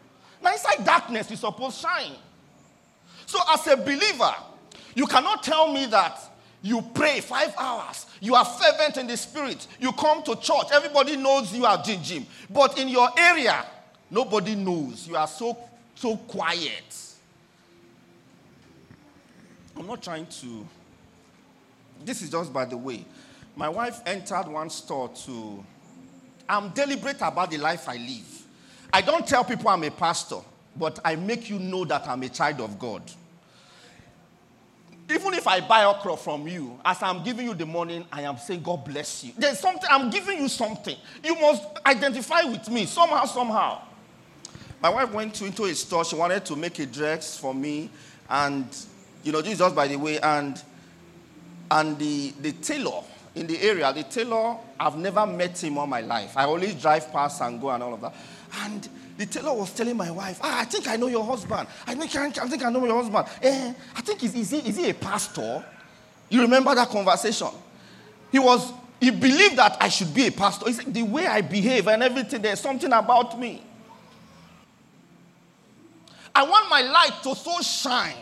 Now 0.42 0.52
inside 0.52 0.84
darkness, 0.84 1.30
you 1.30 1.36
supposed 1.36 1.76
to 1.76 1.86
shine. 1.86 2.16
So 3.26 3.38
as 3.48 3.64
a 3.68 3.76
believer, 3.76 4.34
you 4.96 5.06
cannot 5.06 5.44
tell 5.44 5.72
me 5.72 5.86
that 5.86 6.18
you 6.62 6.82
pray 6.94 7.20
five 7.20 7.54
hours, 7.56 8.06
you 8.20 8.34
are 8.34 8.44
fervent 8.44 8.96
in 8.96 9.06
the 9.06 9.16
spirit, 9.16 9.66
you 9.80 9.92
come 9.92 10.22
to 10.24 10.34
church, 10.36 10.66
everybody 10.72 11.16
knows 11.16 11.54
you 11.54 11.64
are 11.64 11.80
Jim 11.82 12.02
Jim. 12.02 12.26
But 12.50 12.78
in 12.78 12.88
your 12.88 13.08
area, 13.16 13.64
nobody 14.10 14.54
knows. 14.54 15.06
You 15.06 15.16
are 15.16 15.28
so 15.28 15.56
so 15.94 16.16
quiet. 16.16 16.96
I'm 19.76 19.86
not 19.86 20.02
trying 20.02 20.26
to. 20.26 20.66
This 22.04 22.22
is 22.22 22.30
just 22.30 22.52
by 22.52 22.64
the 22.64 22.76
way. 22.76 23.04
My 23.56 23.68
wife 23.68 24.00
entered 24.06 24.48
one 24.48 24.70
store 24.70 25.08
to. 25.26 25.64
I'm 26.48 26.70
deliberate 26.70 27.20
about 27.20 27.50
the 27.50 27.58
life 27.58 27.88
I 27.88 27.96
live. 27.96 28.46
I 28.92 29.02
don't 29.02 29.26
tell 29.26 29.44
people 29.44 29.68
I'm 29.68 29.84
a 29.84 29.90
pastor, 29.90 30.38
but 30.76 30.98
I 31.04 31.16
make 31.16 31.50
you 31.50 31.58
know 31.58 31.84
that 31.84 32.08
I'm 32.08 32.22
a 32.22 32.28
child 32.28 32.60
of 32.60 32.78
God. 32.78 33.02
Even 35.10 35.32
if 35.34 35.46
I 35.46 35.60
buy 35.60 35.84
okra 35.84 36.16
from 36.16 36.46
you, 36.46 36.78
as 36.84 37.02
I'm 37.02 37.24
giving 37.24 37.46
you 37.46 37.54
the 37.54 37.64
money, 37.64 38.06
I 38.12 38.22
am 38.22 38.36
saying, 38.36 38.62
God 38.62 38.84
bless 38.84 39.24
you. 39.24 39.32
There's 39.38 39.58
something, 39.58 39.88
I'm 39.90 40.10
giving 40.10 40.40
you 40.40 40.48
something. 40.48 40.96
You 41.24 41.34
must 41.36 41.62
identify 41.86 42.42
with 42.42 42.68
me 42.68 42.84
somehow, 42.84 43.24
somehow. 43.24 43.80
My 44.82 44.90
wife 44.90 45.10
went 45.12 45.34
to, 45.36 45.46
into 45.46 45.64
a 45.64 45.74
store. 45.74 46.04
She 46.04 46.14
wanted 46.14 46.44
to 46.44 46.56
make 46.56 46.78
a 46.78 46.86
dress 46.86 47.38
for 47.38 47.54
me. 47.54 47.90
And, 48.28 48.66
you 49.24 49.32
know, 49.32 49.40
this 49.40 49.54
is 49.54 49.58
just 49.58 49.74
by 49.74 49.88
the 49.88 49.96
way. 49.96 50.20
And, 50.20 50.62
and 51.70 51.98
the, 51.98 52.34
the 52.40 52.52
tailor 52.52 53.02
in 53.34 53.46
the 53.46 53.60
area, 53.62 53.92
the 53.92 54.02
tailor, 54.02 54.56
I've 54.78 54.96
never 54.96 55.26
met 55.26 55.62
him 55.62 55.78
all 55.78 55.86
my 55.86 56.00
life. 56.00 56.36
I 56.36 56.44
always 56.44 56.74
drive 56.74 57.10
past 57.12 57.40
and 57.40 57.60
go 57.60 57.70
and 57.70 57.82
all 57.82 57.94
of 57.94 58.00
that. 58.02 58.14
And 58.60 58.88
the 59.18 59.26
tailor 59.26 59.52
was 59.52 59.72
telling 59.72 59.96
my 59.96 60.12
wife, 60.12 60.38
ah, 60.42 60.60
I 60.60 60.64
think 60.64 60.86
I 60.86 60.94
know 60.94 61.08
your 61.08 61.24
husband. 61.24 61.66
I 61.84 61.94
think 61.96 62.14
I, 62.14 62.26
I, 62.26 62.48
think 62.48 62.64
I 62.64 62.70
know 62.70 62.84
your 62.84 63.02
husband. 63.02 63.26
Eh, 63.42 63.74
I 63.96 64.00
think, 64.00 64.22
is, 64.22 64.32
is, 64.32 64.50
he, 64.50 64.58
is 64.58 64.76
he 64.76 64.90
a 64.90 64.94
pastor? 64.94 65.64
You 66.28 66.42
remember 66.42 66.72
that 66.76 66.88
conversation? 66.88 67.48
He 68.30 68.38
was, 68.38 68.72
he 69.00 69.10
believed 69.10 69.56
that 69.56 69.76
I 69.80 69.88
should 69.88 70.14
be 70.14 70.28
a 70.28 70.30
pastor. 70.30 70.66
He 70.66 70.72
said, 70.72 70.94
the 70.94 71.02
way 71.02 71.26
I 71.26 71.40
behave 71.40 71.88
and 71.88 72.00
everything, 72.00 72.40
there's 72.40 72.60
something 72.60 72.92
about 72.92 73.36
me. 73.40 73.64
I 76.32 76.44
want 76.44 76.70
my 76.70 76.82
light 76.82 77.20
to 77.24 77.34
so 77.34 77.60
shine. 77.60 78.14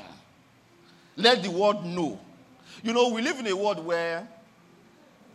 Let 1.15 1.43
the 1.43 1.51
world 1.51 1.85
know. 1.85 2.19
You 2.83 2.95
know, 2.95 3.11
we 3.11 3.21
live 3.21 3.39
in 3.39 3.47
a 3.49 3.55
world 3.55 3.85
where 3.85 4.27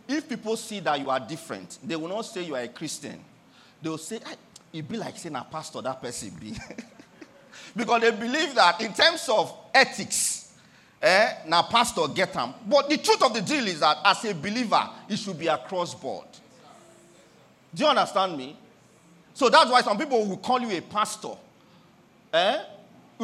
if 0.08 0.28
people 0.28 0.56
see 0.56 0.80
that 0.80 0.98
you 0.98 1.08
are 1.08 1.20
different, 1.20 1.78
they 1.84 1.94
will 1.94 2.08
not 2.08 2.22
say 2.22 2.42
you 2.42 2.56
are 2.56 2.62
a 2.62 2.68
Christian. 2.68 3.20
They 3.80 3.90
will 3.90 3.98
say, 3.98 4.18
it 4.72 4.88
be 4.88 4.96
like 4.96 5.18
saying 5.18 5.36
a 5.36 5.44
pastor, 5.44 5.82
that 5.82 6.00
person 6.00 6.30
be. 6.40 6.54
because 7.76 8.00
they 8.00 8.10
believe 8.10 8.54
that 8.54 8.80
in 8.80 8.92
terms 8.92 9.28
of 9.28 9.54
ethics, 9.74 10.54
eh, 11.00 11.34
now 11.46 11.62
pastor 11.62 12.08
get 12.08 12.32
them. 12.32 12.54
But 12.66 12.88
the 12.88 12.98
truth 12.98 13.22
of 13.22 13.34
the 13.34 13.42
deal 13.42 13.66
is 13.66 13.80
that 13.80 13.98
as 14.04 14.24
a 14.24 14.34
believer, 14.34 14.88
it 15.08 15.18
should 15.18 15.38
be 15.38 15.48
across 15.48 15.94
board. 15.94 16.26
Do 17.74 17.84
you 17.84 17.88
understand 17.88 18.36
me? 18.36 18.56
So 19.34 19.48
that's 19.48 19.70
why 19.70 19.80
some 19.82 19.98
people 19.98 20.26
will 20.26 20.36
call 20.36 20.60
you 20.60 20.76
a 20.76 20.80
pastor. 20.80 21.36
Eh? 22.32 22.58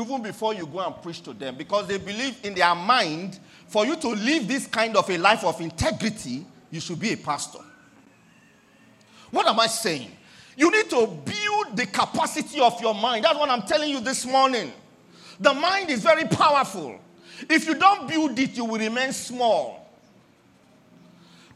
even 0.03 0.23
before 0.23 0.55
you 0.55 0.67
go 0.67 0.81
and 0.81 1.01
preach 1.03 1.23
to 1.23 1.33
them 1.33 1.57
because 1.57 1.87
they 1.87 1.99
believe 1.99 2.39
in 2.45 2.55
their 2.55 2.75
mind 2.75 3.39
for 3.67 3.87
you 3.87 3.97
to 3.97 4.09
live 4.09 4.47
this 4.47 4.67
kind 4.67 4.97
of 4.97 5.09
a 5.11 5.19
life 5.19 5.45
of 5.45 5.61
integrity, 5.61 6.47
you 6.71 6.81
should 6.81 6.99
be 6.99 7.13
a 7.13 7.17
pastor. 7.17 7.59
What 9.31 9.47
am 9.47 9.61
I 9.61 9.67
saying? 9.67 10.11
You 10.59 10.73
need 10.73 10.91
to 10.91 11.07
build 11.07 11.77
the 11.77 11.87
capacity 11.87 12.61
of 12.61 12.81
your 12.81 12.93
mind. 12.93 13.25
That's 13.25 13.39
what 13.39 13.49
I'm 13.49 13.63
telling 13.63 13.91
you 13.91 14.01
this 14.01 14.27
morning. 14.27 14.73
The 15.39 15.55
mind 15.55 15.89
is 15.89 16.03
very 16.03 16.25
powerful. 16.25 16.99
If 17.49 17.65
you 17.69 17.77
don't 17.77 18.09
build 18.09 18.37
it, 18.37 18.57
you 18.57 18.65
will 18.65 18.81
remain 18.81 19.13
small. 19.13 19.89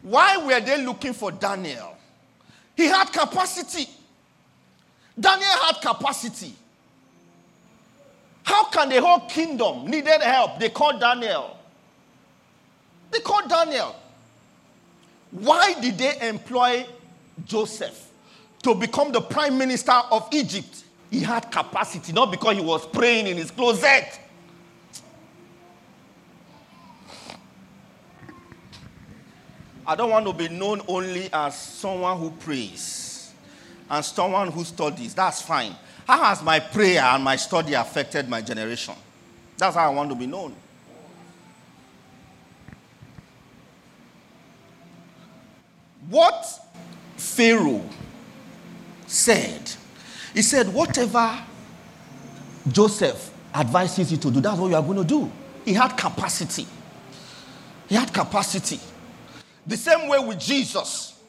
Why 0.03 0.37
were 0.37 0.61
they 0.61 0.87
looking 0.87 1.15
for 1.15 1.33
Daniel? 1.33 1.97
He 2.77 2.85
had 2.85 3.07
capacity. 3.07 3.91
Daniel 5.19 5.51
had 5.51 5.81
capacity. 5.83 6.55
How 8.45 8.67
can 8.67 8.89
the 8.89 9.01
whole 9.01 9.27
kingdom 9.27 9.87
needed 9.91 10.21
help? 10.21 10.61
They 10.61 10.69
called 10.69 11.01
Daniel. 11.01 11.57
They 13.11 13.19
called 13.19 13.49
Daniel. 13.49 13.97
Why 15.33 15.75
did 15.81 15.99
they 15.99 16.29
employ 16.29 16.87
Joseph 17.45 18.11
to 18.63 18.75
become 18.75 19.13
the 19.13 19.21
prime 19.21 19.59
minister 19.59 19.93
of 19.93 20.29
Egypt? 20.33 20.85
He 21.11 21.21
had 21.21 21.51
capacity, 21.51 22.13
not 22.13 22.31
because 22.31 22.57
he 22.57 22.63
was 22.63 22.87
praying 22.87 23.27
in 23.27 23.37
his 23.37 23.51
closet. 23.51 24.19
I 29.87 29.97
don't 29.97 30.11
want 30.11 30.27
to 30.27 30.33
be 30.33 30.49
known 30.49 30.81
only 30.87 31.29
as 31.33 31.59
someone 31.59 32.19
who 32.19 32.31
prays 32.31 33.33
and 33.91 34.05
someone 34.05 34.51
who 34.51 34.65
studies. 34.65 35.15
That's 35.15 35.43
fine. 35.43 35.75
How 36.07 36.23
has 36.25 36.43
my 36.43 36.61
prayer 36.61 37.03
and 37.03 37.23
my 37.23 37.37
study 37.37 37.75
affected 37.75 38.29
my 38.29 38.41
generation? 38.41 38.95
That's 39.59 39.77
how 39.77 39.91
I 39.91 39.95
want 39.95 40.09
to 40.11 40.17
be 40.17 40.27
known. 40.27 40.55
What 46.09 46.47
Pharaoh 47.17 47.85
said, 49.13 49.71
he 50.33 50.41
said, 50.41 50.73
whatever 50.73 51.39
Joseph 52.69 53.31
advises 53.55 54.11
you 54.11 54.17
to 54.17 54.31
do, 54.31 54.41
that's 54.41 54.59
what 54.59 54.69
you 54.69 54.75
are 54.75 54.83
going 54.83 54.97
to 54.97 55.05
do. 55.05 55.31
He 55.65 55.75
had 55.75 55.97
capacity. 55.97 56.67
He 57.89 57.95
had 57.95 58.13
capacity. 58.13 58.81
The 59.67 59.77
same 59.77 60.09
way 60.09 60.19
with 60.19 60.41
Jesus. 60.41 61.21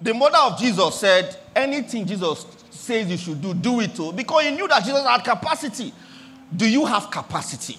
The 0.00 0.14
mother 0.14 0.38
of 0.38 0.58
Jesus 0.58 0.94
said, 0.98 1.36
anything 1.54 2.06
Jesus 2.06 2.46
says 2.70 3.10
you 3.10 3.16
should 3.16 3.40
do, 3.40 3.52
do 3.54 3.80
it 3.80 3.94
too. 3.94 4.12
Because 4.12 4.44
he 4.44 4.50
knew 4.50 4.66
that 4.68 4.82
Jesus 4.82 5.04
had 5.04 5.22
capacity. 5.22 5.92
Do 6.56 6.68
you 6.68 6.86
have 6.86 7.10
capacity? 7.10 7.78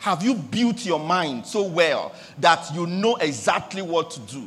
Have 0.00 0.22
you 0.22 0.34
built 0.34 0.84
your 0.84 1.00
mind 1.00 1.46
so 1.46 1.62
well 1.62 2.12
that 2.38 2.74
you 2.74 2.86
know 2.86 3.16
exactly 3.16 3.82
what 3.82 4.10
to 4.10 4.20
do? 4.20 4.46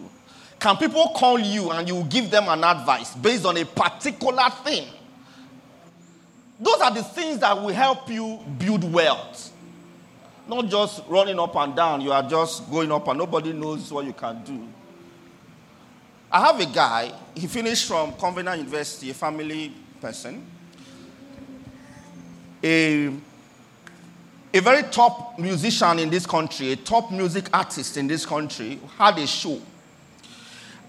Can 0.60 0.78
people 0.78 1.10
call 1.16 1.38
you 1.40 1.72
and 1.72 1.88
you 1.88 2.04
give 2.10 2.32
them 2.32 2.46
an 2.48 2.64
advice 2.64 3.14
based 3.16 3.46
on 3.46 3.58
a 3.58 3.66
particular 3.66 4.50
thing? 4.64 4.88
Those 6.60 6.80
are 6.82 6.94
the 6.94 7.04
things 7.04 7.40
that 7.40 7.56
will 7.56 7.74
help 7.74 8.10
you 8.10 8.40
build 8.58 8.92
wealth. 8.92 9.52
Not 10.48 10.68
just 10.68 11.04
running 11.08 11.40
up 11.40 11.56
and 11.56 11.76
down, 11.76 12.02
you 12.02 12.12
are 12.12 12.24
just 12.24 12.70
going 12.70 12.92
up 12.92 13.08
and 13.08 13.18
nobody 13.18 13.52
knows 13.52 13.92
what 13.92 14.06
you 14.06 14.14
can 14.14 14.44
do. 14.44 14.68
I 16.32 16.42
have 16.46 16.60
a 16.60 16.66
guy, 16.66 17.12
he 17.34 17.48
finished 17.48 17.88
from 17.88 18.14
Covenant 18.14 18.58
University, 18.58 19.12
a 19.12 19.14
family 19.14 19.72
person. 20.02 20.46
A, 22.64 23.08
a 24.54 24.60
very 24.60 24.84
top 24.84 25.38
musician 25.38 26.00
in 26.00 26.10
this 26.10 26.26
country, 26.26 26.72
a 26.72 26.76
top 26.76 27.12
music 27.12 27.50
artist 27.54 27.98
in 27.98 28.08
this 28.08 28.26
country, 28.26 28.80
had 28.98 29.18
a 29.18 29.28
show. 29.28 29.62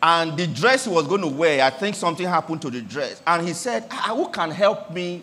And 0.03 0.37
the 0.37 0.47
dress 0.47 0.85
he 0.85 0.91
was 0.91 1.07
going 1.07 1.23
to 1.23 1.27
wear, 1.29 1.65
I 1.65 1.71
think 1.71 1.95
something 1.95 2.27
happened 2.27 2.63
to 2.63 2.71
the 2.71 2.83
dress. 2.83 3.23
And 3.27 3.47
he 3.47 3.53
said, 3.55 3.87
ah, 3.91 4.15
Who 4.15 4.29
can 4.29 4.51
help 4.51 4.91
me? 4.91 5.23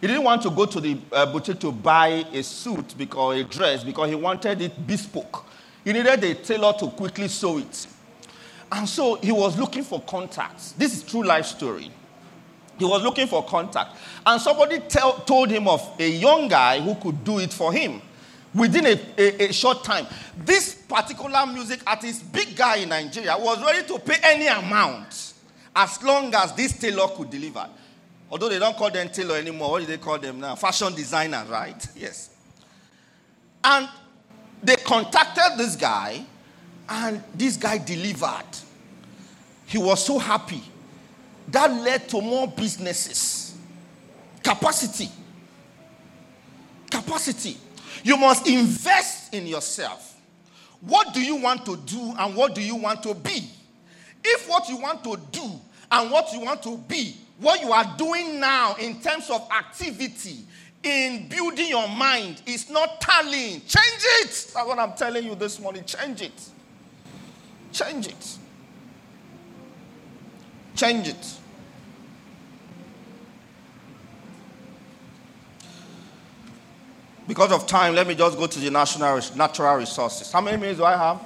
He 0.00 0.06
didn't 0.06 0.24
want 0.24 0.42
to 0.42 0.50
go 0.50 0.66
to 0.66 0.80
the 0.80 0.98
uh, 1.12 1.32
boutique 1.32 1.60
to 1.60 1.72
buy 1.72 2.24
a 2.32 2.42
suit 2.42 2.94
because 2.98 3.40
a 3.40 3.44
dress 3.44 3.84
because 3.84 4.08
he 4.10 4.14
wanted 4.14 4.60
it 4.60 4.86
bespoke. 4.86 5.46
He 5.84 5.92
needed 5.92 6.22
a 6.22 6.34
tailor 6.34 6.74
to 6.74 6.88
quickly 6.88 7.28
sew 7.28 7.58
it. 7.58 7.86
And 8.70 8.88
so 8.88 9.16
he 9.16 9.32
was 9.32 9.58
looking 9.58 9.82
for 9.82 10.00
contacts. 10.02 10.72
This 10.72 10.96
is 10.96 11.02
true 11.02 11.22
life 11.22 11.46
story. 11.46 11.90
He 12.78 12.84
was 12.84 13.02
looking 13.02 13.26
for 13.26 13.44
contact. 13.44 13.96
And 14.26 14.40
somebody 14.40 14.80
tell, 14.80 15.14
told 15.20 15.50
him 15.50 15.68
of 15.68 15.80
a 15.98 16.08
young 16.08 16.48
guy 16.48 16.80
who 16.80 16.94
could 16.96 17.22
do 17.24 17.38
it 17.38 17.52
for 17.52 17.72
him 17.72 18.02
within 18.54 18.86
a, 18.86 19.00
a, 19.18 19.48
a, 19.48 19.52
short 19.52 19.82
time. 19.84 20.06
This 20.44 20.74
particular 20.74 21.44
music 21.46 21.80
artist, 21.86 22.32
big 22.32 22.56
guy 22.56 22.76
in 22.76 22.88
Nigeria, 22.90 23.36
was 23.36 23.62
ready 23.62 23.86
to 23.88 23.98
pay 23.98 24.16
any 24.22 24.46
amount 24.46 25.34
as 25.74 26.02
long 26.02 26.32
as 26.34 26.52
this 26.52 26.78
tailor 26.78 27.08
could 27.08 27.30
deliver. 27.30 27.68
Although 28.30 28.48
they 28.48 28.58
don't 28.58 28.76
call 28.76 28.90
them 28.90 29.08
tailor 29.08 29.36
anymore, 29.36 29.72
what 29.72 29.80
do 29.80 29.86
they 29.86 29.98
call 29.98 30.18
them 30.18 30.40
now? 30.40 30.54
Fashion 30.54 30.94
designer, 30.94 31.44
right? 31.48 31.86
Yes. 31.96 32.30
And 33.62 33.88
they 34.62 34.76
contacted 34.76 35.58
this 35.58 35.76
guy, 35.76 36.24
and 36.88 37.22
this 37.34 37.56
guy 37.56 37.78
delivered. 37.78 38.58
He 39.66 39.78
was 39.78 40.04
so 40.04 40.18
happy. 40.18 40.62
That 41.48 41.70
led 41.70 42.08
to 42.10 42.20
more 42.20 42.48
businesses. 42.48 43.54
Capacity. 44.42 45.10
Capacity. 46.90 47.56
You 48.04 48.18
must 48.18 48.46
invest 48.46 49.34
in 49.34 49.46
yourself. 49.46 50.20
What 50.82 51.14
do 51.14 51.22
you 51.22 51.36
want 51.36 51.64
to 51.64 51.76
do 51.78 52.14
and 52.18 52.36
what 52.36 52.54
do 52.54 52.60
you 52.60 52.76
want 52.76 53.02
to 53.04 53.14
be? 53.14 53.48
If 54.22 54.48
what 54.48 54.68
you 54.68 54.76
want 54.76 55.02
to 55.04 55.18
do 55.32 55.50
and 55.90 56.10
what 56.10 56.30
you 56.32 56.40
want 56.40 56.62
to 56.64 56.76
be, 56.76 57.16
what 57.38 57.62
you 57.62 57.72
are 57.72 57.94
doing 57.96 58.38
now 58.38 58.74
in 58.74 59.00
terms 59.00 59.30
of 59.30 59.48
activity, 59.50 60.44
in 60.82 61.28
building 61.28 61.68
your 61.68 61.88
mind, 61.88 62.42
is 62.44 62.68
not 62.68 63.00
tallying, 63.00 63.60
change 63.60 64.02
it. 64.20 64.28
That's 64.28 64.54
what 64.54 64.78
I'm 64.78 64.92
telling 64.92 65.24
you 65.24 65.34
this 65.34 65.58
morning. 65.58 65.84
Change 65.84 66.20
it. 66.20 66.48
Change 67.72 68.08
it. 68.08 68.38
Change 70.76 71.08
it. 71.08 71.34
Because 77.26 77.52
of 77.52 77.66
time, 77.66 77.94
let 77.94 78.06
me 78.06 78.14
just 78.14 78.36
go 78.36 78.46
to 78.46 78.58
the 78.58 78.70
national, 78.70 79.20
natural 79.34 79.76
resources. 79.76 80.30
How 80.30 80.40
many 80.40 80.58
minutes 80.58 80.78
do 80.78 80.84
I 80.84 80.96
have 80.96 81.20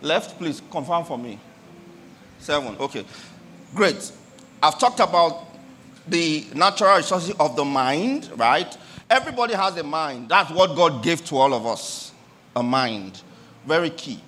left? 0.00 0.38
Please 0.38 0.62
confirm 0.70 1.04
for 1.04 1.18
me. 1.18 1.38
Seven. 2.38 2.76
Okay. 2.78 3.04
Great. 3.74 4.12
I've 4.62 4.78
talked 4.78 5.00
about 5.00 5.46
the 6.08 6.46
natural 6.54 6.96
resources 6.96 7.34
of 7.38 7.54
the 7.54 7.64
mind, 7.64 8.30
right? 8.36 8.76
Everybody 9.10 9.54
has 9.54 9.76
a 9.76 9.82
mind. 9.82 10.28
That's 10.30 10.50
what 10.50 10.74
God 10.74 11.02
gave 11.02 11.24
to 11.26 11.36
all 11.36 11.52
of 11.52 11.66
us 11.66 12.12
a 12.56 12.62
mind. 12.62 13.22
Very 13.66 13.90
key. 13.90 14.20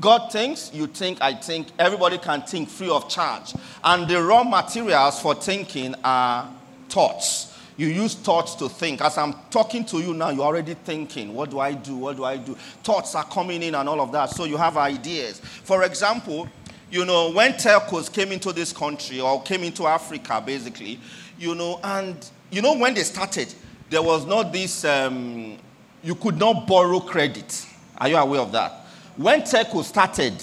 God 0.00 0.32
thinks, 0.32 0.72
you 0.74 0.86
think, 0.88 1.18
I 1.20 1.34
think. 1.34 1.68
Everybody 1.78 2.18
can 2.18 2.42
think 2.42 2.68
free 2.68 2.90
of 2.90 3.08
charge. 3.08 3.54
And 3.84 4.08
the 4.08 4.20
raw 4.22 4.42
materials 4.42 5.20
for 5.20 5.34
thinking 5.34 5.94
are 6.02 6.50
thoughts 6.88 7.51
you 7.76 7.88
use 7.88 8.14
thoughts 8.14 8.54
to 8.56 8.68
think. 8.68 9.00
As 9.00 9.16
I'm 9.18 9.34
talking 9.50 9.84
to 9.86 9.98
you 9.98 10.14
now, 10.14 10.30
you're 10.30 10.44
already 10.44 10.74
thinking, 10.74 11.34
what 11.34 11.50
do 11.50 11.58
I 11.58 11.72
do? 11.72 11.96
What 11.96 12.16
do 12.16 12.24
I 12.24 12.36
do? 12.36 12.54
Thoughts 12.82 13.14
are 13.14 13.24
coming 13.24 13.62
in 13.62 13.74
and 13.74 13.88
all 13.88 14.00
of 14.00 14.12
that. 14.12 14.30
So 14.30 14.44
you 14.44 14.56
have 14.56 14.76
ideas. 14.76 15.40
For 15.40 15.84
example, 15.84 16.48
you 16.90 17.04
know, 17.04 17.30
when 17.30 17.52
telcos 17.54 18.12
came 18.12 18.32
into 18.32 18.52
this 18.52 18.72
country 18.72 19.20
or 19.20 19.42
came 19.42 19.64
into 19.64 19.86
Africa, 19.86 20.42
basically, 20.44 21.00
you 21.38 21.54
know, 21.54 21.80
and 21.82 22.30
you 22.50 22.60
know, 22.60 22.76
when 22.76 22.92
they 22.92 23.02
started, 23.02 23.52
there 23.88 24.02
was 24.02 24.26
not 24.26 24.52
this, 24.52 24.84
um, 24.84 25.56
you 26.02 26.14
could 26.14 26.38
not 26.38 26.66
borrow 26.66 27.00
credit. 27.00 27.66
Are 27.96 28.08
you 28.08 28.16
aware 28.16 28.40
of 28.40 28.52
that? 28.52 28.72
When 29.16 29.40
telco 29.40 29.82
started, 29.82 30.34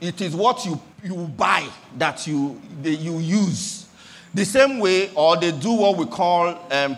it 0.00 0.20
is 0.20 0.34
what 0.34 0.64
you, 0.64 0.80
you 1.04 1.14
buy 1.14 1.68
that 1.98 2.26
you, 2.26 2.60
you 2.82 3.18
use 3.18 3.81
the 4.34 4.44
same 4.44 4.78
way, 4.78 5.10
or 5.14 5.36
they 5.36 5.52
do 5.52 5.72
what 5.72 5.96
we 5.96 6.06
call 6.06 6.58
um, 6.70 6.96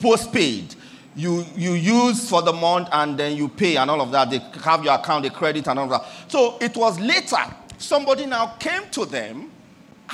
postpaid. 0.00 0.74
You, 1.16 1.44
you 1.56 1.72
use 1.72 2.30
for 2.30 2.42
the 2.42 2.52
month 2.52 2.88
and 2.92 3.18
then 3.18 3.36
you 3.36 3.48
pay 3.48 3.76
and 3.76 3.90
all 3.90 4.00
of 4.00 4.12
that. 4.12 4.30
They 4.30 4.38
have 4.62 4.84
your 4.84 4.94
account, 4.94 5.24
they 5.24 5.30
credit 5.30 5.66
and 5.66 5.78
all 5.78 5.88
that. 5.88 6.06
So 6.28 6.56
it 6.60 6.76
was 6.76 7.00
later 7.00 7.42
somebody 7.78 8.26
now 8.26 8.54
came 8.58 8.88
to 8.90 9.04
them 9.04 9.50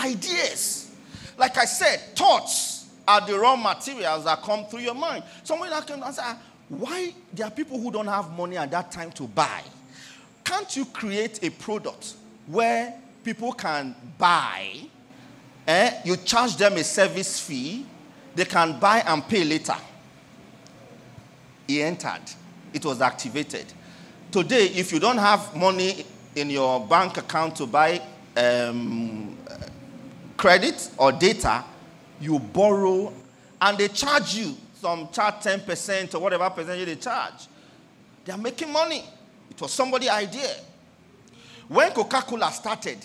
ideas. 0.03 0.95
Like 1.37 1.59
I 1.59 1.65
said, 1.65 2.17
thoughts 2.17 2.87
are 3.07 3.27
the 3.27 3.39
raw 3.39 3.57
materials 3.57 4.25
that 4.25 4.41
come 4.43 4.65
through 4.67 4.81
your 4.81 4.95
mind. 4.95 5.25
Somebody 5.43 5.71
now 5.71 5.81
came 5.83 6.03
and 6.03 6.15
said, 6.15 6.37
why 6.69 7.13
there 7.33 7.47
are 7.47 7.51
people 7.51 7.79
who 7.79 7.91
don't 7.91 8.07
have 8.07 8.33
money 8.33 8.57
at 8.57 8.71
that 8.71 8.91
time 8.91 9.11
to 9.13 9.25
buy? 9.25 9.61
Can't 10.43 10.75
you 10.77 10.87
create 10.87 11.43
a 11.43 11.51
product 11.51 12.15
where 12.47 12.95
people 13.23 13.53
can 13.53 13.95
buy 14.17 14.89
eh, 15.67 16.01
you 16.05 16.17
charge 16.17 16.57
them 16.57 16.75
a 16.75 16.85
service 16.85 17.41
fee, 17.41 17.87
they 18.35 18.45
can 18.45 18.79
buy 18.79 18.99
and 19.07 19.27
pay 19.29 19.45
later. 19.45 19.77
He 21.67 21.83
entered, 21.83 22.23
it 22.73 22.85
was 22.85 23.01
activated. 23.01 23.67
Today, 24.31 24.67
if 24.67 24.93
you 24.93 24.99
don't 24.99 25.19
have 25.19 25.55
money 25.57 26.05
in 26.35 26.51
your 26.51 26.85
bank 26.87 27.17
account 27.17 27.57
to 27.57 27.67
buy 27.67 28.03
um, 28.37 29.37
credit 30.37 30.91
or 30.99 31.13
data, 31.13 31.65
you 32.21 32.39
borrow 32.39 33.13
and 33.61 33.79
they 33.79 33.89
charge 33.89 34.35
you 34.35 34.57
some 34.81 35.09
charge 35.11 35.35
10% 35.37 36.15
or 36.15 36.19
whatever 36.19 36.51
percentage 36.51 36.87
they 36.87 36.97
charge. 36.97 37.47
They 38.25 38.33
are 38.33 38.39
making 38.39 38.73
money. 38.73 39.05
It 39.51 39.61
was 39.61 39.73
somebody's 39.73 40.11
idea. 40.11 40.51
When 41.69 41.91
Coca 41.93 42.23
Cola 42.23 42.51
started, 42.53 42.99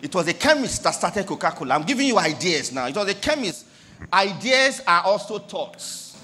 it 0.00 0.14
was 0.14 0.28
a 0.28 0.34
chemist 0.34 0.82
that 0.84 0.92
started 0.92 1.26
Coca 1.26 1.50
Cola. 1.50 1.74
I'm 1.74 1.82
giving 1.82 2.06
you 2.06 2.18
ideas 2.18 2.72
now. 2.72 2.86
It 2.86 2.94
was 2.94 3.08
a 3.08 3.14
chemist. 3.14 3.66
Ideas 4.12 4.80
are 4.86 5.02
also 5.02 5.38
thoughts. 5.38 6.16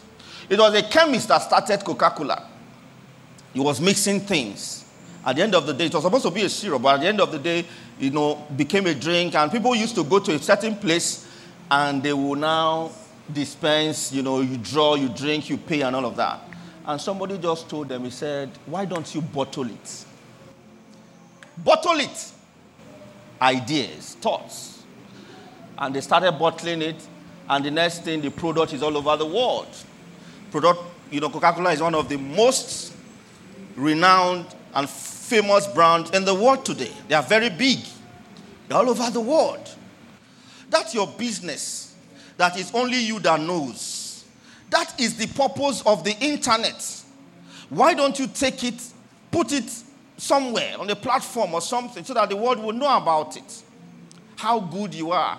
It 0.48 0.58
was 0.58 0.74
a 0.74 0.82
chemist 0.82 1.28
that 1.28 1.38
started 1.42 1.84
Coca 1.84 2.10
Cola. 2.10 2.48
He 3.52 3.60
was 3.60 3.80
mixing 3.80 4.20
things. 4.20 4.84
At 5.26 5.36
the 5.36 5.42
end 5.42 5.54
of 5.54 5.66
the 5.66 5.72
day, 5.72 5.86
it 5.86 5.94
was 5.94 6.04
supposed 6.04 6.24
to 6.24 6.30
be 6.30 6.42
a 6.42 6.48
syrup, 6.48 6.82
but 6.82 6.96
at 6.96 7.00
the 7.00 7.06
end 7.08 7.20
of 7.20 7.32
the 7.32 7.38
day, 7.38 7.64
you 7.98 8.10
know, 8.10 8.46
became 8.56 8.86
a 8.86 8.94
drink. 8.94 9.34
And 9.34 9.50
people 9.50 9.74
used 9.74 9.94
to 9.96 10.04
go 10.04 10.18
to 10.18 10.34
a 10.34 10.38
certain 10.38 10.76
place 10.76 11.26
and 11.70 12.02
they 12.02 12.12
will 12.12 12.34
now 12.34 12.90
dispense, 13.32 14.12
you 14.12 14.22
know, 14.22 14.40
you 14.40 14.58
draw, 14.58 14.94
you 14.94 15.08
drink, 15.08 15.48
you 15.48 15.56
pay, 15.56 15.80
and 15.80 15.96
all 15.96 16.04
of 16.04 16.14
that. 16.16 16.40
And 16.86 17.00
somebody 17.00 17.38
just 17.38 17.68
told 17.68 17.88
them, 17.88 18.04
he 18.04 18.10
said, 18.10 18.50
Why 18.66 18.84
don't 18.84 19.12
you 19.14 19.22
bottle 19.22 19.66
it? 19.66 20.04
Bottle 21.56 22.00
it 22.00 22.32
ideas, 23.40 24.16
thoughts. 24.20 24.84
And 25.78 25.94
they 25.94 26.00
started 26.00 26.32
bottling 26.32 26.82
it, 26.82 26.96
and 27.48 27.64
the 27.64 27.70
next 27.70 28.02
thing, 28.02 28.20
the 28.20 28.30
product 28.30 28.72
is 28.72 28.82
all 28.82 28.96
over 28.96 29.16
the 29.16 29.26
world. 29.26 29.68
Product, 30.50 30.80
you 31.10 31.20
know, 31.20 31.28
Coca 31.28 31.52
Cola 31.52 31.72
is 31.72 31.80
one 31.80 31.94
of 31.94 32.08
the 32.08 32.16
most 32.16 32.94
renowned 33.76 34.46
and 34.74 34.88
famous 34.88 35.66
brands 35.66 36.10
in 36.10 36.24
the 36.24 36.34
world 36.34 36.64
today. 36.64 36.92
They 37.08 37.14
are 37.14 37.22
very 37.22 37.50
big, 37.50 37.80
they're 38.68 38.78
all 38.78 38.88
over 38.88 39.10
the 39.10 39.20
world. 39.20 39.68
That's 40.70 40.94
your 40.94 41.06
business. 41.06 41.94
That 42.36 42.58
is 42.58 42.74
only 42.74 42.98
you 42.98 43.20
that 43.20 43.40
knows. 43.40 44.24
That 44.70 45.00
is 45.00 45.16
the 45.16 45.28
purpose 45.28 45.82
of 45.86 46.02
the 46.02 46.16
internet. 46.18 47.04
Why 47.68 47.94
don't 47.94 48.18
you 48.18 48.26
take 48.26 48.64
it, 48.64 48.82
put 49.30 49.52
it 49.52 49.70
somewhere 50.16 50.76
on 50.78 50.88
a 50.90 50.96
platform 50.96 51.54
or 51.54 51.60
something 51.60 52.04
so 52.04 52.14
that 52.14 52.28
the 52.28 52.36
world 52.36 52.58
will 52.58 52.72
know 52.72 52.96
about 52.96 53.36
it, 53.36 53.62
how 54.36 54.60
good 54.60 54.94
you 54.94 55.10
are. 55.10 55.38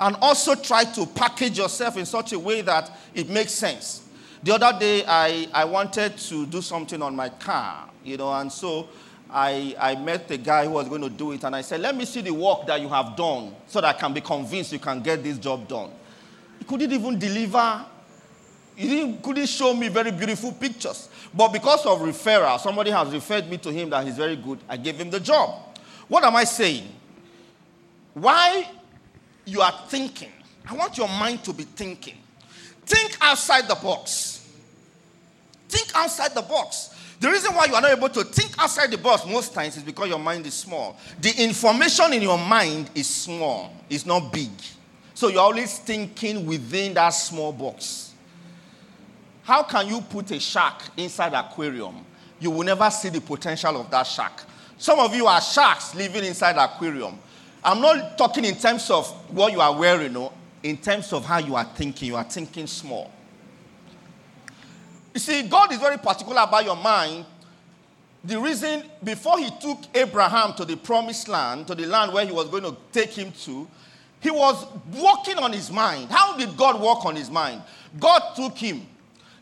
And 0.00 0.16
also 0.20 0.54
try 0.54 0.84
to 0.84 1.06
package 1.06 1.58
yourself 1.58 1.96
in 1.96 2.06
such 2.06 2.32
a 2.32 2.38
way 2.38 2.62
that 2.62 2.90
it 3.14 3.28
makes 3.28 3.52
sense. 3.52 4.02
The 4.42 4.54
other 4.54 4.78
day, 4.78 5.04
I, 5.06 5.48
I 5.52 5.64
wanted 5.64 6.18
to 6.18 6.46
do 6.46 6.60
something 6.60 7.00
on 7.00 7.16
my 7.16 7.28
car, 7.28 7.88
you 8.02 8.16
know, 8.16 8.32
and 8.32 8.52
so 8.52 8.88
I, 9.30 9.74
I 9.78 9.94
met 9.94 10.28
the 10.28 10.36
guy 10.36 10.66
who 10.66 10.72
was 10.72 10.88
going 10.88 11.00
to 11.00 11.08
do 11.08 11.32
it, 11.32 11.44
and 11.44 11.56
I 11.56 11.62
said, 11.62 11.80
Let 11.80 11.96
me 11.96 12.04
see 12.04 12.20
the 12.20 12.32
work 12.32 12.66
that 12.66 12.80
you 12.80 12.88
have 12.88 13.16
done 13.16 13.54
so 13.66 13.80
that 13.80 13.96
I 13.96 13.98
can 13.98 14.12
be 14.12 14.20
convinced 14.20 14.72
you 14.72 14.78
can 14.78 15.00
get 15.02 15.22
this 15.22 15.38
job 15.38 15.66
done. 15.66 15.90
He 16.58 16.64
couldn't 16.64 16.92
even 16.92 17.18
deliver 17.18 17.86
he 18.76 19.16
couldn't 19.22 19.46
show 19.46 19.74
me 19.74 19.88
very 19.88 20.10
beautiful 20.10 20.52
pictures. 20.52 21.08
But 21.32 21.48
because 21.48 21.86
of 21.86 22.00
referral, 22.00 22.58
somebody 22.58 22.90
has 22.90 23.12
referred 23.12 23.48
me 23.48 23.58
to 23.58 23.70
him 23.70 23.90
that 23.90 24.04
he's 24.04 24.16
very 24.16 24.36
good. 24.36 24.58
I 24.68 24.76
gave 24.76 24.96
him 24.96 25.10
the 25.10 25.20
job. 25.20 25.78
What 26.08 26.24
am 26.24 26.36
I 26.36 26.44
saying? 26.44 26.88
Why 28.14 28.68
you 29.44 29.60
are 29.60 29.74
thinking, 29.88 30.30
I 30.68 30.74
want 30.74 30.96
your 30.96 31.08
mind 31.08 31.44
to 31.44 31.52
be 31.52 31.64
thinking. 31.64 32.16
Think 32.86 33.16
outside 33.20 33.68
the 33.68 33.74
box. 33.74 34.48
Think 35.68 35.94
outside 35.94 36.34
the 36.34 36.42
box. 36.42 36.90
The 37.20 37.30
reason 37.30 37.54
why 37.54 37.66
you 37.66 37.74
are 37.74 37.80
not 37.80 37.90
able 37.90 38.08
to 38.10 38.24
think 38.24 38.54
outside 38.58 38.90
the 38.90 38.98
box 38.98 39.24
most 39.24 39.54
times 39.54 39.76
is 39.76 39.82
because 39.82 40.08
your 40.08 40.18
mind 40.18 40.46
is 40.46 40.54
small. 40.54 40.96
The 41.20 41.30
information 41.42 42.12
in 42.12 42.22
your 42.22 42.38
mind 42.38 42.90
is 42.94 43.08
small, 43.08 43.72
it's 43.88 44.04
not 44.04 44.32
big. 44.32 44.50
So 45.14 45.28
you're 45.28 45.40
always 45.40 45.78
thinking 45.78 46.44
within 46.44 46.92
that 46.94 47.10
small 47.10 47.52
box. 47.52 48.03
How 49.44 49.62
can 49.62 49.88
you 49.88 50.00
put 50.00 50.30
a 50.30 50.40
shark 50.40 50.82
inside 50.96 51.34
aquarium? 51.34 52.04
You 52.40 52.50
will 52.50 52.64
never 52.64 52.90
see 52.90 53.10
the 53.10 53.20
potential 53.20 53.78
of 53.78 53.90
that 53.90 54.06
shark. 54.06 54.42
Some 54.78 54.98
of 54.98 55.14
you 55.14 55.26
are 55.26 55.40
sharks 55.40 55.94
living 55.94 56.24
inside 56.24 56.56
aquarium. 56.56 57.18
I'm 57.62 57.80
not 57.80 58.16
talking 58.18 58.44
in 58.44 58.56
terms 58.56 58.90
of 58.90 59.06
what 59.30 59.52
you 59.52 59.60
are 59.60 59.74
wearing, 59.76 60.14
no. 60.14 60.32
In 60.62 60.78
terms 60.78 61.12
of 61.12 61.26
how 61.26 61.38
you 61.38 61.54
are 61.56 61.64
thinking, 61.64 62.08
you 62.08 62.16
are 62.16 62.24
thinking 62.24 62.66
small. 62.66 63.12
You 65.12 65.20
see, 65.20 65.42
God 65.42 65.72
is 65.72 65.78
very 65.78 65.98
particular 65.98 66.42
about 66.42 66.64
your 66.64 66.76
mind. 66.76 67.26
The 68.24 68.40
reason, 68.40 68.84
before 69.02 69.38
he 69.38 69.50
took 69.60 69.78
Abraham 69.94 70.54
to 70.54 70.64
the 70.64 70.76
promised 70.76 71.28
land, 71.28 71.66
to 71.66 71.74
the 71.74 71.84
land 71.84 72.14
where 72.14 72.24
he 72.24 72.32
was 72.32 72.48
going 72.48 72.62
to 72.62 72.74
take 72.92 73.10
him 73.10 73.30
to, 73.42 73.68
he 74.20 74.30
was 74.30 74.66
working 74.90 75.36
on 75.36 75.52
his 75.52 75.70
mind. 75.70 76.10
How 76.10 76.34
did 76.38 76.56
God 76.56 76.80
work 76.80 77.04
on 77.04 77.14
his 77.14 77.30
mind? 77.30 77.62
God 78.00 78.34
took 78.34 78.56
him. 78.56 78.86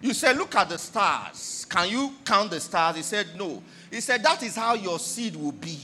You 0.02 0.12
said, 0.12 0.36
Look 0.36 0.54
at 0.56 0.68
the 0.68 0.78
stars. 0.78 1.64
Can 1.70 1.88
you 1.88 2.12
count 2.24 2.50
the 2.50 2.60
stars? 2.60 2.96
He 2.96 3.02
said, 3.02 3.28
No. 3.38 3.62
He 3.90 4.00
said, 4.00 4.22
That 4.22 4.42
is 4.42 4.56
how 4.56 4.74
your 4.74 4.98
seed 4.98 5.36
will 5.36 5.52
be. 5.52 5.78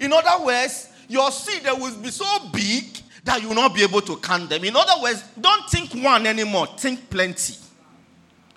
In 0.00 0.12
other 0.12 0.44
words, 0.44 0.88
your 1.08 1.30
seed 1.30 1.62
will 1.64 1.96
be 1.96 2.10
so 2.10 2.26
big 2.52 2.84
that 3.24 3.40
you 3.40 3.48
will 3.48 3.54
not 3.54 3.74
be 3.74 3.82
able 3.82 4.00
to 4.02 4.16
count 4.16 4.50
them. 4.50 4.64
In 4.64 4.76
other 4.76 5.00
words, 5.00 5.24
don't 5.40 5.68
think 5.70 5.92
one 5.94 6.26
anymore, 6.26 6.66
think 6.76 7.08
plenty. 7.08 7.54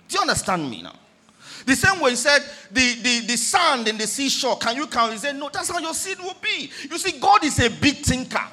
Do 0.08 0.14
you 0.16 0.20
understand 0.20 0.68
me 0.68 0.82
now? 0.82 0.94
The 1.64 1.76
same 1.76 2.00
way 2.00 2.10
he 2.10 2.16
said, 2.16 2.40
the, 2.70 2.94
the, 3.02 3.20
the 3.26 3.36
sand 3.36 3.86
in 3.86 3.96
the 3.96 4.06
seashore, 4.06 4.58
can 4.58 4.76
you 4.76 4.86
count? 4.86 5.12
He 5.12 5.18
said, 5.18 5.36
No, 5.36 5.50
that's 5.52 5.70
how 5.70 5.78
your 5.78 5.94
seed 5.94 6.18
will 6.18 6.36
be. 6.42 6.70
You 6.90 6.98
see, 6.98 7.18
God 7.18 7.44
is 7.44 7.58
a 7.60 7.68
big 7.68 7.96
thinker. 7.96 8.44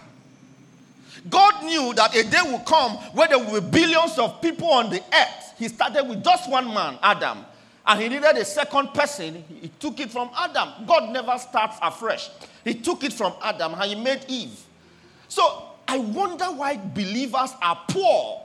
God 1.29 1.63
knew 1.65 1.93
that 1.95 2.15
a 2.15 2.23
day 2.23 2.41
will 2.43 2.59
come 2.59 2.91
where 3.13 3.27
there 3.27 3.39
will 3.39 3.59
be 3.61 3.69
billions 3.69 4.17
of 4.17 4.41
people 4.41 4.69
on 4.69 4.89
the 4.89 4.99
earth. 4.99 5.46
He 5.57 5.67
started 5.67 6.07
with 6.07 6.23
just 6.23 6.49
one 6.49 6.67
man, 6.73 6.99
Adam, 7.01 7.39
and 7.85 8.01
he 8.01 8.09
needed 8.09 8.35
a 8.37 8.45
second 8.45 8.93
person. 8.93 9.43
He 9.61 9.69
took 9.79 9.99
it 9.99 10.11
from 10.11 10.29
Adam. 10.37 10.85
God 10.85 11.11
never 11.11 11.37
starts 11.37 11.77
afresh. 11.81 12.29
He 12.63 12.73
took 12.73 13.03
it 13.03 13.13
from 13.13 13.33
Adam 13.41 13.73
and 13.73 13.83
he 13.83 13.95
made 13.95 14.25
Eve. 14.27 14.59
So 15.29 15.69
I 15.87 15.97
wonder 15.97 16.45
why 16.45 16.77
believers 16.77 17.51
are 17.61 17.81
poor 17.87 18.41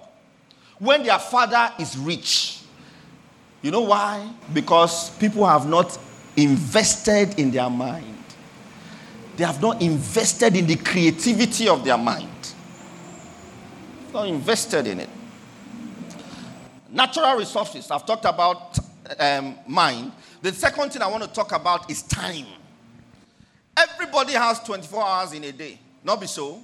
when 0.78 1.02
their 1.02 1.18
father 1.18 1.72
is 1.78 1.98
rich. 1.98 2.60
You 3.62 3.72
know 3.72 3.82
why? 3.82 4.28
Because 4.52 5.10
people 5.18 5.46
have 5.46 5.68
not 5.68 5.98
invested 6.36 7.38
in 7.38 7.50
their 7.50 7.70
mind. 7.70 8.16
They 9.36 9.44
have 9.44 9.60
not 9.60 9.82
invested 9.82 10.56
in 10.56 10.66
the 10.66 10.76
creativity 10.76 11.68
of 11.68 11.84
their 11.84 11.98
mind. 11.98 12.28
Not 14.12 14.28
invested 14.28 14.86
in 14.86 15.00
it. 15.00 15.08
Natural 16.92 17.36
resources. 17.36 17.90
I've 17.90 18.04
talked 18.04 18.26
about 18.26 18.78
um, 19.18 19.56
mind. 19.66 20.12
The 20.42 20.52
second 20.52 20.92
thing 20.92 21.00
I 21.00 21.06
want 21.06 21.24
to 21.24 21.30
talk 21.30 21.52
about 21.52 21.90
is 21.90 22.02
time. 22.02 22.44
Everybody 23.74 24.34
has 24.34 24.60
24 24.60 25.02
hours 25.02 25.32
in 25.32 25.42
a 25.44 25.52
day. 25.52 25.78
Not 26.04 26.20
be 26.20 26.26
so. 26.26 26.62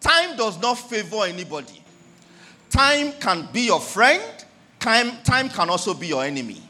Time 0.00 0.34
does 0.36 0.58
not 0.60 0.74
favor 0.74 1.24
anybody. 1.26 1.82
Time 2.70 3.12
can 3.20 3.46
be 3.52 3.66
your 3.66 3.80
friend, 3.80 4.22
time, 4.80 5.12
time 5.22 5.50
can 5.50 5.68
also 5.68 5.92
be 5.92 6.08
your 6.08 6.24
enemy. 6.24 6.60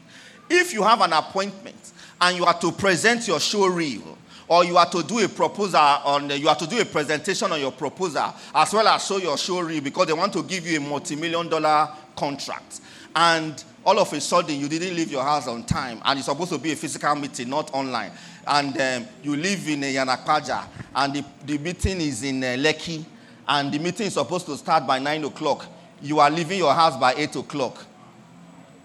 If 0.49 0.73
you 0.73 0.83
have 0.83 0.99
an 1.01 1.13
appointment 1.13 1.93
and 2.19 2.37
you 2.37 2.43
are 2.45 2.59
to 2.59 2.71
present 2.73 3.27
your 3.27 3.39
show 3.39 3.67
reel, 3.67 4.17
or 4.47 4.63
you 4.63 4.77
are 4.77 4.89
to 4.89 5.01
do 5.01 5.23
a 5.23 5.27
proposal 5.27 5.79
on 5.79 6.29
you 6.29 6.47
are 6.47 6.55
to 6.55 6.67
do 6.67 6.79
a 6.79 6.85
presentation 6.85 7.51
on 7.51 7.59
your 7.59 7.71
proposal 7.71 8.31
as 8.53 8.71
well 8.71 8.87
as 8.87 9.03
show 9.03 9.17
your 9.17 9.37
show 9.39 9.59
reel 9.61 9.81
because 9.81 10.05
they 10.05 10.13
want 10.13 10.31
to 10.31 10.43
give 10.43 10.67
you 10.67 10.77
a 10.77 10.79
multi-million 10.79 11.49
dollar 11.49 11.89
contract. 12.15 12.81
And 13.15 13.63
all 13.85 13.99
of 13.99 14.11
a 14.11 14.19
sudden 14.19 14.59
you 14.59 14.67
didn't 14.67 14.95
leave 14.95 15.11
your 15.11 15.23
house 15.23 15.47
on 15.47 15.63
time. 15.63 16.01
And 16.03 16.19
it's 16.19 16.27
supposed 16.27 16.51
to 16.51 16.57
be 16.57 16.71
a 16.71 16.75
physical 16.75 17.15
meeting 17.15 17.49
not 17.49 17.73
online. 17.73 18.11
And 18.47 18.79
um, 18.79 19.07
you 19.23 19.35
live 19.35 19.67
in 19.69 19.83
uh, 19.83 19.87
Iyana 19.87 20.17
Ipaja. 20.17 20.65
And 20.95 21.13
the, 21.13 21.25
the 21.45 21.57
meeting 21.57 22.01
is 22.01 22.23
in 22.23 22.43
uh, 22.43 22.47
Lekki. 22.47 23.03
And 23.47 23.71
the 23.71 23.79
meeting 23.79 24.07
is 24.07 24.13
supposed 24.13 24.45
to 24.47 24.57
start 24.57 24.85
by 24.87 24.99
9 24.99 25.25
o'clock. 25.25 25.65
You 26.01 26.19
are 26.19 26.29
leaving 26.29 26.57
your 26.57 26.73
house 26.73 26.97
by 26.99 27.13
8 27.13 27.35
o'clock. 27.37 27.85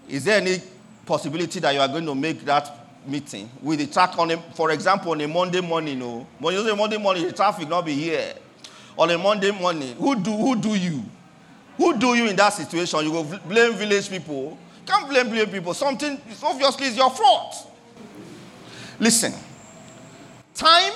Is 0.07 0.25
there 0.25 0.39
any 0.39 0.61
possibility 1.05 1.59
that 1.59 1.73
you 1.73 1.79
are 1.79 1.87
going 1.87 2.05
to 2.05 2.15
make 2.15 2.45
that 2.45 2.69
meeting? 3.07 3.49
With 3.61 3.79
the 3.79 3.87
track 3.87 4.17
on 4.17 4.31
a, 4.31 4.37
for 4.53 4.71
example, 4.71 5.11
on 5.11 5.21
a 5.21 5.27
Monday 5.27 5.61
morning, 5.61 5.99
no. 5.99 6.05
Oh, 6.05 6.27
when 6.39 6.53
you 6.53 6.75
Monday 6.75 6.97
morning, 6.97 7.25
the 7.25 7.33
traffic 7.33 7.67
not 7.67 7.85
be 7.85 7.93
here. 7.93 8.33
On 8.97 9.09
a 9.09 9.17
Monday 9.17 9.51
morning, 9.51 9.95
who 9.95 10.15
do 10.15 10.31
who 10.31 10.55
do 10.55 10.75
you? 10.75 11.03
Who 11.81 11.97
do 11.97 12.13
you 12.13 12.27
in 12.27 12.35
that 12.35 12.49
situation? 12.49 12.99
You 12.99 13.11
go 13.11 13.23
blame 13.23 13.73
village 13.73 14.07
people. 14.07 14.55
Can't 14.85 15.09
blame 15.09 15.31
village 15.31 15.51
people. 15.51 15.73
Something 15.73 16.21
obviously 16.43 16.85
is 16.85 16.95
your 16.95 17.09
fault. 17.09 17.71
Listen, 18.99 19.33
time 20.53 20.93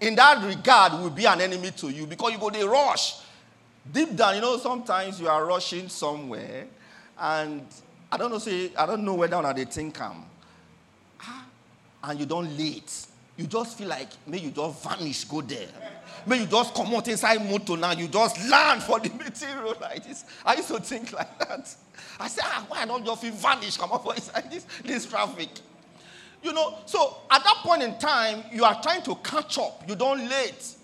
in 0.00 0.14
that 0.14 0.42
regard 0.42 0.94
will 0.94 1.10
be 1.10 1.26
an 1.26 1.42
enemy 1.42 1.72
to 1.72 1.90
you 1.90 2.06
because 2.06 2.32
you 2.32 2.38
go 2.38 2.48
they 2.48 2.64
rush. 2.64 3.16
Deep 3.92 4.16
down, 4.16 4.36
you 4.36 4.40
know, 4.40 4.56
sometimes 4.56 5.20
you 5.20 5.28
are 5.28 5.44
rushing 5.44 5.90
somewhere, 5.90 6.68
and 7.18 7.66
I 8.10 8.16
don't 8.16 8.30
know, 8.30 8.38
say, 8.38 8.70
I 8.78 8.86
don't 8.86 9.04
know 9.04 9.12
whether 9.12 9.36
or 9.36 9.42
not 9.42 9.56
they 9.56 9.66
think 9.66 10.00
I'm 10.00 10.24
ah, 11.20 11.44
and 12.04 12.18
you 12.18 12.24
don't 12.24 12.56
late. 12.56 13.08
You 13.36 13.46
just 13.46 13.76
feel 13.78 13.88
like, 13.88 14.08
may 14.26 14.38
you 14.38 14.50
just 14.50 14.82
vanish, 14.84 15.24
go 15.24 15.40
there. 15.40 15.66
May 16.26 16.40
you 16.40 16.46
just 16.46 16.72
come 16.74 16.94
out 16.94 17.08
inside 17.08 17.44
motor 17.48 17.76
now, 17.76 17.92
you 17.92 18.06
just 18.06 18.48
land 18.48 18.82
for 18.82 19.00
the 19.00 19.08
material 19.24 19.74
like 19.80 20.06
this. 20.06 20.24
I 20.44 20.54
used 20.54 20.68
to 20.68 20.78
think 20.78 21.12
like 21.12 21.38
that. 21.40 21.74
I 22.18 22.28
said, 22.28 22.44
ah, 22.46 22.64
why 22.68 22.86
don't 22.86 23.04
you 23.04 23.16
feel 23.16 23.32
vanish, 23.32 23.76
come 23.76 23.92
up 23.92 24.06
inside 24.16 24.50
this, 24.50 24.66
this 24.84 25.06
traffic? 25.06 25.48
You 26.42 26.52
know, 26.52 26.78
so 26.86 27.18
at 27.30 27.42
that 27.42 27.56
point 27.62 27.82
in 27.82 27.98
time, 27.98 28.44
you 28.52 28.64
are 28.64 28.80
trying 28.80 29.02
to 29.02 29.14
catch 29.16 29.58
up. 29.58 29.82
You 29.88 29.96
don't 29.96 30.28
late. 30.28 30.76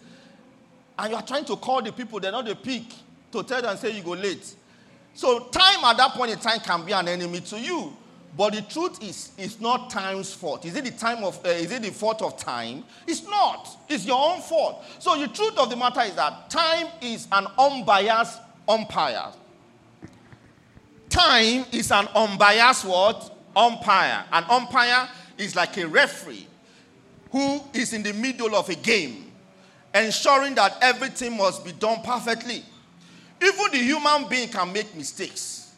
And 0.99 1.11
you 1.11 1.17
are 1.17 1.23
trying 1.23 1.45
to 1.45 1.57
call 1.57 1.83
the 1.83 1.93
people, 1.93 2.19
they're 2.19 2.33
not 2.33 2.47
the 2.47 2.57
peak, 2.57 2.93
to 3.33 3.43
tell 3.43 3.63
them, 3.63 3.77
say 3.77 3.97
you 3.97 4.03
go 4.03 4.13
late. 4.13 4.55
So 5.15 5.49
time 5.49 5.85
at 5.85 5.97
that 5.99 6.13
point 6.13 6.33
in 6.33 6.39
time 6.39 6.61
can 6.61 6.85
be 6.85 6.93
an 6.93 7.09
enemy 7.09 7.41
to 7.41 7.61
you. 7.61 7.97
But 8.37 8.55
the 8.55 8.63
truth 8.63 9.03
is, 9.03 9.33
it's 9.37 9.61
not 9.61 9.91
time's 9.91 10.33
fault. 10.33 10.65
Is 10.65 10.77
it 10.77 10.85
the 10.85 10.93
time 10.93 11.25
of? 11.25 11.45
Uh, 11.45 11.49
is 11.49 11.73
it 11.73 11.83
the 11.83 11.91
fault 11.91 12.23
of 12.23 12.37
time? 12.37 12.85
It's 13.07 13.25
not. 13.25 13.77
It's 13.89 14.07
your 14.07 14.19
own 14.19 14.41
fault. 14.41 14.85
So 14.99 15.19
the 15.19 15.29
truth 15.29 15.59
of 15.59 15.69
the 15.69 15.77
matter 15.77 16.03
is 16.03 16.15
that 16.15 16.49
time 16.49 16.87
is 17.03 17.27
an 17.33 17.47
unbiased 17.59 18.39
umpire. 18.69 19.33
Time 21.09 21.65
is 21.73 21.91
an 21.91 22.07
unbiased 22.15 22.85
what? 22.85 23.37
Umpire. 23.57 24.25
An 24.33 24.45
umpire 24.49 25.09
is 25.37 25.57
like 25.57 25.77
a 25.79 25.89
referee 25.89 26.47
who 27.33 27.61
is 27.75 27.93
in 27.93 28.03
the 28.05 28.13
middle 28.13 28.55
of 28.55 28.69
a 28.69 28.75
game, 28.75 29.31
ensuring 29.93 30.55
that 30.55 30.77
everything 30.81 31.37
must 31.37 31.65
be 31.65 31.73
done 31.73 32.01
perfectly. 32.03 32.65
Even 33.43 33.71
the 33.73 33.79
human 33.79 34.29
being 34.29 34.49
can 34.49 34.73
make 34.73 34.95
mistakes. 34.95 35.73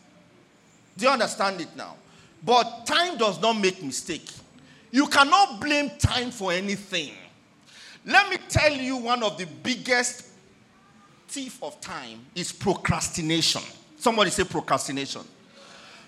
Do 0.96 1.06
you 1.06 1.10
understand 1.10 1.60
it 1.60 1.74
now? 1.76 1.96
But 2.44 2.86
time 2.86 3.16
does 3.16 3.40
not 3.40 3.54
make 3.54 3.82
mistake. 3.82 4.28
You 4.90 5.06
cannot 5.06 5.60
blame 5.60 5.90
time 5.98 6.30
for 6.30 6.52
anything. 6.52 7.12
Let 8.04 8.28
me 8.30 8.36
tell 8.48 8.72
you 8.72 8.96
one 8.96 9.22
of 9.22 9.38
the 9.38 9.46
biggest 9.46 10.26
thief 11.28 11.62
of 11.62 11.80
time 11.80 12.20
is 12.34 12.52
procrastination. 12.52 13.62
Somebody 13.96 14.30
say 14.30 14.44
procrastination. 14.44 15.22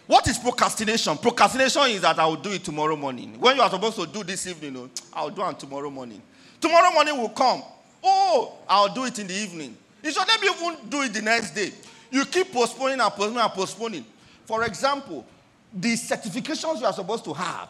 What 0.06 0.28
is 0.28 0.38
procrastination? 0.38 1.16
Procrastination 1.16 1.82
is 1.90 2.02
that 2.02 2.18
I 2.18 2.26
will 2.26 2.36
do 2.36 2.50
it 2.50 2.62
tomorrow 2.62 2.96
morning. 2.96 3.40
When 3.40 3.56
you 3.56 3.62
are 3.62 3.70
supposed 3.70 3.96
to 3.96 4.06
do 4.06 4.22
this 4.22 4.46
evening, 4.46 4.76
oh, 4.76 4.90
I'll 5.14 5.30
do 5.30 5.48
it 5.48 5.58
tomorrow 5.58 5.88
morning. 5.88 6.20
Tomorrow 6.60 6.92
morning 6.92 7.16
will 7.16 7.30
come. 7.30 7.62
Oh, 8.02 8.54
I'll 8.68 8.92
do 8.92 9.06
it 9.06 9.18
in 9.18 9.26
the 9.26 9.34
evening. 9.34 9.76
You 10.02 10.12
should 10.12 10.26
me 10.26 10.48
even 10.48 10.88
do 10.90 11.02
it 11.02 11.14
the 11.14 11.22
next 11.22 11.52
day. 11.52 11.72
You 12.10 12.26
keep 12.26 12.52
postponing 12.52 13.00
and 13.00 13.10
postponing 13.12 13.38
and 13.38 13.52
postponing. 13.52 14.04
For 14.44 14.64
example, 14.64 15.24
the 15.74 15.94
certifications 15.94 16.80
you 16.80 16.86
are 16.86 16.92
supposed 16.92 17.24
to 17.24 17.32
have 17.34 17.68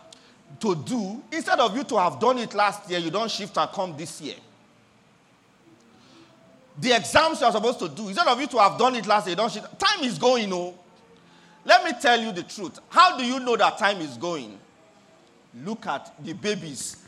to 0.61 0.75
do, 0.75 1.23
instead 1.33 1.59
of 1.59 1.77
you 1.77 1.85
to 1.85 1.99
have 1.99 2.21
done 2.21 2.39
it 2.39 2.55
last 2.55 2.89
year, 2.91 2.99
you 2.99 3.11
don't 3.11 3.31
shift 3.31 3.57
and 3.57 3.71
come 3.71 3.97
this 3.97 4.21
year. 4.21 4.37
The 6.79 6.93
exams 6.93 7.41
you 7.41 7.47
are 7.47 7.53
supposed 7.53 7.79
to 7.79 7.89
do, 7.89 8.09
instead 8.09 8.27
of 8.27 8.39
you 8.41 8.47
to 8.49 8.59
have 8.59 8.79
done 8.79 8.95
it 8.97 9.07
last 9.07 9.27
year, 9.27 9.33
you 9.33 9.37
don't 9.37 9.51
shift. 9.51 9.79
Time 9.79 10.05
is 10.05 10.19
going, 10.19 10.53
oh. 10.53 10.75
Let 11.65 11.83
me 11.83 11.93
tell 11.99 12.21
you 12.21 12.31
the 12.31 12.43
truth. 12.43 12.79
How 12.91 13.17
do 13.17 13.25
you 13.25 13.41
know 13.41 13.57
that 13.57 13.79
time 13.79 14.01
is 14.03 14.19
going? 14.19 14.59
Look 15.65 15.87
at 15.87 16.13
the 16.23 16.35
babies. 16.35 17.05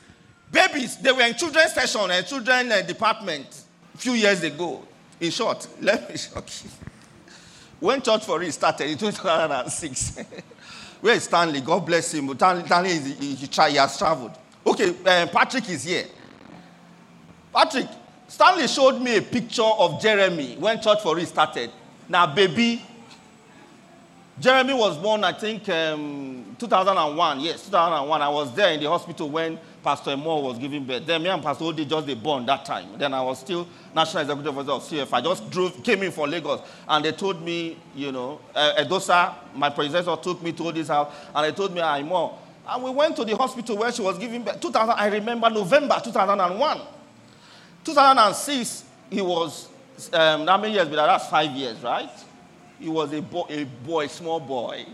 Babies, 0.51 0.97
they 0.97 1.12
were 1.12 1.22
in 1.22 1.34
children's 1.34 1.72
session 1.72 2.11
and 2.11 2.26
children 2.26 2.72
uh, 2.72 2.80
department 2.80 3.64
a 3.94 3.99
few 3.99 4.12
years 4.12 4.42
ago. 4.42 4.82
In 5.20 5.30
short, 5.30 5.66
let 5.80 6.09
me 6.09 6.16
shock 6.16 6.49
you. 6.64 6.70
When 7.80 8.01
Church 8.01 8.24
for 8.24 8.42
It 8.42 8.53
started 8.53 8.88
in 8.88 8.97
2006, 8.97 10.18
where 11.01 11.14
is 11.14 11.24
Stanley? 11.24 11.61
God 11.61 11.84
bless 11.86 12.12
him. 12.12 12.34
Stanley, 12.34 12.90
is, 12.90 13.18
he, 13.18 13.34
he, 13.34 13.47
he 13.47 13.76
has 13.76 13.99
traveled. 13.99 14.32
Okay, 14.66 14.94
uh, 15.05 15.26
Patrick 15.26 15.68
is 15.68 15.84
here. 15.84 16.07
Patrick, 17.53 17.86
Stanley 18.28 18.66
showed 18.66 19.01
me 19.01 19.16
a 19.16 19.22
picture 19.22 19.62
of 19.62 20.01
Jeremy 20.01 20.57
when 20.57 20.80
Church 20.80 21.01
for 21.03 21.18
It 21.18 21.28
started. 21.28 21.70
Now, 22.09 22.26
baby, 22.34 22.82
Jeremy 24.38 24.74
was 24.74 24.99
born, 24.99 25.24
I 25.24 25.32
think, 25.32 25.68
um, 25.68 26.57
2001. 26.59 27.40
Yes, 27.40 27.64
2001. 27.64 28.22
I 28.22 28.28
was 28.28 28.55
there 28.55 28.72
in 28.72 28.80
the 28.80 28.88
hospital 28.88 29.30
when 29.30 29.59
Pastor 29.87 30.16
Moore 30.16 30.43
was 30.43 30.59
giving 30.59 30.84
birth. 30.84 31.07
Then 31.07 31.22
me 31.22 31.28
and 31.28 31.41
Pastor 31.41 31.62
Odi 31.62 31.84
just 31.84 32.09
they 32.09 32.14
born 32.14 32.45
that 32.47 32.64
time. 32.64 32.99
Then 32.99 33.14
I 33.14 33.22
was 33.22 33.39
still 33.39 33.68
National 33.95 34.22
Executive 34.22 34.59
Officer 34.59 34.72
of 34.72 34.82
CF. 34.82 35.12
I 35.12 35.20
just 35.20 35.49
drove, 35.49 35.80
came 35.84 36.03
in 36.03 36.11
from 36.11 36.28
Lagos, 36.28 36.61
and 36.89 37.05
they 37.05 37.12
told 37.12 37.41
me, 37.41 37.78
you 37.95 38.11
know, 38.11 38.41
uh, 38.53 38.72
Edosa, 38.78 39.32
my 39.55 39.70
predecessor, 39.70 40.16
took 40.16 40.43
me 40.43 40.51
to 40.51 40.72
this 40.72 40.89
house, 40.89 41.14
and 41.32 41.47
they 41.47 41.57
told 41.57 41.72
me, 41.72 41.80
I'm 41.80 42.07
more. 42.07 42.37
And 42.68 42.82
we 42.82 42.91
went 42.91 43.14
to 43.14 43.24
the 43.24 43.37
hospital 43.37 43.76
where 43.76 43.93
she 43.93 44.03
was 44.03 44.18
giving 44.18 44.43
birth. 44.43 44.59
2000, 44.59 44.91
I 44.91 45.07
remember 45.07 45.49
November 45.51 46.01
2001. 46.03 46.80
2006, 47.84 48.84
he 49.09 49.22
was, 49.22 49.68
um, 50.12 50.49
how 50.49 50.59
many 50.59 50.74
years? 50.74 50.89
But 50.89 50.97
that's 50.97 51.28
five 51.28 51.53
years, 51.53 51.80
right? 51.84 52.11
He 52.80 52.89
was 52.89 53.12
a 53.12 53.22
boy, 53.22 53.45
a 53.51 53.62
boy, 53.62 54.09
small 54.09 54.41
boy. 54.41 54.84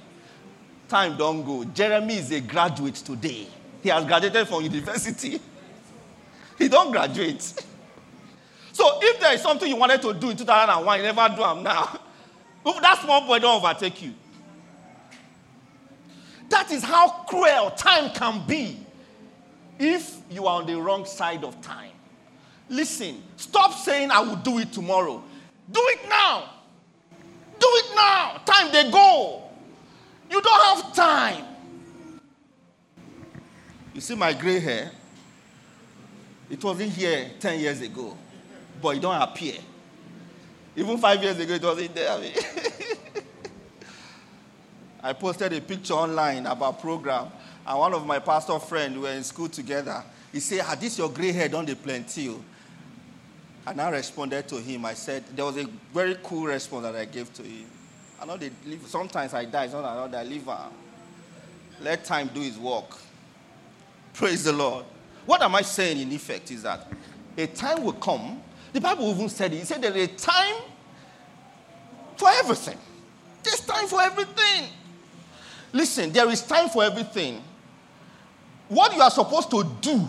Time 0.87 1.17
don't 1.17 1.47
go. 1.47 1.65
Jeremy 1.65 2.17
is 2.19 2.31
a 2.31 2.43
graduate 2.43 2.97
today. 2.97 3.47
He 3.83 3.89
has 3.89 4.05
graduated 4.05 4.49
from 4.49 4.63
university. 4.63 5.41
He 6.59 6.69
don't 6.69 6.93
graduate. 6.93 7.55
So 8.75 8.99
if 9.03 9.21
there 9.21 9.35
is 9.35 9.43
something 9.43 9.69
you 9.69 9.77
wanted 9.77 10.01
to 10.01 10.15
do 10.15 10.31
in 10.31 10.37
2001, 10.37 10.99
you 10.99 11.05
never 11.05 11.29
do 11.29 11.43
them 11.43 11.63
now. 11.63 12.01
If 12.65 12.81
That 12.81 13.03
small 13.03 13.27
boy 13.27 13.39
don't 13.39 13.63
overtake 13.63 14.01
you. 14.01 14.15
That 16.49 16.71
is 16.71 16.83
how 16.83 17.09
cruel 17.29 17.71
time 17.73 18.11
can 18.15 18.47
be 18.47 18.79
if 19.79 20.17
you 20.31 20.47
are 20.47 20.61
on 20.61 20.67
the 20.67 20.81
wrong 20.81 21.05
side 21.05 21.45
of 21.45 21.61
time. 21.61 21.91
Listen, 22.69 23.23
stop 23.37 23.75
saying 23.75 24.11
I 24.11 24.21
will 24.21 24.37
do 24.37 24.59
it 24.59 24.73
tomorrow. 24.73 25.23
Do 25.71 25.81
it 25.89 26.09
now. 26.09 26.51
Do 27.59 27.67
it 27.67 27.95
now. 27.95 28.41
Time 28.47 28.73
they 28.73 28.91
go. 28.91 29.43
You 30.31 30.41
don't 30.41 30.63
have 30.65 30.95
time. 30.95 31.45
You 33.95 34.01
see 34.01 34.15
my 34.15 34.33
gray 34.33 34.59
hair? 34.61 34.91
It 36.51 36.63
wasn't 36.63 36.93
here 36.93 37.31
10 37.41 37.61
years 37.61 37.81
ago, 37.81 38.17
but 38.81 38.97
it 38.97 39.01
don't 39.01 39.21
appear. 39.21 39.55
Even 40.77 40.99
five 40.99 41.23
years 41.23 41.39
ago, 41.39 41.55
it 41.55 41.63
wasn't 41.63 41.95
there. 41.95 42.19
I 45.03 45.13
posted 45.13 45.53
a 45.53 45.61
picture 45.61 45.95
online 45.95 46.47
about 46.47 46.81
program, 46.81 47.29
and 47.67 47.79
one 47.79 47.93
of 47.93 48.07
my 48.07 48.19
pastor 48.19 48.59
friends, 48.59 48.95
we 48.95 49.03
were 49.03 49.11
in 49.11 49.25
school 49.25 49.49
together. 49.49 50.03
He 50.31 50.41
said, 50.41 50.61
"Ah, 50.67 50.75
this 50.75 50.97
your 50.97 51.11
gray 51.11 51.33
hair 51.33 51.49
don't 51.49 51.67
they 51.67 51.75
plenty?" 51.75 52.29
oh?" 52.31 52.41
And 53.67 53.81
I 53.81 53.91
responded 53.91 54.49
to 54.49 54.57
him. 54.57 54.85
I 54.85 54.95
said, 54.95 55.25
there 55.37 55.45
was 55.45 55.57
a 55.57 55.65
very 55.95 56.17
cool 56.23 56.45
response 56.47 56.83
that 56.85 56.97
I 56.97 57.05
gave 57.05 57.33
to 57.35 57.43
him. 57.43 57.67
I 58.21 58.25
know 58.27 58.37
they 58.37 58.51
live, 58.67 58.85
sometimes 58.87 59.35
I 59.35 59.45
die, 59.45 59.69
sometimes 59.69 60.13
I 60.15 60.23
live. 60.25 60.49
uh, 60.49 60.67
Let 61.81 62.05
time 62.05 62.29
do 62.35 62.41
his 62.41 62.59
work. 62.59 62.97
Praise 64.15 64.45
the 64.45 64.53
Lord. 64.53 64.85
What 65.27 65.43
am 65.43 65.55
I 65.55 65.63
saying 65.63 65.99
in 65.99 66.13
effect 66.13 66.51
is 66.51 66.63
that 66.63 66.91
a 67.37 67.47
time 67.47 67.85
will 67.85 67.93
come. 67.95 68.43
The 68.73 68.81
Bible 68.81 69.11
even 69.11 69.29
said 69.29 69.53
it. 69.53 69.59
It 69.59 69.67
said 69.67 69.83
there's 69.83 69.97
a 69.97 70.07
time 70.09 70.57
for 72.17 72.29
everything. 72.31 72.79
There's 73.43 73.61
time 73.61 73.87
for 73.87 74.01
everything. 74.01 74.69
Listen, 75.73 76.13
there 76.13 76.29
is 76.31 76.43
time 76.43 76.69
for 76.69 76.85
everything. 76.85 77.43
What 78.69 78.95
you 78.95 79.03
are 79.03 79.11
supposed 79.11 79.51
to 79.51 79.65
do 79.81 80.09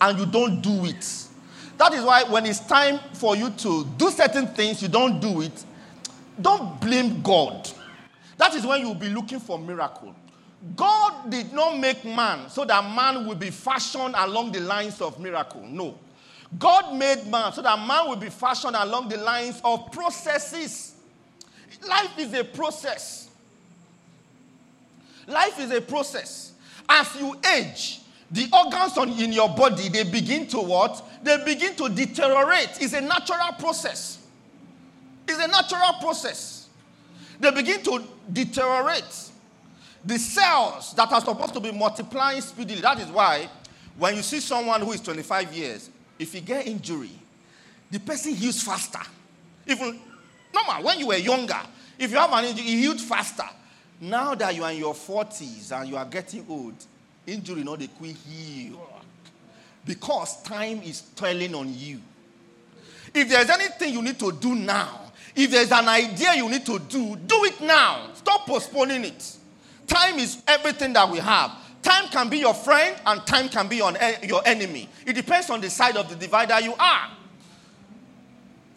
and 0.00 0.18
you 0.18 0.26
don't 0.26 0.60
do 0.60 0.84
it. 0.84 1.24
That 1.76 1.92
is 1.92 2.04
why 2.04 2.24
when 2.24 2.46
it's 2.46 2.60
time 2.60 3.00
for 3.14 3.36
you 3.36 3.50
to 3.50 3.84
do 3.96 4.10
certain 4.10 4.46
things, 4.48 4.80
you 4.82 4.88
don't 4.88 5.20
do 5.20 5.40
it. 5.40 5.64
Don't 6.40 6.80
blame 6.80 7.20
God. 7.22 7.68
That 8.36 8.54
is 8.54 8.66
when 8.66 8.80
you'll 8.80 8.94
be 8.94 9.08
looking 9.08 9.40
for 9.40 9.58
miracle. 9.58 10.14
God 10.76 11.30
did 11.30 11.52
not 11.52 11.78
make 11.78 12.04
man 12.04 12.48
so 12.48 12.64
that 12.64 12.82
man 12.94 13.26
will 13.26 13.34
be 13.34 13.50
fashioned 13.50 14.14
along 14.16 14.52
the 14.52 14.60
lines 14.60 15.00
of 15.00 15.20
miracle. 15.20 15.62
No. 15.62 15.98
God 16.58 16.94
made 16.96 17.26
man 17.26 17.52
so 17.52 17.60
that 17.62 17.78
man 17.86 18.08
will 18.08 18.16
be 18.16 18.30
fashioned 18.30 18.74
along 18.76 19.08
the 19.08 19.18
lines 19.18 19.60
of 19.62 19.92
processes. 19.92 20.94
Life 21.86 22.18
is 22.18 22.32
a 22.32 22.44
process. 22.44 23.28
Life 25.26 25.60
is 25.60 25.70
a 25.70 25.80
process. 25.80 26.52
As 26.88 27.14
you 27.16 27.36
age, 27.54 28.00
the 28.30 28.48
organs 28.52 28.96
on, 28.96 29.10
in 29.10 29.32
your 29.32 29.48
body 29.54 29.88
they 29.88 30.04
begin 30.04 30.46
to 30.48 30.58
what? 30.58 31.04
They 31.22 31.42
begin 31.44 31.74
to 31.76 31.88
deteriorate. 31.88 32.78
It's 32.80 32.94
a 32.94 33.00
natural 33.00 33.52
process. 33.58 34.18
It's 35.28 35.38
a 35.38 35.48
natural 35.48 35.94
process. 36.00 36.68
They 37.38 37.50
begin 37.50 37.82
to 37.82 38.02
deteriorate. 38.32 39.30
The 40.04 40.18
cells 40.18 40.92
that 40.94 41.10
are 41.10 41.20
supposed 41.20 41.54
to 41.54 41.60
be 41.60 41.72
multiplying 41.72 42.40
speedily. 42.40 42.80
That 42.80 43.00
is 43.00 43.08
why 43.08 43.48
when 43.96 44.16
you 44.16 44.22
see 44.22 44.40
someone 44.40 44.80
who 44.80 44.92
is 44.92 45.00
25 45.00 45.52
years, 45.54 45.90
if 46.18 46.32
he 46.32 46.40
get 46.40 46.66
injury, 46.66 47.10
the 47.90 48.00
person 48.00 48.34
heals 48.34 48.62
faster. 48.62 49.00
Even 49.66 49.98
normal, 50.52 50.84
when 50.84 50.98
you 50.98 51.08
were 51.08 51.16
younger, 51.16 51.60
if 51.98 52.10
you 52.10 52.16
have 52.16 52.32
an 52.32 52.44
injury, 52.44 52.64
he 52.64 52.80
healed 52.80 53.00
faster. 53.00 53.48
Now 54.00 54.34
that 54.34 54.54
you 54.54 54.64
are 54.64 54.72
in 54.72 54.78
your 54.78 54.94
40s 54.94 55.72
and 55.72 55.88
you 55.88 55.96
are 55.96 56.04
getting 56.04 56.44
old, 56.48 56.74
injury 57.26 57.62
not 57.62 57.78
the 57.78 57.86
quick 57.88 58.16
heal. 58.16 58.80
Because 59.86 60.42
time 60.42 60.82
is 60.82 61.02
toiling 61.14 61.54
on 61.54 61.72
you. 61.72 62.00
If 63.14 63.28
there's 63.28 63.48
anything 63.48 63.92
you 63.94 64.02
need 64.02 64.18
to 64.18 64.32
do 64.32 64.54
now, 64.54 65.12
if 65.36 65.50
there's 65.50 65.72
an 65.72 65.88
idea 65.88 66.34
you 66.34 66.48
need 66.48 66.66
to 66.66 66.78
do, 66.78 67.16
do 67.16 67.44
it 67.44 67.60
now. 67.60 68.08
Stop 68.14 68.46
postponing 68.46 69.04
it. 69.04 69.36
Time 69.86 70.18
is 70.18 70.42
everything 70.46 70.92
that 70.94 71.08
we 71.08 71.18
have. 71.18 71.52
Time 71.82 72.08
can 72.08 72.28
be 72.30 72.38
your 72.38 72.54
friend 72.54 72.96
and 73.04 73.26
time 73.26 73.48
can 73.48 73.68
be 73.68 73.80
on 73.80 73.96
e- 73.96 74.26
your 74.26 74.40
enemy. 74.46 74.88
It 75.06 75.12
depends 75.12 75.50
on 75.50 75.60
the 75.60 75.68
side 75.68 75.96
of 75.96 76.08
the 76.08 76.16
divider 76.16 76.58
you 76.60 76.74
are. 76.78 77.10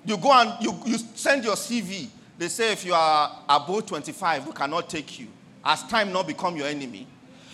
You 0.05 0.18
go 0.18 0.32
and 0.34 0.53
you, 0.62 0.74
you 0.86 0.97
send 0.97 1.43
your 1.43 1.55
CV. 1.55 2.08
They 2.38 2.49
say 2.49 2.72
if 2.74 2.86
you 2.86 2.93
are 2.93 3.39
above 3.47 3.86
25, 3.88 4.47
we 4.47 4.53
cannot 4.53 4.89
take 4.89 5.20
you. 5.20 5.28
As 5.64 5.84
time 5.84 6.12
not 6.12 6.28
become 6.28 6.55
your 6.55 6.68
enemy. 6.68 7.08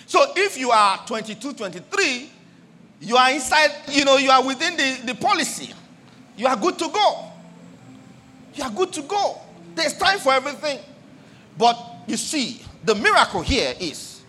So 0.05 0.33
if 0.35 0.57
you 0.57 0.71
are 0.71 0.97
22, 1.05 1.53
23, 1.53 2.29
you 3.01 3.17
are 3.17 3.31
inside, 3.31 3.71
you 3.89 4.05
know, 4.05 4.17
you 4.17 4.29
are 4.29 4.45
within 4.45 4.75
the, 4.75 5.01
the 5.05 5.15
policy. 5.15 5.73
You 6.35 6.47
are 6.47 6.55
good 6.55 6.77
to 6.79 6.89
go. 6.89 7.31
You 8.55 8.63
are 8.63 8.71
good 8.71 8.91
to 8.93 9.01
go. 9.03 9.39
There's 9.75 9.97
time 9.97 10.19
for 10.19 10.33
everything. 10.33 10.79
But 11.57 11.77
you 12.07 12.17
see, 12.17 12.61
the 12.83 12.95
miracle 12.95 13.41
here 13.41 13.73
is 13.79 14.21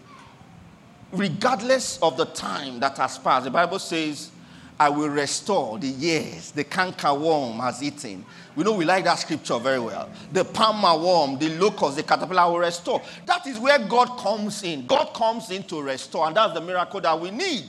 regardless 1.13 1.99
of 2.03 2.17
the 2.17 2.27
time 2.27 2.81
that 2.81 2.97
has 2.99 3.19
passed, 3.19 3.45
the 3.45 3.51
Bible 3.51 3.79
says, 3.79 4.31
I 4.79 4.89
will 4.89 5.09
restore 5.09 5.79
the 5.79 5.87
years 5.87 6.51
the 6.51 6.65
canker 6.65 7.15
worm 7.15 7.61
has 7.61 7.83
eaten. 7.83 8.25
We 8.57 8.65
know 8.65 8.73
we 8.73 8.85
like 8.85 9.05
that 9.05 9.21
scripture 9.21 9.59
very 9.59 9.79
well. 9.79 10.11
The 10.33 10.45
palmer 10.45 11.01
worm, 11.01 11.39
the 11.39 11.51
locust, 11.59 11.97
the 11.97 12.03
caterpillar 12.03 12.51
will 12.51 12.59
restore. 12.59 13.01
That 13.27 13.47
is 13.47 13.59
where 13.59 13.79
God 13.79 14.19
comes 14.19 14.63
in. 14.65 14.87
God 14.87 15.15
comes 15.15 15.51
in 15.51 15.63
to 15.65 15.81
restore, 15.81 16.27
and 16.27 16.37
that's 16.37 16.55
the 16.55 16.61
miracle 16.61 17.01
that 17.01 17.19
we 17.19 17.31
need. 17.31 17.67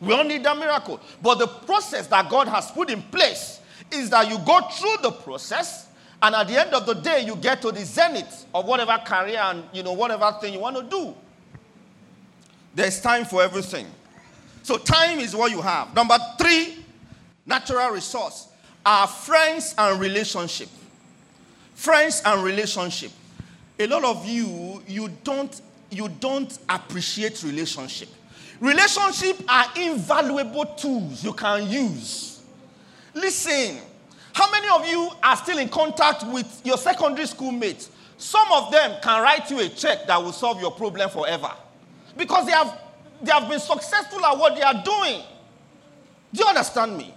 We 0.00 0.12
all 0.12 0.24
need 0.24 0.44
that 0.44 0.58
miracle. 0.58 1.00
But 1.22 1.38
the 1.38 1.46
process 1.46 2.06
that 2.08 2.28
God 2.28 2.48
has 2.48 2.70
put 2.70 2.90
in 2.90 3.00
place 3.02 3.60
is 3.90 4.10
that 4.10 4.28
you 4.28 4.38
go 4.38 4.60
through 4.68 4.96
the 5.02 5.12
process, 5.12 5.88
and 6.22 6.36
at 6.36 6.46
the 6.46 6.60
end 6.60 6.72
of 6.72 6.86
the 6.86 6.94
day, 6.94 7.24
you 7.26 7.34
get 7.34 7.60
to 7.62 7.72
the 7.72 7.84
zenith 7.84 8.46
of 8.54 8.64
whatever 8.64 8.96
career 9.04 9.40
and 9.42 9.64
you 9.72 9.82
know 9.82 9.92
whatever 9.92 10.30
thing 10.40 10.54
you 10.54 10.60
want 10.60 10.76
to 10.76 10.82
do. 10.84 11.14
There's 12.74 13.00
time 13.00 13.24
for 13.24 13.42
everything. 13.42 13.86
So 14.62 14.78
time 14.78 15.18
is 15.18 15.34
what 15.34 15.50
you 15.50 15.60
have. 15.60 15.94
Number 15.94 16.16
three, 16.38 16.76
natural 17.44 17.90
resource 17.90 18.48
are 18.86 19.06
friends 19.08 19.74
and 19.76 20.00
relationship. 20.00 20.68
Friends 21.74 22.22
and 22.24 22.42
relationship. 22.44 23.10
A 23.80 23.86
lot 23.88 24.04
of 24.04 24.24
you, 24.24 24.80
you 24.86 25.08
don't, 25.24 25.60
you 25.90 26.08
don't 26.08 26.56
appreciate 26.68 27.42
relationship. 27.42 28.08
Relationship 28.60 29.42
are 29.48 29.66
invaluable 29.76 30.66
tools 30.66 31.24
you 31.24 31.32
can 31.32 31.68
use. 31.68 32.42
Listen, 33.12 33.78
how 34.32 34.50
many 34.50 34.68
of 34.68 34.86
you 34.86 35.10
are 35.22 35.36
still 35.36 35.58
in 35.58 35.68
contact 35.68 36.26
with 36.26 36.60
your 36.64 36.78
secondary 36.78 37.26
school 37.26 37.52
mates? 37.52 37.90
Some 38.16 38.46
of 38.52 38.70
them 38.70 38.98
can 39.02 39.22
write 39.22 39.50
you 39.50 39.60
a 39.60 39.68
check 39.68 40.06
that 40.06 40.22
will 40.22 40.32
solve 40.32 40.60
your 40.60 40.70
problem 40.70 41.10
forever 41.10 41.50
because 42.16 42.46
they 42.46 42.52
have, 42.52 42.78
they 43.20 43.32
have 43.32 43.48
been 43.48 43.60
successful 43.60 44.24
at 44.24 44.36
what 44.38 44.54
they 44.54 44.62
are 44.62 44.82
doing. 44.82 45.22
Do 46.32 46.42
you 46.42 46.48
understand 46.48 46.96
me? 46.96 47.14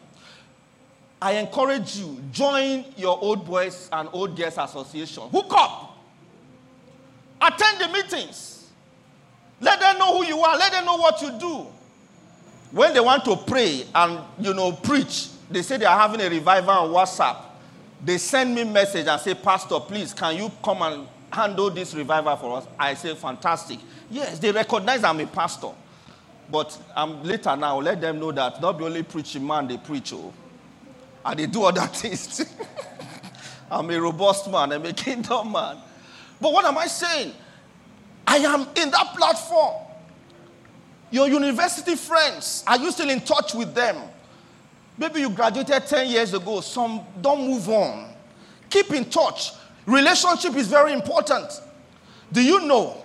I 1.22 1.34
encourage 1.34 1.98
you, 1.98 2.22
join 2.32 2.86
your 2.98 3.18
old 3.22 3.46
boys 3.46 3.90
and 3.92 4.10
old 4.12 4.36
girls 4.36 4.58
association. 4.58 5.24
Hook 5.30 5.52
up. 5.52 5.98
Attend 7.42 7.80
the 7.80 7.88
meetings. 7.90 8.68
Let 9.62 9.80
them 9.80 9.98
know 9.98 10.18
who 10.18 10.26
you 10.26 10.40
are. 10.40 10.58
Let 10.58 10.72
them 10.72 10.86
know 10.86 10.98
what 10.98 11.22
you 11.22 11.32
do. 11.40 11.68
When 12.72 12.94
they 12.94 13.00
want 13.00 13.24
to 13.26 13.38
pray 13.38 13.86
and 13.94 14.20
you 14.40 14.54
know 14.54 14.74
preach, 14.74 15.30
they 15.50 15.62
say 15.62 15.78
they 15.78 15.86
are 15.86 15.98
having 15.98 16.22
a 16.22 16.30
revival 16.30 16.72
on 16.72 16.90
WhatsApp. 16.90 17.38
They 18.04 18.18
send 18.18 18.54
me 18.54 18.64
message 18.64 19.08
and 19.08 19.20
say, 19.22 19.34
Pastor, 19.34 19.80
please, 19.80 20.14
can 20.14 20.36
you 20.36 20.52
come 20.64 20.82
and 20.82 21.08
handle 21.32 21.70
this 21.70 21.94
revival 21.94 22.36
for 22.38 22.58
us? 22.58 22.68
I 22.78 22.94
say, 22.94 23.16
fantastic. 23.16 23.80
Yes, 24.10 24.40
they 24.40 24.52
recognize 24.52 25.04
I'm 25.04 25.20
a 25.20 25.28
pastor. 25.28 25.70
But 26.52 26.78
um, 26.96 27.24
later 27.24 27.56
now, 27.56 27.80
let 27.80 28.00
them 28.02 28.20
know 28.20 28.32
that 28.32 28.62
not 28.62 28.78
be 28.78 28.86
only 28.86 29.04
preaching 29.04 29.46
man, 29.46 29.68
they 29.68 29.78
preach. 29.78 30.14
Oh 30.14 30.32
and 31.26 31.40
they 31.40 31.48
do 31.48 31.64
other 31.64 31.82
things. 31.88 32.46
I'm 33.70 33.90
a 33.90 34.00
robust 34.00 34.50
man, 34.50 34.72
I'm 34.72 34.86
a 34.86 34.94
kingdom 34.94 35.52
man. 35.52 35.78
But 36.40 36.54
what 36.54 36.66
am 36.66 36.78
I 36.78 36.86
saying? 36.86 37.34
I 38.28 38.38
am 38.38 38.62
in 38.76 38.92
that 38.92 39.14
platform. 39.18 39.82
Your 41.12 41.28
university 41.28 41.96
friends, 41.96 42.64
are 42.68 42.78
you 42.78 42.92
still 42.92 43.10
in 43.10 43.22
touch 43.22 43.54
with 43.54 43.74
them? 43.74 43.98
Maybe 44.98 45.20
you 45.22 45.30
graduated 45.30 45.86
10 45.88 46.10
years 46.10 46.34
ago, 46.34 46.62
some 46.62 47.02
don't 47.22 47.46
move 47.48 47.68
on. 47.70 48.14
Keep 48.70 48.94
in 48.94 49.06
touch. 49.06 49.52
Relationship 49.86 50.56
is 50.56 50.68
very 50.68 50.94
important. 50.94 51.52
Do 52.32 52.42
you 52.42 52.66
know 52.66 53.04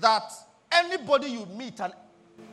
that 0.00 0.22
anybody 0.72 1.28
you 1.28 1.46
meet 1.46 1.80
at, 1.80 1.96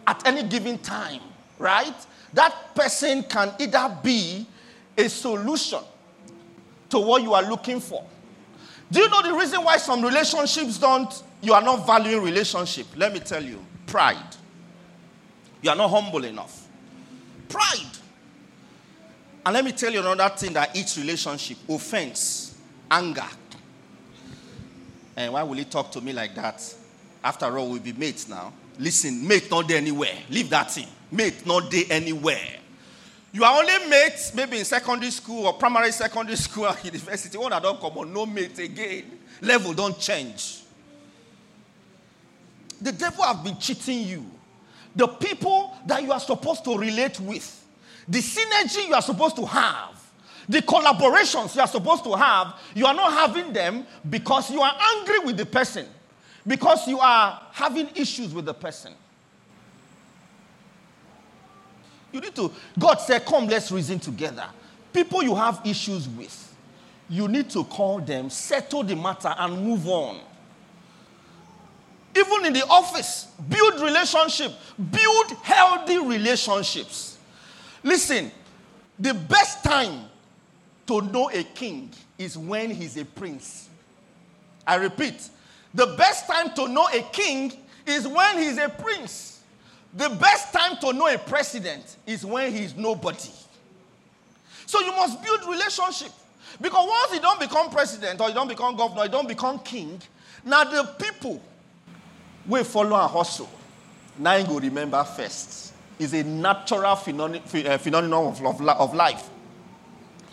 at 0.06 0.28
any 0.28 0.44
given 0.44 0.78
time, 0.80 1.22
right? 1.58 1.96
That 2.34 2.76
person 2.76 3.24
can 3.24 3.54
either 3.60 3.98
be 4.04 4.46
a 4.98 5.08
solution 5.10 5.80
to 6.90 7.00
what 7.00 7.24
you 7.24 7.34
are 7.34 7.44
looking 7.44 7.80
for. 7.80 8.06
Do 8.92 9.00
you 9.00 9.10
know 9.10 9.24
the 9.24 9.34
reason 9.34 9.64
why 9.64 9.78
some 9.78 10.04
relationships 10.04 10.78
don't, 10.78 11.24
you 11.42 11.54
are 11.54 11.62
not 11.62 11.88
valuing 11.88 12.24
relationship? 12.24 12.86
Let 12.96 13.12
me 13.12 13.20
tell 13.20 13.44
you 13.44 13.64
pride. 13.88 14.36
You 15.62 15.72
are 15.72 15.76
not 15.76 15.90
humble 15.90 16.24
enough. 16.24 16.68
Pride. 17.50 17.98
And 19.46 19.54
let 19.54 19.66
me 19.66 19.72
tell 19.74 19.92
you 19.92 20.00
another 20.00 20.36
thing 20.36 20.54
that 20.54 20.76
each 20.76 20.98
relationship 20.98 21.58
offense, 21.68 22.58
anger. 22.90 23.28
And 25.16 25.34
why 25.34 25.44
will 25.44 25.56
he 25.56 25.66
talk 25.66 25.92
to 25.92 26.02
me 26.02 26.14
like 26.14 26.34
that? 26.36 26.76
After 27.24 27.58
all, 27.58 27.70
we'll 27.70 27.82
be 27.82 27.94
mates 27.94 28.28
now. 28.28 28.54
Listen, 28.80 29.28
mate 29.28 29.50
not 29.52 29.68
there 29.68 29.78
anywhere. 29.78 30.16
Leave 30.30 30.50
that 30.50 30.72
thing. 30.72 30.88
Mate 31.12 31.46
not 31.46 31.70
there 31.70 31.86
anywhere. 31.90 32.60
You 33.32 33.44
are 33.44 33.60
only 33.60 33.90
mates 33.90 34.34
maybe 34.34 34.60
in 34.60 34.66
secondary 34.66 35.12
school 35.12 35.48
or 35.48 35.54
primary 35.54 35.92
secondary 35.92 36.38
school 36.38 36.66
or 36.66 36.76
university. 36.84 37.38
One 37.38 37.52
that 37.52 37.64
don't 37.64 37.80
come 37.80 37.98
on, 37.98 38.14
no 38.14 38.26
mate 38.26 38.58
again. 38.60 39.20
Level 39.42 39.74
don't 39.74 39.98
change. 40.00 40.62
The 42.82 42.92
devil 42.92 43.24
have 43.24 43.44
been 43.44 43.58
cheating 43.58 44.08
you. 44.08 44.26
The 44.96 45.08
people 45.08 45.76
that 45.88 46.04
you 46.04 46.12
are 46.12 46.20
supposed 46.20 46.64
to 46.66 46.78
relate 46.78 47.20
with, 47.20 47.66
the 48.08 48.20
synergy 48.20 48.88
you 48.88 48.94
are 48.94 49.02
supposed 49.02 49.36
to 49.38 49.46
have, 49.46 50.02
the 50.48 50.62
collaborations 50.62 51.56
you 51.56 51.62
are 51.62 51.68
supposed 51.68 52.04
to 52.04 52.14
have, 52.16 52.56
you 52.74 52.86
are 52.86 52.94
not 52.94 53.14
having 53.14 53.54
them 53.54 53.86
because 54.10 54.52
you 54.52 54.62
are 54.62 54.76
angry 54.98 55.20
with 55.20 55.38
the 55.38 55.46
person, 55.46 55.86
because 56.46 56.88
you 56.88 57.00
are 57.00 57.42
having 57.52 57.90
issues 57.96 58.34
with 58.34 58.46
the 58.46 58.54
person. 58.54 58.94
You 62.12 62.22
need 62.22 62.36
to, 62.36 62.52
God 62.78 62.96
said, 62.98 63.26
Come, 63.26 63.48
let's 63.48 63.72
reason 63.72 64.00
together. 64.00 64.46
People 64.94 65.24
you 65.24 65.34
have 65.34 65.62
issues 65.66 66.08
with, 66.08 66.56
you 67.10 67.28
need 67.28 67.50
to 67.50 67.64
call 67.64 68.00
them, 68.00 68.30
settle 68.30 68.84
the 68.84 68.96
matter, 68.96 69.34
and 69.38 69.66
move 69.66 69.88
on. 69.88 70.20
Even 72.16 72.46
in 72.46 72.54
the 72.54 72.64
office, 72.68 73.28
build 73.50 73.82
relationship, 73.82 74.54
build 74.92 75.32
healthy 75.42 75.98
relationships. 75.98 77.13
Listen, 77.84 78.32
the 78.98 79.14
best 79.14 79.64
time 79.64 80.06
to 80.88 81.02
know 81.02 81.30
a 81.34 81.44
king 81.44 81.92
is 82.18 82.38
when 82.38 82.70
he's 82.72 82.98
a 82.98 83.06
prince. 83.06 83.70
I 84.66 84.76
repeat, 84.76 85.30
the 85.74 85.88
best 85.98 86.28
time 86.28 86.54
to 86.56 86.68
know 86.68 86.88
a 86.94 87.02
king 87.12 87.52
is 87.86 88.08
when 88.08 88.38
he's 88.38 88.58
a 88.58 88.70
prince. 88.70 89.42
The 89.96 90.10
best 90.10 90.54
time 90.54 90.78
to 90.78 90.94
know 90.94 91.08
a 91.08 91.18
president 91.18 91.98
is 92.08 92.26
when 92.26 92.52
he's 92.52 92.76
nobody. 92.76 93.30
So 94.66 94.80
you 94.80 94.92
must 94.92 95.22
build 95.22 95.42
relationship. 95.48 96.12
Because 96.62 96.88
once 96.88 97.14
you 97.14 97.20
don't 97.20 97.40
become 97.40 97.70
president 97.70 98.22
or 98.22 98.30
you 98.30 98.34
don't 98.34 98.48
become 98.48 98.76
governor, 98.76 99.04
you 99.04 99.10
don't 99.10 99.28
become 99.28 99.60
king, 99.60 100.02
now 100.46 100.64
the 100.64 100.84
people 100.98 101.42
will 102.48 102.64
follow 102.64 103.00
and 103.00 103.10
hustle. 103.10 103.50
Now 104.18 104.36
you 104.36 104.46
go 104.46 104.60
remember 104.60 105.04
first. 105.04 105.73
It's 106.04 106.14
a 106.14 106.24
natural 106.24 106.96
phenomenon 106.96 107.42
of, 108.32 108.94
life. 108.94 109.30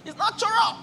It's 0.04 0.18
natural. 0.18 0.78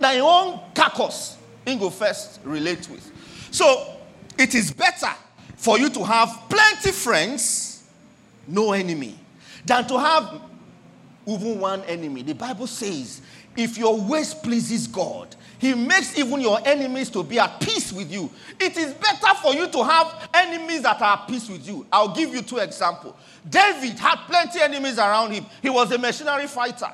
Now 0.00 0.12
your 0.12 0.30
own 0.30 0.60
carcass, 0.74 1.36
you 1.66 1.76
go 1.76 1.90
first 1.90 2.40
relate 2.44 2.88
with. 2.88 3.10
So 3.50 3.96
it 4.38 4.54
is 4.54 4.70
better 4.72 5.12
for 5.56 5.78
you 5.78 5.88
to 5.90 6.04
have 6.04 6.42
plenty 6.48 6.90
friends 6.90 7.84
no 8.46 8.72
enemy, 8.72 9.18
than 9.64 9.86
to 9.86 9.98
have 9.98 10.40
even 11.26 11.60
one 11.60 11.82
enemy. 11.84 12.22
The 12.22 12.34
Bible 12.34 12.66
says, 12.66 13.22
if 13.56 13.78
your 13.78 14.00
ways 14.00 14.34
pleases 14.34 14.86
God, 14.86 15.34
He 15.64 15.72
makes 15.72 16.18
even 16.18 16.42
your 16.42 16.58
enemies 16.62 17.08
to 17.08 17.22
be 17.22 17.38
at 17.38 17.58
peace 17.58 17.90
with 17.90 18.12
you. 18.12 18.28
It 18.60 18.76
is 18.76 18.92
better 18.92 19.34
for 19.40 19.54
you 19.54 19.66
to 19.68 19.82
have 19.82 20.28
enemies 20.34 20.82
that 20.82 21.00
are 21.00 21.16
at 21.16 21.26
peace 21.26 21.48
with 21.48 21.66
you. 21.66 21.86
I'll 21.90 22.14
give 22.14 22.34
you 22.34 22.42
two 22.42 22.58
examples. 22.58 23.14
David 23.48 23.98
had 23.98 24.16
plenty 24.26 24.60
enemies 24.60 24.98
around 24.98 25.32
him. 25.32 25.46
He 25.62 25.70
was 25.70 25.90
a 25.90 25.96
mercenary 25.96 26.48
fighter. 26.48 26.92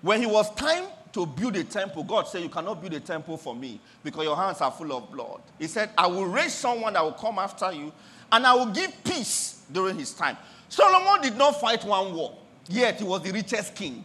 When 0.00 0.20
he 0.20 0.26
was 0.26 0.54
time 0.54 0.84
to 1.12 1.26
build 1.26 1.56
a 1.56 1.64
temple, 1.64 2.04
God 2.04 2.28
said, 2.28 2.40
You 2.40 2.48
cannot 2.48 2.80
build 2.80 2.94
a 2.94 3.00
temple 3.00 3.36
for 3.36 3.52
me 3.52 3.80
because 4.04 4.22
your 4.22 4.36
hands 4.36 4.60
are 4.60 4.70
full 4.70 4.92
of 4.92 5.10
blood. 5.10 5.40
He 5.58 5.66
said, 5.66 5.90
I 5.98 6.06
will 6.06 6.26
raise 6.26 6.54
someone 6.54 6.92
that 6.92 7.02
will 7.02 7.14
come 7.14 7.40
after 7.40 7.72
you 7.72 7.90
and 8.30 8.46
I 8.46 8.54
will 8.54 8.66
give 8.66 8.92
peace 9.02 9.62
during 9.72 9.98
his 9.98 10.14
time. 10.14 10.36
Solomon 10.68 11.20
did 11.20 11.36
not 11.36 11.60
fight 11.60 11.82
one 11.82 12.14
war, 12.14 12.36
yet 12.68 13.00
he 13.00 13.04
was 13.04 13.22
the 13.22 13.32
richest 13.32 13.74
king. 13.74 14.04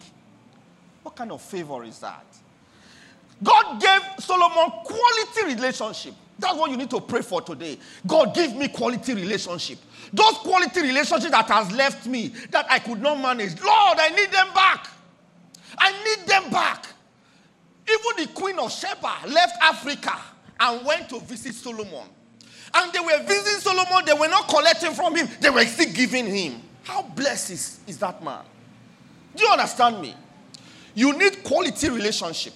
What 1.04 1.16
kind 1.16 1.32
of 1.32 1.44
favor 1.44 1.84
is 1.84 2.00
that? 2.00 2.26
God 3.44 3.82
gave 3.82 4.02
Solomon 4.20 4.72
quality 4.84 5.56
relationship. 5.56 6.14
That's 6.38 6.58
what 6.58 6.72
you 6.72 6.78
need 6.78 6.90
to 6.92 7.02
pray 7.02 7.22
for 7.22 7.42
today. 7.42 7.78
God, 8.08 8.34
give 8.34 8.56
me 8.56 8.70
quality 8.70 9.14
relationship. 9.14 9.80
Those 10.14 10.36
quality 10.38 10.82
relationships 10.82 11.32
that 11.32 11.46
has 11.48 11.72
left 11.72 12.08
me 12.08 12.30
that 12.52 12.66
I 12.70 12.80
could 12.80 13.02
not 13.02 13.20
manage. 13.20 13.62
Lord, 13.62 13.98
I 14.00 14.10
need 14.10 14.32
them 14.32 14.48
back. 14.54 14.88
I 15.78 15.92
need 16.04 16.28
them 16.28 16.50
back. 16.50 16.86
Even 17.88 18.26
the 18.26 18.34
queen 18.34 18.60
of 18.60 18.72
Sheba 18.72 19.28
left 19.28 19.58
Africa 19.62 20.18
and 20.60 20.86
went 20.86 21.10
to 21.10 21.20
visit 21.20 21.56
Solomon. 21.56 22.08
And 22.74 22.94
they 22.94 23.00
were 23.00 23.24
visiting 23.24 23.60
Solomon, 23.60 24.06
they 24.06 24.14
were 24.14 24.28
not 24.28 24.48
collecting 24.48 24.94
from 24.94 25.16
him, 25.16 25.28
they 25.40 25.50
were 25.50 25.66
still 25.66 25.92
giving 25.92 26.28
him. 26.28 26.62
How 26.84 27.02
blessed 27.02 27.52
is, 27.52 27.80
is 27.88 27.98
that 27.98 28.24
man? 28.24 28.44
Do 29.36 29.44
you 29.44 29.50
understand 29.50 30.02
me? 30.02 30.16
You 30.94 31.18
need 31.18 31.44
quality 31.44 31.90
relationship. 31.90 32.54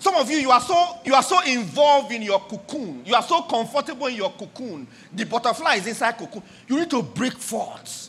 Some 0.00 0.16
of 0.16 0.30
you, 0.30 0.38
you 0.38 0.50
are 0.50 0.60
so 0.60 0.98
you 1.04 1.14
are 1.14 1.22
so 1.22 1.42
involved 1.42 2.10
in 2.10 2.22
your 2.22 2.40
cocoon. 2.40 3.02
You 3.04 3.14
are 3.14 3.22
so 3.22 3.42
comfortable 3.42 4.06
in 4.06 4.16
your 4.16 4.30
cocoon. 4.30 4.88
The 5.14 5.26
butterfly 5.26 5.74
is 5.74 5.86
inside 5.86 6.16
cocoon. 6.16 6.42
You 6.66 6.78
need 6.80 6.90
to 6.90 7.02
break 7.02 7.34
forth. 7.34 8.08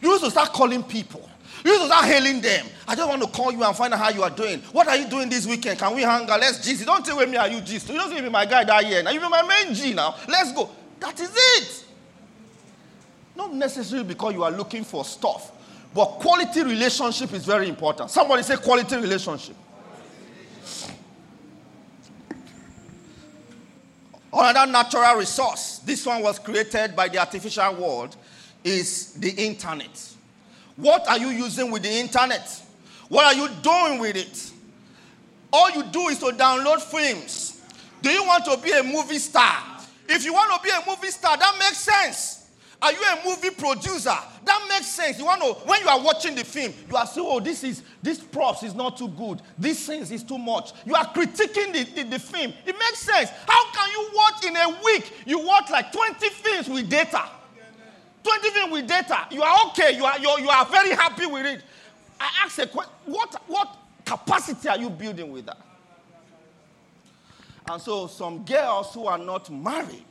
You 0.00 0.12
need 0.12 0.20
to 0.20 0.30
start 0.30 0.52
calling 0.52 0.84
people. 0.84 1.28
You 1.64 1.72
need 1.72 1.78
to 1.80 1.86
start 1.86 2.04
hailing 2.04 2.40
them. 2.40 2.66
I 2.86 2.94
just 2.94 3.08
want 3.08 3.20
to 3.22 3.28
call 3.28 3.50
you 3.50 3.64
and 3.64 3.74
find 3.74 3.92
out 3.92 3.98
how 3.98 4.10
you 4.10 4.22
are 4.22 4.30
doing. 4.30 4.60
What 4.70 4.86
are 4.86 4.96
you 4.96 5.08
doing 5.08 5.28
this 5.28 5.44
weekend? 5.44 5.80
Can 5.80 5.96
we 5.96 6.02
hang 6.02 6.30
out? 6.30 6.38
Let's 6.38 6.64
gist. 6.64 6.86
Don't 6.86 7.04
tell 7.04 7.26
me 7.26 7.36
are 7.36 7.48
you 7.48 7.60
gist. 7.62 7.88
You 7.88 7.96
don't 7.96 8.10
say 8.10 8.20
be 8.20 8.28
my 8.28 8.46
guy 8.46 8.62
that 8.62 8.86
year. 8.86 9.02
Now 9.02 9.10
you 9.10 9.18
be 9.18 9.28
my 9.28 9.42
main 9.42 9.74
G 9.74 9.92
now. 9.92 10.14
Let's 10.28 10.52
go. 10.52 10.70
That 11.00 11.18
is 11.18 11.32
it. 11.34 11.84
Not 13.34 13.52
necessarily 13.52 14.06
because 14.06 14.34
you 14.34 14.44
are 14.44 14.52
looking 14.52 14.84
for 14.84 15.04
stuff, 15.04 15.50
but 15.92 16.04
quality 16.04 16.62
relationship 16.62 17.32
is 17.32 17.44
very 17.44 17.68
important. 17.68 18.10
Somebody 18.10 18.44
say 18.44 18.56
quality 18.56 18.94
relationship. 18.94 19.56
Another 24.34 24.70
natural 24.70 25.16
resource, 25.16 25.78
this 25.84 26.04
one 26.04 26.20
was 26.20 26.40
created 26.40 26.96
by 26.96 27.08
the 27.08 27.18
artificial 27.18 27.74
world, 27.74 28.16
is 28.64 29.12
the 29.12 29.30
internet. 29.30 30.12
What 30.76 31.06
are 31.08 31.18
you 31.18 31.28
using 31.28 31.70
with 31.70 31.84
the 31.84 31.90
internet? 31.90 32.62
What 33.08 33.26
are 33.26 33.34
you 33.34 33.48
doing 33.62 34.00
with 34.00 34.16
it? 34.16 34.50
All 35.52 35.70
you 35.70 35.84
do 35.84 36.08
is 36.08 36.18
to 36.18 36.26
download 36.26 36.80
films, 36.80 37.60
Do 38.02 38.10
you 38.10 38.24
want 38.24 38.44
to 38.46 38.58
be 38.58 38.70
a 38.72 38.82
movie 38.82 39.18
star? 39.18 39.62
If 40.08 40.24
you 40.24 40.34
want 40.34 40.52
to 40.52 40.62
be 40.62 40.70
a 40.70 40.82
movie 40.86 41.10
star, 41.10 41.36
that 41.38 41.56
makes 41.58 41.78
sense. 41.78 42.33
Are 42.84 42.92
you 42.92 42.98
a 42.98 43.24
movie 43.24 43.48
producer? 43.48 44.14
That 44.44 44.66
makes 44.68 44.88
sense. 44.88 45.18
You 45.18 45.24
want 45.24 45.40
to 45.40 45.54
when 45.66 45.80
you 45.80 45.88
are 45.88 46.02
watching 46.02 46.34
the 46.34 46.44
film, 46.44 46.74
you 46.90 46.94
are 46.94 47.06
saying, 47.06 47.26
"Oh, 47.26 47.40
this 47.40 47.64
is 47.64 47.82
this 48.02 48.18
props 48.18 48.62
is 48.62 48.74
not 48.74 48.98
too 48.98 49.08
good. 49.08 49.40
This 49.56 49.86
scenes 49.86 50.10
is 50.10 50.22
too 50.22 50.36
much." 50.36 50.72
You 50.84 50.94
are 50.94 51.06
critiquing 51.06 51.72
the, 51.72 51.84
the, 51.94 52.02
the 52.02 52.18
film. 52.18 52.52
It 52.66 52.78
makes 52.78 52.98
sense. 52.98 53.30
How 53.48 53.72
can 53.72 53.90
you 53.90 54.10
watch 54.14 54.44
in 54.44 54.54
a 54.54 54.82
week? 54.84 55.10
You 55.24 55.38
watch 55.38 55.70
like 55.70 55.92
20 55.92 56.28
films 56.28 56.68
with 56.68 56.90
data. 56.90 57.24
20 58.22 58.50
films 58.50 58.72
with 58.72 58.86
data. 58.86 59.28
You 59.30 59.42
are 59.42 59.66
okay. 59.68 59.96
You 59.96 60.04
are 60.04 60.18
you 60.18 60.28
you 60.40 60.50
are 60.50 60.66
very 60.66 60.90
happy 60.90 61.24
with 61.24 61.46
it. 61.46 61.62
I 62.20 62.30
ask 62.44 62.58
a 62.58 62.66
question: 62.66 62.92
What 63.06 63.34
what 63.46 63.78
capacity 64.04 64.68
are 64.68 64.78
you 64.78 64.90
building 64.90 65.32
with 65.32 65.46
that? 65.46 65.58
And 67.66 67.80
so 67.80 68.08
some 68.08 68.44
girls 68.44 68.92
who 68.92 69.06
are 69.06 69.16
not 69.16 69.48
married, 69.50 70.04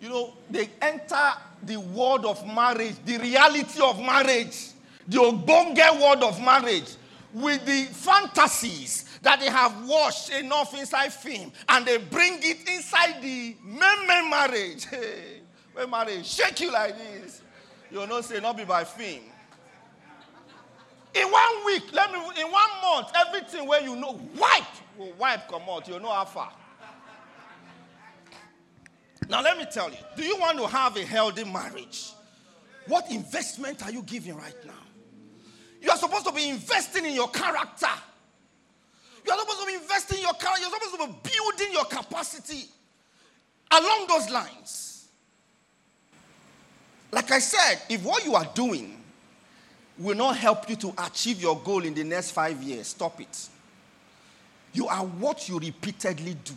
you 0.00 0.08
know, 0.08 0.34
they 0.50 0.70
enter 0.82 1.34
the 1.62 1.76
word 1.78 2.24
of 2.24 2.46
marriage, 2.46 2.94
the 3.04 3.18
reality 3.18 3.80
of 3.82 3.98
marriage, 4.00 4.70
the 5.06 5.18
Ogbonge 5.18 6.00
word 6.00 6.22
of 6.22 6.40
marriage, 6.42 6.94
with 7.32 7.64
the 7.66 7.84
fantasies 7.92 9.18
that 9.22 9.40
they 9.40 9.50
have 9.50 9.86
watched 9.86 10.30
enough 10.30 10.78
inside 10.78 11.12
film, 11.12 11.52
and 11.68 11.86
they 11.86 11.98
bring 11.98 12.38
it 12.42 12.68
inside 12.68 13.20
the 13.22 13.56
main, 13.62 14.06
main 14.06 14.30
marriage. 14.30 14.86
Hey, 15.76 15.86
marriage 15.86 16.26
shake 16.26 16.58
you 16.58 16.72
like 16.72 16.98
this, 16.98 17.40
you'll 17.88 18.08
not 18.08 18.24
say, 18.24 18.40
not 18.40 18.56
be 18.56 18.64
by 18.64 18.82
film. 18.82 19.22
In 21.14 21.30
one 21.30 21.66
week, 21.66 21.84
let 21.92 22.10
me, 22.10 22.18
in 22.18 22.50
one 22.50 22.70
month, 22.82 23.12
everything 23.14 23.64
where 23.66 23.80
you 23.80 23.94
know, 23.94 24.20
wipe, 24.36 24.64
will 24.98 25.12
wipe 25.12 25.48
come 25.48 25.62
out, 25.70 25.86
you 25.86 26.00
know 26.00 26.12
how 26.12 26.24
far. 26.24 26.52
Now, 29.28 29.42
let 29.42 29.58
me 29.58 29.66
tell 29.70 29.90
you 29.90 29.96
do 30.16 30.24
you 30.24 30.38
want 30.38 30.58
to 30.58 30.66
have 30.66 30.96
a 30.96 31.04
healthy 31.04 31.44
marriage? 31.44 32.12
What 32.86 33.10
investment 33.10 33.84
are 33.84 33.90
you 33.90 34.02
giving 34.02 34.34
right 34.34 34.54
now? 34.66 34.72
You 35.82 35.90
are 35.90 35.96
supposed 35.96 36.26
to 36.26 36.32
be 36.32 36.48
investing 36.48 37.04
in 37.04 37.12
your 37.12 37.28
character. 37.28 37.86
You 39.24 39.32
are 39.32 39.38
supposed 39.38 39.60
to 39.60 39.66
be 39.66 39.74
investing 39.74 40.18
in 40.18 40.24
your 40.24 40.32
character. 40.34 40.62
You're 40.62 40.80
supposed 40.80 41.00
to 41.00 41.06
be 41.06 41.30
building 41.30 41.72
your 41.72 41.84
capacity 41.84 42.64
along 43.70 44.06
those 44.08 44.30
lines. 44.30 45.08
Like 47.12 47.30
I 47.30 47.38
said, 47.38 47.82
if 47.88 48.02
what 48.02 48.24
you 48.24 48.34
are 48.34 48.48
doing 48.54 48.96
will 49.98 50.16
not 50.16 50.36
help 50.36 50.68
you 50.68 50.76
to 50.76 50.94
achieve 50.98 51.40
your 51.40 51.58
goal 51.58 51.84
in 51.84 51.94
the 51.94 52.04
next 52.04 52.30
five 52.30 52.62
years, 52.62 52.88
stop 52.88 53.20
it. 53.20 53.48
You 54.72 54.86
are 54.88 55.04
what 55.04 55.48
you 55.48 55.58
repeatedly 55.58 56.34
do. 56.44 56.54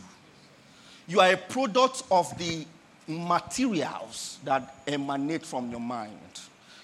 You 1.11 1.19
are 1.19 1.33
a 1.33 1.35
product 1.35 2.03
of 2.09 2.37
the 2.37 2.65
materials 3.05 4.39
that 4.45 4.77
emanate 4.87 5.45
from 5.45 5.69
your 5.69 5.81
mind. 5.81 6.39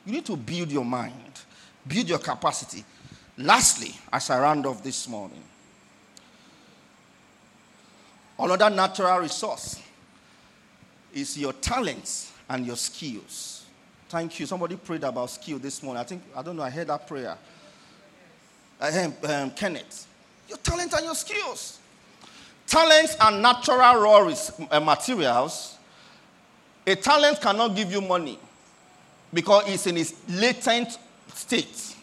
You 0.05 0.11
need 0.11 0.25
to 0.25 0.35
build 0.35 0.69
your 0.69 0.83
mind, 0.83 1.31
build 1.87 2.09
your 2.09 2.19
capacity. 2.19 2.83
Lastly, 3.37 3.95
as 4.11 4.29
I 4.29 4.41
round 4.41 4.65
off 4.65 4.83
this 4.83 5.07
morning, 5.07 5.41
another 8.37 8.69
natural 8.69 9.19
resource 9.19 9.81
is 11.13 11.37
your 11.37 11.53
talents 11.53 12.33
and 12.49 12.65
your 12.65 12.75
skills. 12.75 13.65
Thank 14.09 14.41
you. 14.41 14.45
Somebody 14.45 14.75
prayed 14.75 15.05
about 15.05 15.29
skill 15.29 15.57
this 15.57 15.81
morning. 15.81 16.01
I 16.01 16.03
think, 16.03 16.21
I 16.35 16.41
don't 16.41 16.57
know, 16.57 16.63
I 16.63 16.69
heard 16.69 16.87
that 16.87 17.07
prayer. 17.07 17.37
Um, 18.81 19.13
um, 19.23 19.51
Kenneth. 19.51 20.05
Your 20.49 20.57
talent 20.57 20.91
and 20.91 21.05
your 21.05 21.15
skills. 21.15 21.79
Talents 22.67 23.15
are 23.21 23.31
natural 23.31 24.01
raw 24.01 24.33
uh, 24.69 24.79
materials. 24.81 25.77
A 26.85 26.95
talent 26.95 27.41
cannot 27.41 27.75
give 27.75 27.91
you 27.91 28.01
money 28.01 28.37
because 29.33 29.63
it's 29.67 29.87
in 29.87 29.97
its 29.97 30.13
latent 30.29 30.97
state. 31.33 31.95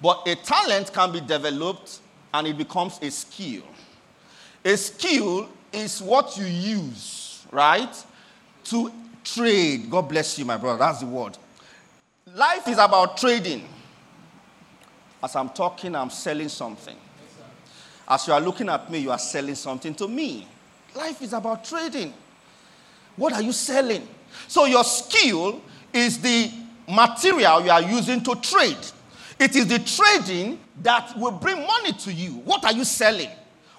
But 0.00 0.26
a 0.26 0.36
talent 0.36 0.92
can 0.92 1.10
be 1.12 1.20
developed 1.20 2.00
and 2.32 2.46
it 2.46 2.58
becomes 2.58 2.98
a 3.00 3.10
skill. 3.10 3.62
A 4.64 4.76
skill 4.76 5.48
is 5.72 6.02
what 6.02 6.36
you 6.36 6.44
use, 6.44 7.46
right? 7.50 8.04
To 8.64 8.92
trade. 9.22 9.90
God 9.90 10.08
bless 10.08 10.38
you, 10.38 10.44
my 10.44 10.58
brother. 10.58 10.78
That's 10.78 11.00
the 11.00 11.06
word. 11.06 11.38
Life 12.34 12.68
is 12.68 12.78
about 12.78 13.16
trading. 13.16 13.66
As 15.22 15.34
I'm 15.36 15.48
talking, 15.50 15.94
I'm 15.94 16.10
selling 16.10 16.48
something. 16.48 16.96
As 18.06 18.26
you 18.26 18.32
are 18.32 18.40
looking 18.40 18.68
at 18.68 18.90
me, 18.90 18.98
you 18.98 19.10
are 19.10 19.18
selling 19.18 19.54
something 19.54 19.94
to 19.94 20.08
me. 20.08 20.46
Life 20.94 21.22
is 21.22 21.32
about 21.32 21.64
trading. 21.64 22.12
What 23.16 23.32
are 23.32 23.42
you 23.42 23.52
selling? 23.52 24.06
So, 24.48 24.66
your 24.66 24.84
skill 24.84 25.62
is 25.92 26.18
the 26.20 26.50
material 26.88 27.64
you 27.64 27.70
are 27.70 27.82
using 27.82 28.22
to 28.22 28.34
trade. 28.36 28.76
It 29.38 29.56
is 29.56 29.66
the 29.66 29.78
trading 29.78 30.58
that 30.82 31.16
will 31.18 31.32
bring 31.32 31.66
money 31.66 31.92
to 31.92 32.12
you. 32.12 32.32
What 32.44 32.64
are 32.64 32.72
you 32.72 32.84
selling? 32.84 33.30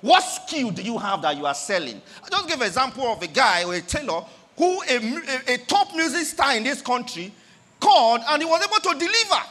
What 0.02 0.22
skill 0.22 0.72
do 0.72 0.82
you 0.82 0.98
have 0.98 1.22
that 1.22 1.38
you 1.38 1.46
are 1.46 1.54
selling? 1.54 2.02
I 2.24 2.30
just 2.30 2.48
give 2.48 2.62
an 2.62 2.68
example 2.68 3.06
of 3.06 3.22
a 3.22 3.28
guy 3.28 3.64
or 3.64 3.74
a 3.74 3.82
tailor 3.82 4.22
who, 4.58 4.82
a, 4.84 4.98
a, 4.98 5.54
a 5.56 5.58
top 5.60 5.96
music 5.96 6.26
star 6.26 6.56
in 6.56 6.64
this 6.64 6.82
country, 6.82 7.32
called 7.80 8.22
and 8.28 8.42
he 8.42 8.48
was 8.48 8.64
able 8.64 8.94
to 8.94 9.00
deliver. 9.00 9.42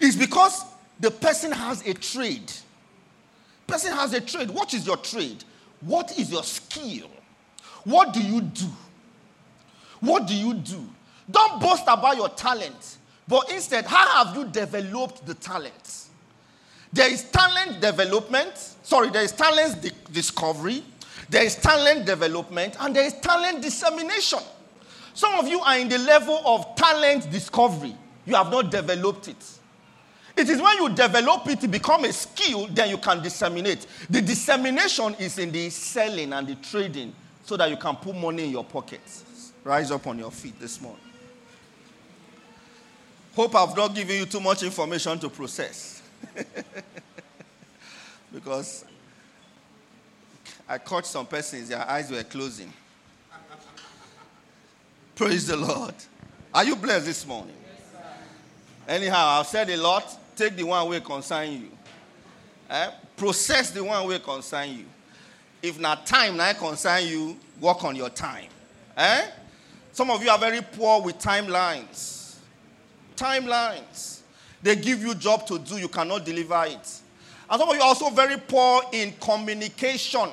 It's 0.00 0.16
because 0.16 0.64
the 1.00 1.10
person 1.10 1.52
has 1.52 1.86
a 1.86 1.94
trade. 1.94 2.50
Person 3.72 3.94
has 3.94 4.12
a 4.12 4.20
trade. 4.20 4.50
What 4.50 4.74
is 4.74 4.86
your 4.86 4.98
trade? 4.98 5.44
What 5.80 6.18
is 6.18 6.30
your 6.30 6.42
skill? 6.44 7.08
What 7.84 8.12
do 8.12 8.20
you 8.20 8.42
do? 8.42 8.66
What 10.00 10.26
do 10.26 10.34
you 10.34 10.52
do? 10.52 10.86
Don't 11.30 11.58
boast 11.58 11.84
about 11.84 12.18
your 12.18 12.28
talent, 12.28 12.98
but 13.26 13.50
instead, 13.50 13.86
how 13.86 14.24
have 14.24 14.36
you 14.36 14.44
developed 14.44 15.24
the 15.24 15.32
talent? 15.32 16.08
There 16.92 17.10
is 17.10 17.24
talent 17.30 17.80
development, 17.80 18.52
sorry, 18.82 19.08
there 19.08 19.22
is 19.22 19.32
talent 19.32 19.80
di- 19.80 19.90
discovery, 20.12 20.84
there 21.30 21.42
is 21.44 21.54
talent 21.56 22.04
development, 22.04 22.76
and 22.78 22.94
there 22.94 23.06
is 23.06 23.14
talent 23.14 23.62
dissemination. 23.62 24.40
Some 25.14 25.32
of 25.38 25.48
you 25.48 25.60
are 25.60 25.78
in 25.78 25.88
the 25.88 25.98
level 25.98 26.42
of 26.44 26.76
talent 26.76 27.30
discovery, 27.30 27.96
you 28.26 28.34
have 28.34 28.50
not 28.50 28.70
developed 28.70 29.28
it. 29.28 29.42
It 30.36 30.48
is 30.48 30.60
when 30.60 30.76
you 30.78 30.88
develop 30.88 31.46
it 31.48 31.60
to 31.60 31.68
become 31.68 32.04
a 32.04 32.12
skill, 32.12 32.66
then 32.68 32.88
you 32.90 32.98
can 32.98 33.22
disseminate. 33.22 33.86
The 34.08 34.22
dissemination 34.22 35.14
is 35.18 35.38
in 35.38 35.52
the 35.52 35.68
selling 35.70 36.32
and 36.32 36.46
the 36.46 36.54
trading 36.56 37.14
so 37.44 37.56
that 37.56 37.68
you 37.70 37.76
can 37.76 37.96
put 37.96 38.16
money 38.16 38.44
in 38.44 38.50
your 38.50 38.64
pockets. 38.64 39.52
Rise 39.64 39.90
up 39.90 40.06
on 40.06 40.18
your 40.18 40.30
feet 40.30 40.58
this 40.58 40.80
morning. 40.80 41.00
Hope 43.34 43.54
I've 43.54 43.76
not 43.76 43.94
given 43.94 44.16
you 44.16 44.26
too 44.26 44.40
much 44.40 44.62
information 44.62 45.18
to 45.18 45.28
process. 45.28 46.02
because 48.32 48.84
I 50.68 50.78
caught 50.78 51.06
some 51.06 51.26
persons, 51.26 51.68
their 51.68 51.88
eyes 51.88 52.10
were 52.10 52.22
closing. 52.22 52.72
Praise 55.14 55.46
the 55.46 55.56
Lord. 55.56 55.94
Are 56.54 56.64
you 56.64 56.76
blessed 56.76 57.06
this 57.06 57.26
morning? 57.26 57.56
Anyhow, 58.88 59.40
I've 59.40 59.46
said 59.46 59.70
a 59.70 59.76
lot. 59.76 60.18
Take 60.36 60.56
the 60.56 60.64
one 60.64 60.88
way 60.88 61.00
concern 61.00 61.52
you. 61.52 61.68
Eh? 62.70 62.90
Process 63.16 63.70
the 63.70 63.84
one 63.84 64.06
way 64.08 64.18
concern 64.18 64.70
you. 64.70 64.84
If 65.62 65.78
not 65.78 66.06
time 66.06 66.36
now 66.36 66.52
concern 66.54 67.06
you, 67.06 67.36
work 67.60 67.84
on 67.84 67.94
your 67.94 68.10
time. 68.10 68.48
Eh? 68.96 69.26
Some 69.92 70.10
of 70.10 70.22
you 70.22 70.30
are 70.30 70.38
very 70.38 70.60
poor 70.62 71.02
with 71.02 71.18
timelines. 71.18 72.36
Timelines. 73.14 74.20
They 74.62 74.76
give 74.76 75.02
you 75.02 75.14
job 75.14 75.46
to 75.48 75.58
do, 75.58 75.76
you 75.76 75.88
cannot 75.88 76.24
deliver 76.24 76.64
it. 76.66 77.00
And 77.50 77.60
some 77.60 77.68
of 77.68 77.74
you 77.76 77.82
are 77.82 77.88
also 77.88 78.08
very 78.10 78.36
poor 78.38 78.82
in 78.92 79.12
communication. 79.20 80.30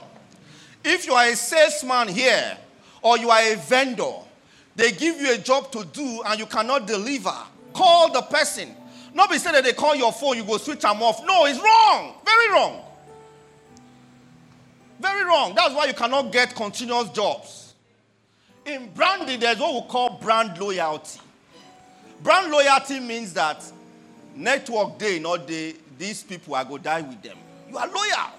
If 0.84 1.06
you 1.06 1.14
are 1.14 1.26
a 1.26 1.36
salesman 1.36 2.08
here 2.08 2.58
or 3.02 3.18
you 3.18 3.30
are 3.30 3.42
a 3.42 3.56
vendor, 3.56 4.14
they 4.76 4.92
give 4.94 5.20
you 5.20 5.34
a 5.34 5.38
job 5.38 5.72
to 5.74 5.84
do 5.84 6.22
and 6.26 6.40
you 6.40 6.46
cannot 6.46 6.88
deliver. 6.88 7.36
Call 7.74 8.14
the 8.14 8.22
person. 8.22 8.74
Not 9.20 9.30
be 9.30 9.38
saying 9.38 9.56
that 9.56 9.66
they 9.66 9.74
call 9.74 9.96
your 9.96 10.14
phone, 10.14 10.38
you 10.38 10.46
go 10.46 10.58
switch 10.58 10.80
them 10.80 11.04
off. 11.04 11.22
No, 11.26 11.44
it's 11.44 11.60
wrong. 11.60 12.14
Very 12.24 12.52
wrong. 12.54 12.82
Very 14.98 15.26
wrong. 15.26 15.54
That's 15.54 15.74
why 15.74 15.88
you 15.88 15.94
cannot 15.94 16.32
get 16.32 16.56
continuous 16.56 17.10
jobs. 17.10 17.74
In 18.66 18.90
branding, 18.94 19.42
there's 19.42 19.60
what 19.60 19.74
we 19.74 19.90
call 19.90 20.12
brand 20.22 20.58
loyalty. 20.58 21.20
Brand 22.24 22.50
loyalty 22.50 23.02
means 23.02 23.34
that 23.34 23.62
network 24.38 24.98
day, 24.98 25.20
not 25.20 25.46
day, 25.46 25.74
these 25.98 26.24
people, 26.24 26.56
I 26.56 26.64
go 26.64 26.78
die 26.78 27.02
with 27.02 27.22
them. 27.22 27.36
You 27.70 27.78
are 27.78 27.88
loyal. 27.88 28.32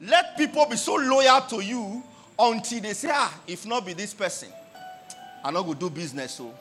Let 0.00 0.36
people 0.36 0.66
be 0.66 0.74
so 0.74 0.96
loyal 0.96 1.42
to 1.42 1.60
you 1.60 2.02
until 2.36 2.80
they 2.80 2.94
say, 2.94 3.10
ah, 3.12 3.32
if 3.46 3.64
not 3.64 3.86
be 3.86 3.92
this 3.92 4.12
person, 4.12 4.48
I'm 5.44 5.54
not 5.54 5.62
going 5.62 5.78
to 5.78 5.88
do 5.88 5.90
business. 5.90 6.32
So, 6.32 6.52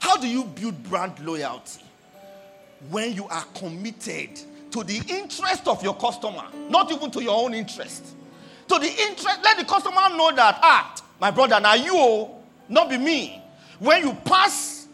how 0.00 0.16
do 0.16 0.26
you 0.26 0.44
build 0.44 0.82
brand 0.84 1.18
loyalty? 1.20 1.82
When 2.88 3.12
you 3.12 3.26
are 3.28 3.44
committed 3.54 4.40
to 4.72 4.82
the 4.82 5.02
interest 5.08 5.68
of 5.68 5.82
your 5.82 5.94
customer, 5.94 6.44
not 6.68 6.90
even 6.90 7.10
to 7.12 7.22
your 7.22 7.44
own 7.44 7.54
interest. 7.54 8.16
to 8.68 8.78
the 8.78 8.86
interest. 8.86 9.40
Let 9.42 9.58
the 9.58 9.64
customer 9.64 10.08
know 10.16 10.32
that, 10.34 10.58
ah, 10.62 10.94
my 11.20 11.30
brother, 11.30 11.58
now 11.60 11.74
you, 11.74 11.92
oh, 11.92 12.36
not 12.68 12.88
be 12.88 12.96
me. 12.96 13.42
When 13.78 14.06
you 14.06 14.14
pass 14.24 14.86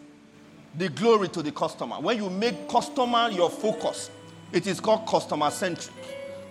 the 0.75 0.89
glory 0.89 1.29
to 1.29 1.43
the 1.43 1.51
customer, 1.51 1.99
when 1.99 2.17
you 2.17 2.29
make 2.29 2.67
customer 2.67 3.29
your 3.29 3.49
focus, 3.49 4.09
it 4.51 4.65
is 4.65 4.79
called 4.79 5.07
customer 5.07 5.51
centric. 5.51 5.95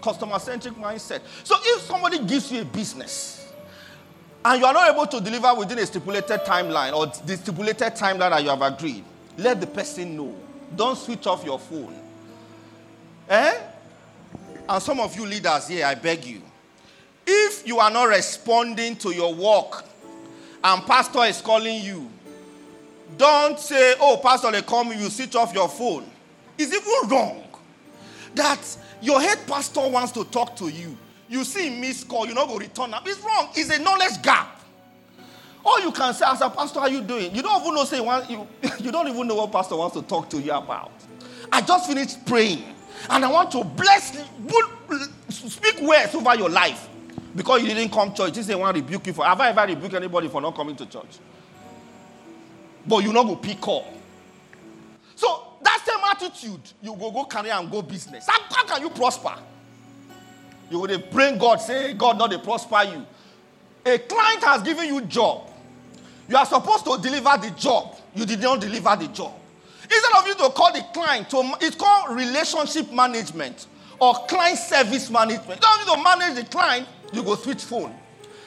Customer 0.00 0.38
centric 0.38 0.74
mindset. 0.74 1.20
So 1.42 1.56
if 1.60 1.82
somebody 1.82 2.20
gives 2.20 2.52
you 2.52 2.62
a 2.62 2.64
business 2.64 3.45
and 4.46 4.60
you 4.60 4.66
are 4.66 4.72
not 4.72 4.94
able 4.94 5.06
to 5.08 5.20
deliver 5.20 5.52
within 5.56 5.80
a 5.80 5.86
stipulated 5.86 6.40
timeline 6.42 6.92
or 6.92 7.06
the 7.26 7.36
stipulated 7.36 7.94
timeline 7.94 8.30
that 8.30 8.44
you 8.44 8.48
have 8.48 8.62
agreed, 8.62 9.02
let 9.36 9.60
the 9.60 9.66
person 9.66 10.16
know. 10.16 10.32
Don't 10.76 10.96
switch 10.96 11.26
off 11.26 11.44
your 11.44 11.58
phone. 11.58 11.92
Eh? 13.28 13.58
And 14.68 14.80
some 14.80 15.00
of 15.00 15.16
you 15.16 15.26
leaders 15.26 15.66
here, 15.66 15.84
I 15.84 15.96
beg 15.96 16.24
you. 16.24 16.42
If 17.26 17.66
you 17.66 17.80
are 17.80 17.90
not 17.90 18.04
responding 18.04 18.94
to 18.98 19.12
your 19.12 19.34
work 19.34 19.84
and 20.62 20.86
pastor 20.86 21.24
is 21.24 21.40
calling 21.40 21.82
you, 21.82 22.08
don't 23.18 23.58
say, 23.58 23.94
oh, 24.00 24.20
pastor, 24.22 24.52
they 24.52 24.62
call 24.62 24.84
me, 24.84 24.96
you 24.96 25.10
switch 25.10 25.34
off 25.34 25.52
your 25.52 25.68
phone. 25.68 26.08
It's 26.56 26.72
even 26.72 27.10
wrong 27.10 27.42
that 28.36 28.60
your 29.02 29.20
head 29.20 29.38
pastor 29.48 29.88
wants 29.88 30.12
to 30.12 30.22
talk 30.24 30.54
to 30.56 30.68
you. 30.68 30.96
You 31.28 31.44
see 31.44 31.70
miss 31.70 32.04
call, 32.04 32.26
you 32.26 32.34
not 32.34 32.48
go 32.48 32.56
return 32.56 32.94
up. 32.94 33.02
It's 33.06 33.20
wrong. 33.20 33.48
It's 33.54 33.70
a 33.70 33.82
knowledge 33.82 34.22
gap. 34.22 34.60
All 35.64 35.80
you 35.80 35.90
can 35.90 36.14
say 36.14 36.24
as 36.28 36.40
a 36.40 36.48
pastor, 36.48 36.78
how 36.78 36.86
you 36.86 37.02
doing? 37.02 37.34
You 37.34 37.42
don't 37.42 37.60
even 37.60 37.74
know 37.74 37.84
say 37.84 38.00
one, 38.00 38.28
you, 38.30 38.46
you 38.78 38.92
don't 38.92 39.08
even 39.08 39.26
know 39.26 39.34
what 39.34 39.50
pastor 39.50 39.76
wants 39.76 39.96
to 39.96 40.02
talk 40.02 40.30
to 40.30 40.40
you 40.40 40.52
about. 40.52 40.92
I 41.50 41.60
just 41.60 41.88
finished 41.88 42.24
praying 42.24 42.62
and 43.10 43.24
I 43.24 43.30
want 43.30 43.50
to 43.52 43.64
bless 43.64 44.16
speak 45.28 45.80
words 45.80 46.14
over 46.14 46.34
your 46.36 46.48
life 46.48 46.88
because 47.34 47.62
you 47.62 47.68
didn't 47.68 47.92
come 47.92 48.10
to 48.12 48.16
church. 48.24 48.34
This 48.34 48.48
is 48.48 48.56
want 48.56 48.76
to 48.76 48.82
rebuke 48.82 49.06
you 49.08 49.12
for. 49.12 49.24
Have 49.24 49.40
I 49.40 49.50
ever 49.50 49.66
rebuked 49.66 49.94
anybody 49.94 50.28
for 50.28 50.40
not 50.40 50.54
coming 50.54 50.76
to 50.76 50.86
church? 50.86 51.18
But 52.86 52.98
you 52.98 53.12
not 53.12 53.26
go 53.26 53.36
pick 53.36 53.60
call. 53.60 53.92
So 55.16 55.54
that 55.62 55.82
same 55.84 56.28
attitude, 56.30 56.60
you 56.80 56.94
go 56.94 57.10
go 57.10 57.24
carry 57.24 57.50
and 57.50 57.70
go 57.70 57.82
business. 57.82 58.26
How, 58.28 58.38
how 58.50 58.64
can 58.66 58.82
you 58.82 58.90
prosper? 58.90 59.34
You 60.70 60.80
would 60.80 60.90
have 60.90 61.10
pray 61.10 61.36
God, 61.38 61.56
say 61.56 61.94
God 61.94 62.18
not 62.18 62.30
to 62.30 62.38
prosper 62.38 62.82
you. 62.84 63.06
A 63.84 63.98
client 63.98 64.42
has 64.44 64.62
given 64.62 64.86
you 64.86 65.00
job. 65.02 65.48
You 66.28 66.36
are 66.36 66.46
supposed 66.46 66.84
to 66.84 66.98
deliver 67.00 67.36
the 67.40 67.54
job. 67.56 67.96
You 68.14 68.26
did 68.26 68.40
not 68.40 68.60
deliver 68.60 68.96
the 68.96 69.08
job. 69.08 69.32
Instead 69.84 70.12
of 70.18 70.26
you 70.26 70.34
to 70.34 70.50
call 70.50 70.72
the 70.72 70.84
client, 70.92 71.30
to, 71.30 71.52
it's 71.60 71.76
called 71.76 72.16
relationship 72.16 72.92
management 72.92 73.66
or 74.00 74.14
client 74.26 74.58
service 74.58 75.08
management. 75.10 75.60
You 75.60 75.68
don't 75.68 75.86
need 75.86 75.94
to 75.94 76.02
manage 76.02 76.44
the 76.44 76.50
client, 76.50 76.88
you 77.12 77.22
go 77.22 77.36
switch 77.36 77.62
phone. 77.62 77.94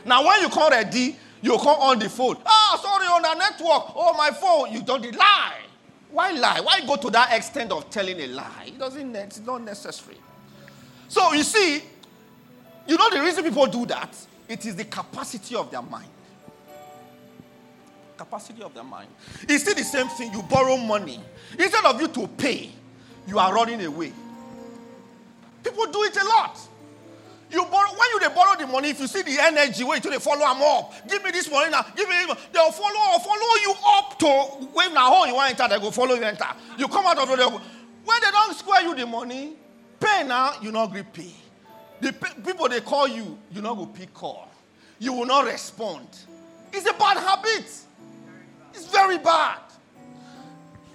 Now, 0.06 0.26
when 0.26 0.42
you 0.42 0.50
call 0.50 0.70
ready, 0.70 1.16
you 1.42 1.52
call 1.58 1.82
on 1.82 2.00
the 2.00 2.10
phone. 2.10 2.38
Ah, 2.46 2.72
oh, 2.74 2.82
sorry, 2.82 3.08
on 3.08 3.22
the 3.22 3.34
network. 3.36 3.94
Oh, 3.96 4.14
my 4.18 4.32
phone. 4.32 4.74
You 4.74 4.82
don't 4.82 5.16
lie. 5.16 5.56
Why 6.12 6.32
lie? 6.32 6.60
Why 6.60 6.82
go 6.86 6.96
to 6.98 7.10
that 7.12 7.34
extent 7.34 7.72
of 7.72 7.90
telling 7.90 8.20
a 8.20 8.28
lie? 8.28 8.66
It 8.68 8.80
doesn't, 8.80 9.16
it's 9.16 9.40
not 9.40 9.62
necessary. 9.62 10.18
So 11.08 11.34
you 11.34 11.44
see, 11.44 11.84
you 12.90 12.98
know 12.98 13.10
the 13.12 13.22
reason 13.22 13.44
people 13.44 13.68
do 13.68 13.86
that? 13.86 14.16
It 14.48 14.66
is 14.66 14.76
the 14.76 14.84
capacity 14.84 15.56
of 15.56 15.70
their 15.70 15.84
mind. 15.84 16.10
Capacity 18.18 18.64
of 18.64 18.74
their 18.74 18.84
mind. 18.84 19.10
It's 19.48 19.62
still 19.62 19.76
the 19.76 19.84
same 19.84 20.08
thing. 20.08 20.34
You 20.34 20.42
borrow 20.42 20.76
money. 20.76 21.20
Instead 21.58 21.86
of 21.86 22.02
you 22.02 22.08
to 22.08 22.28
pay, 22.28 22.72
you 23.28 23.38
are 23.38 23.54
running 23.54 23.86
away. 23.86 24.12
People 25.64 25.86
do 25.92 26.04
it 26.04 26.18
a 26.20 26.26
lot. 26.26 26.60
You 27.52 27.64
borrow 27.66 27.92
when 27.92 28.10
you 28.14 28.20
they 28.22 28.34
borrow 28.34 28.58
the 28.58 28.66
money, 28.66 28.90
if 28.90 29.00
you 29.00 29.08
see 29.08 29.22
the 29.22 29.38
energy, 29.40 29.84
wait 29.84 30.02
till 30.02 30.12
they 30.12 30.18
follow 30.18 30.40
them 30.40 30.62
up. 30.62 31.08
Give 31.08 31.24
me 31.24 31.30
this 31.30 31.50
money 31.50 31.70
now. 31.70 31.86
Give 31.96 32.10
me 32.10 32.16
They'll 32.52 32.72
follow 32.72 33.20
follow 33.20 33.56
you 33.62 33.74
up 33.86 34.18
to 34.20 34.28
when 34.74 34.96
now 34.96 35.14
home 35.14 35.28
you 35.28 35.36
want 35.36 35.56
to 35.56 35.64
enter, 35.64 35.76
they 35.76 35.82
go 35.82 35.92
follow 35.92 36.16
you 36.16 36.24
enter. 36.24 36.46
You 36.78 36.88
come 36.88 37.06
out 37.06 37.20
of 37.20 37.28
the 37.28 37.50
when 37.50 38.22
they 38.22 38.32
don't 38.32 38.56
square 38.56 38.82
you 38.82 38.96
the 38.96 39.06
money, 39.06 39.54
pay 40.00 40.24
now, 40.24 40.54
you 40.62 40.72
not 40.72 40.90
agree 40.90 41.04
pay. 41.04 41.34
The 42.02 42.14
people 42.46 42.70
they 42.70 42.82
call 42.82 43.08
you, 43.08 43.38
you 43.52 43.62
not 43.62 43.76
go 43.76 43.86
pick 43.86 44.14
call. 44.14 44.50
You 45.00 45.14
will 45.14 45.26
not 45.26 45.46
respond. 45.46 46.08
It's 46.72 46.90
a 46.90 46.94
bad 46.94 47.18
habit. 47.18 47.66
It's 48.74 48.86
very 48.92 49.18
bad. 49.18 49.60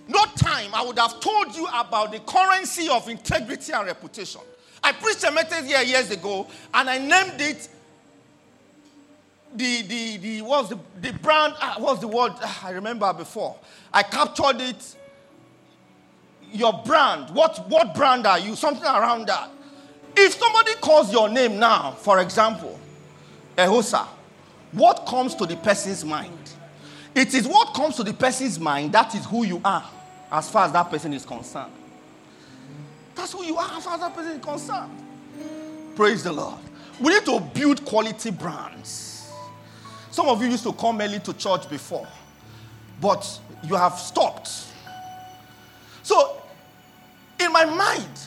No 0.06 0.24
time 0.36 0.70
I 0.74 0.84
would 0.84 0.98
have 0.98 1.20
told 1.20 1.54
you 1.56 1.66
about 1.74 2.12
the 2.12 2.20
currency 2.20 2.88
of 2.88 3.08
integrity 3.08 3.72
and 3.72 3.86
reputation. 3.86 4.42
I 4.82 4.92
preached 4.92 5.24
a 5.24 5.32
message 5.32 5.66
here 5.66 5.82
years 5.82 6.10
ago, 6.10 6.46
and 6.74 6.90
I 6.90 6.98
named 6.98 7.40
it 7.40 7.68
the 9.54 9.82
the 9.82 10.16
the 10.18 10.42
what's 10.42 10.68
the 10.68 10.78
the 11.00 11.12
brand? 11.12 11.54
Uh, 11.60 11.76
what's 11.78 12.00
the 12.00 12.08
word? 12.08 12.32
Uh, 12.42 12.52
I 12.64 12.70
remember 12.70 13.10
before. 13.14 13.56
I 13.92 14.02
captured 14.02 14.60
it. 14.60 14.96
Your 16.52 16.82
brand. 16.84 17.30
What 17.30 17.68
what 17.70 17.94
brand 17.94 18.26
are 18.26 18.38
you? 18.38 18.56
Something 18.56 18.84
around 18.84 19.28
that. 19.28 19.50
If 20.16 20.34
somebody 20.34 20.74
calls 20.74 21.12
your 21.12 21.28
name 21.28 21.58
now, 21.58 21.92
for 21.92 22.20
example, 22.20 22.78
Ehosa, 23.56 24.06
what 24.72 25.06
comes 25.06 25.34
to 25.36 25.46
the 25.46 25.56
person's 25.56 26.04
mind? 26.04 26.52
It 27.14 27.34
is 27.34 27.46
what 27.46 27.74
comes 27.74 27.96
to 27.96 28.04
the 28.04 28.12
person's 28.12 28.58
mind 28.58 28.92
that 28.92 29.14
is 29.14 29.24
who 29.24 29.44
you 29.44 29.60
are, 29.64 29.88
as 30.30 30.50
far 30.50 30.66
as 30.66 30.72
that 30.72 30.90
person 30.90 31.12
is 31.12 31.24
concerned. 31.24 31.72
That's 33.14 33.32
who 33.32 33.44
you 33.44 33.56
are 33.56 33.76
as 33.76 33.84
far 33.84 33.94
as 33.94 34.00
that 34.00 34.14
person 34.14 34.32
is 34.32 34.44
concerned. 34.44 34.90
Praise 35.94 36.24
the 36.24 36.32
Lord. 36.32 36.58
We 37.00 37.12
need 37.12 37.24
to 37.24 37.40
build 37.40 37.84
quality 37.84 38.30
brands. 38.30 39.30
Some 40.10 40.28
of 40.28 40.40
you 40.42 40.48
used 40.48 40.64
to 40.64 40.72
come 40.72 41.00
early 41.00 41.20
to 41.20 41.32
church 41.34 41.68
before, 41.68 42.06
but 43.00 43.40
you 43.64 43.74
have 43.74 43.98
stopped. 43.98 44.48
So, 46.02 46.40
in 47.40 47.52
my 47.52 47.64
mind, 47.64 48.18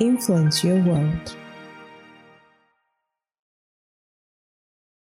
Influence 0.00 0.64
your 0.64 0.82
world. 0.82 1.36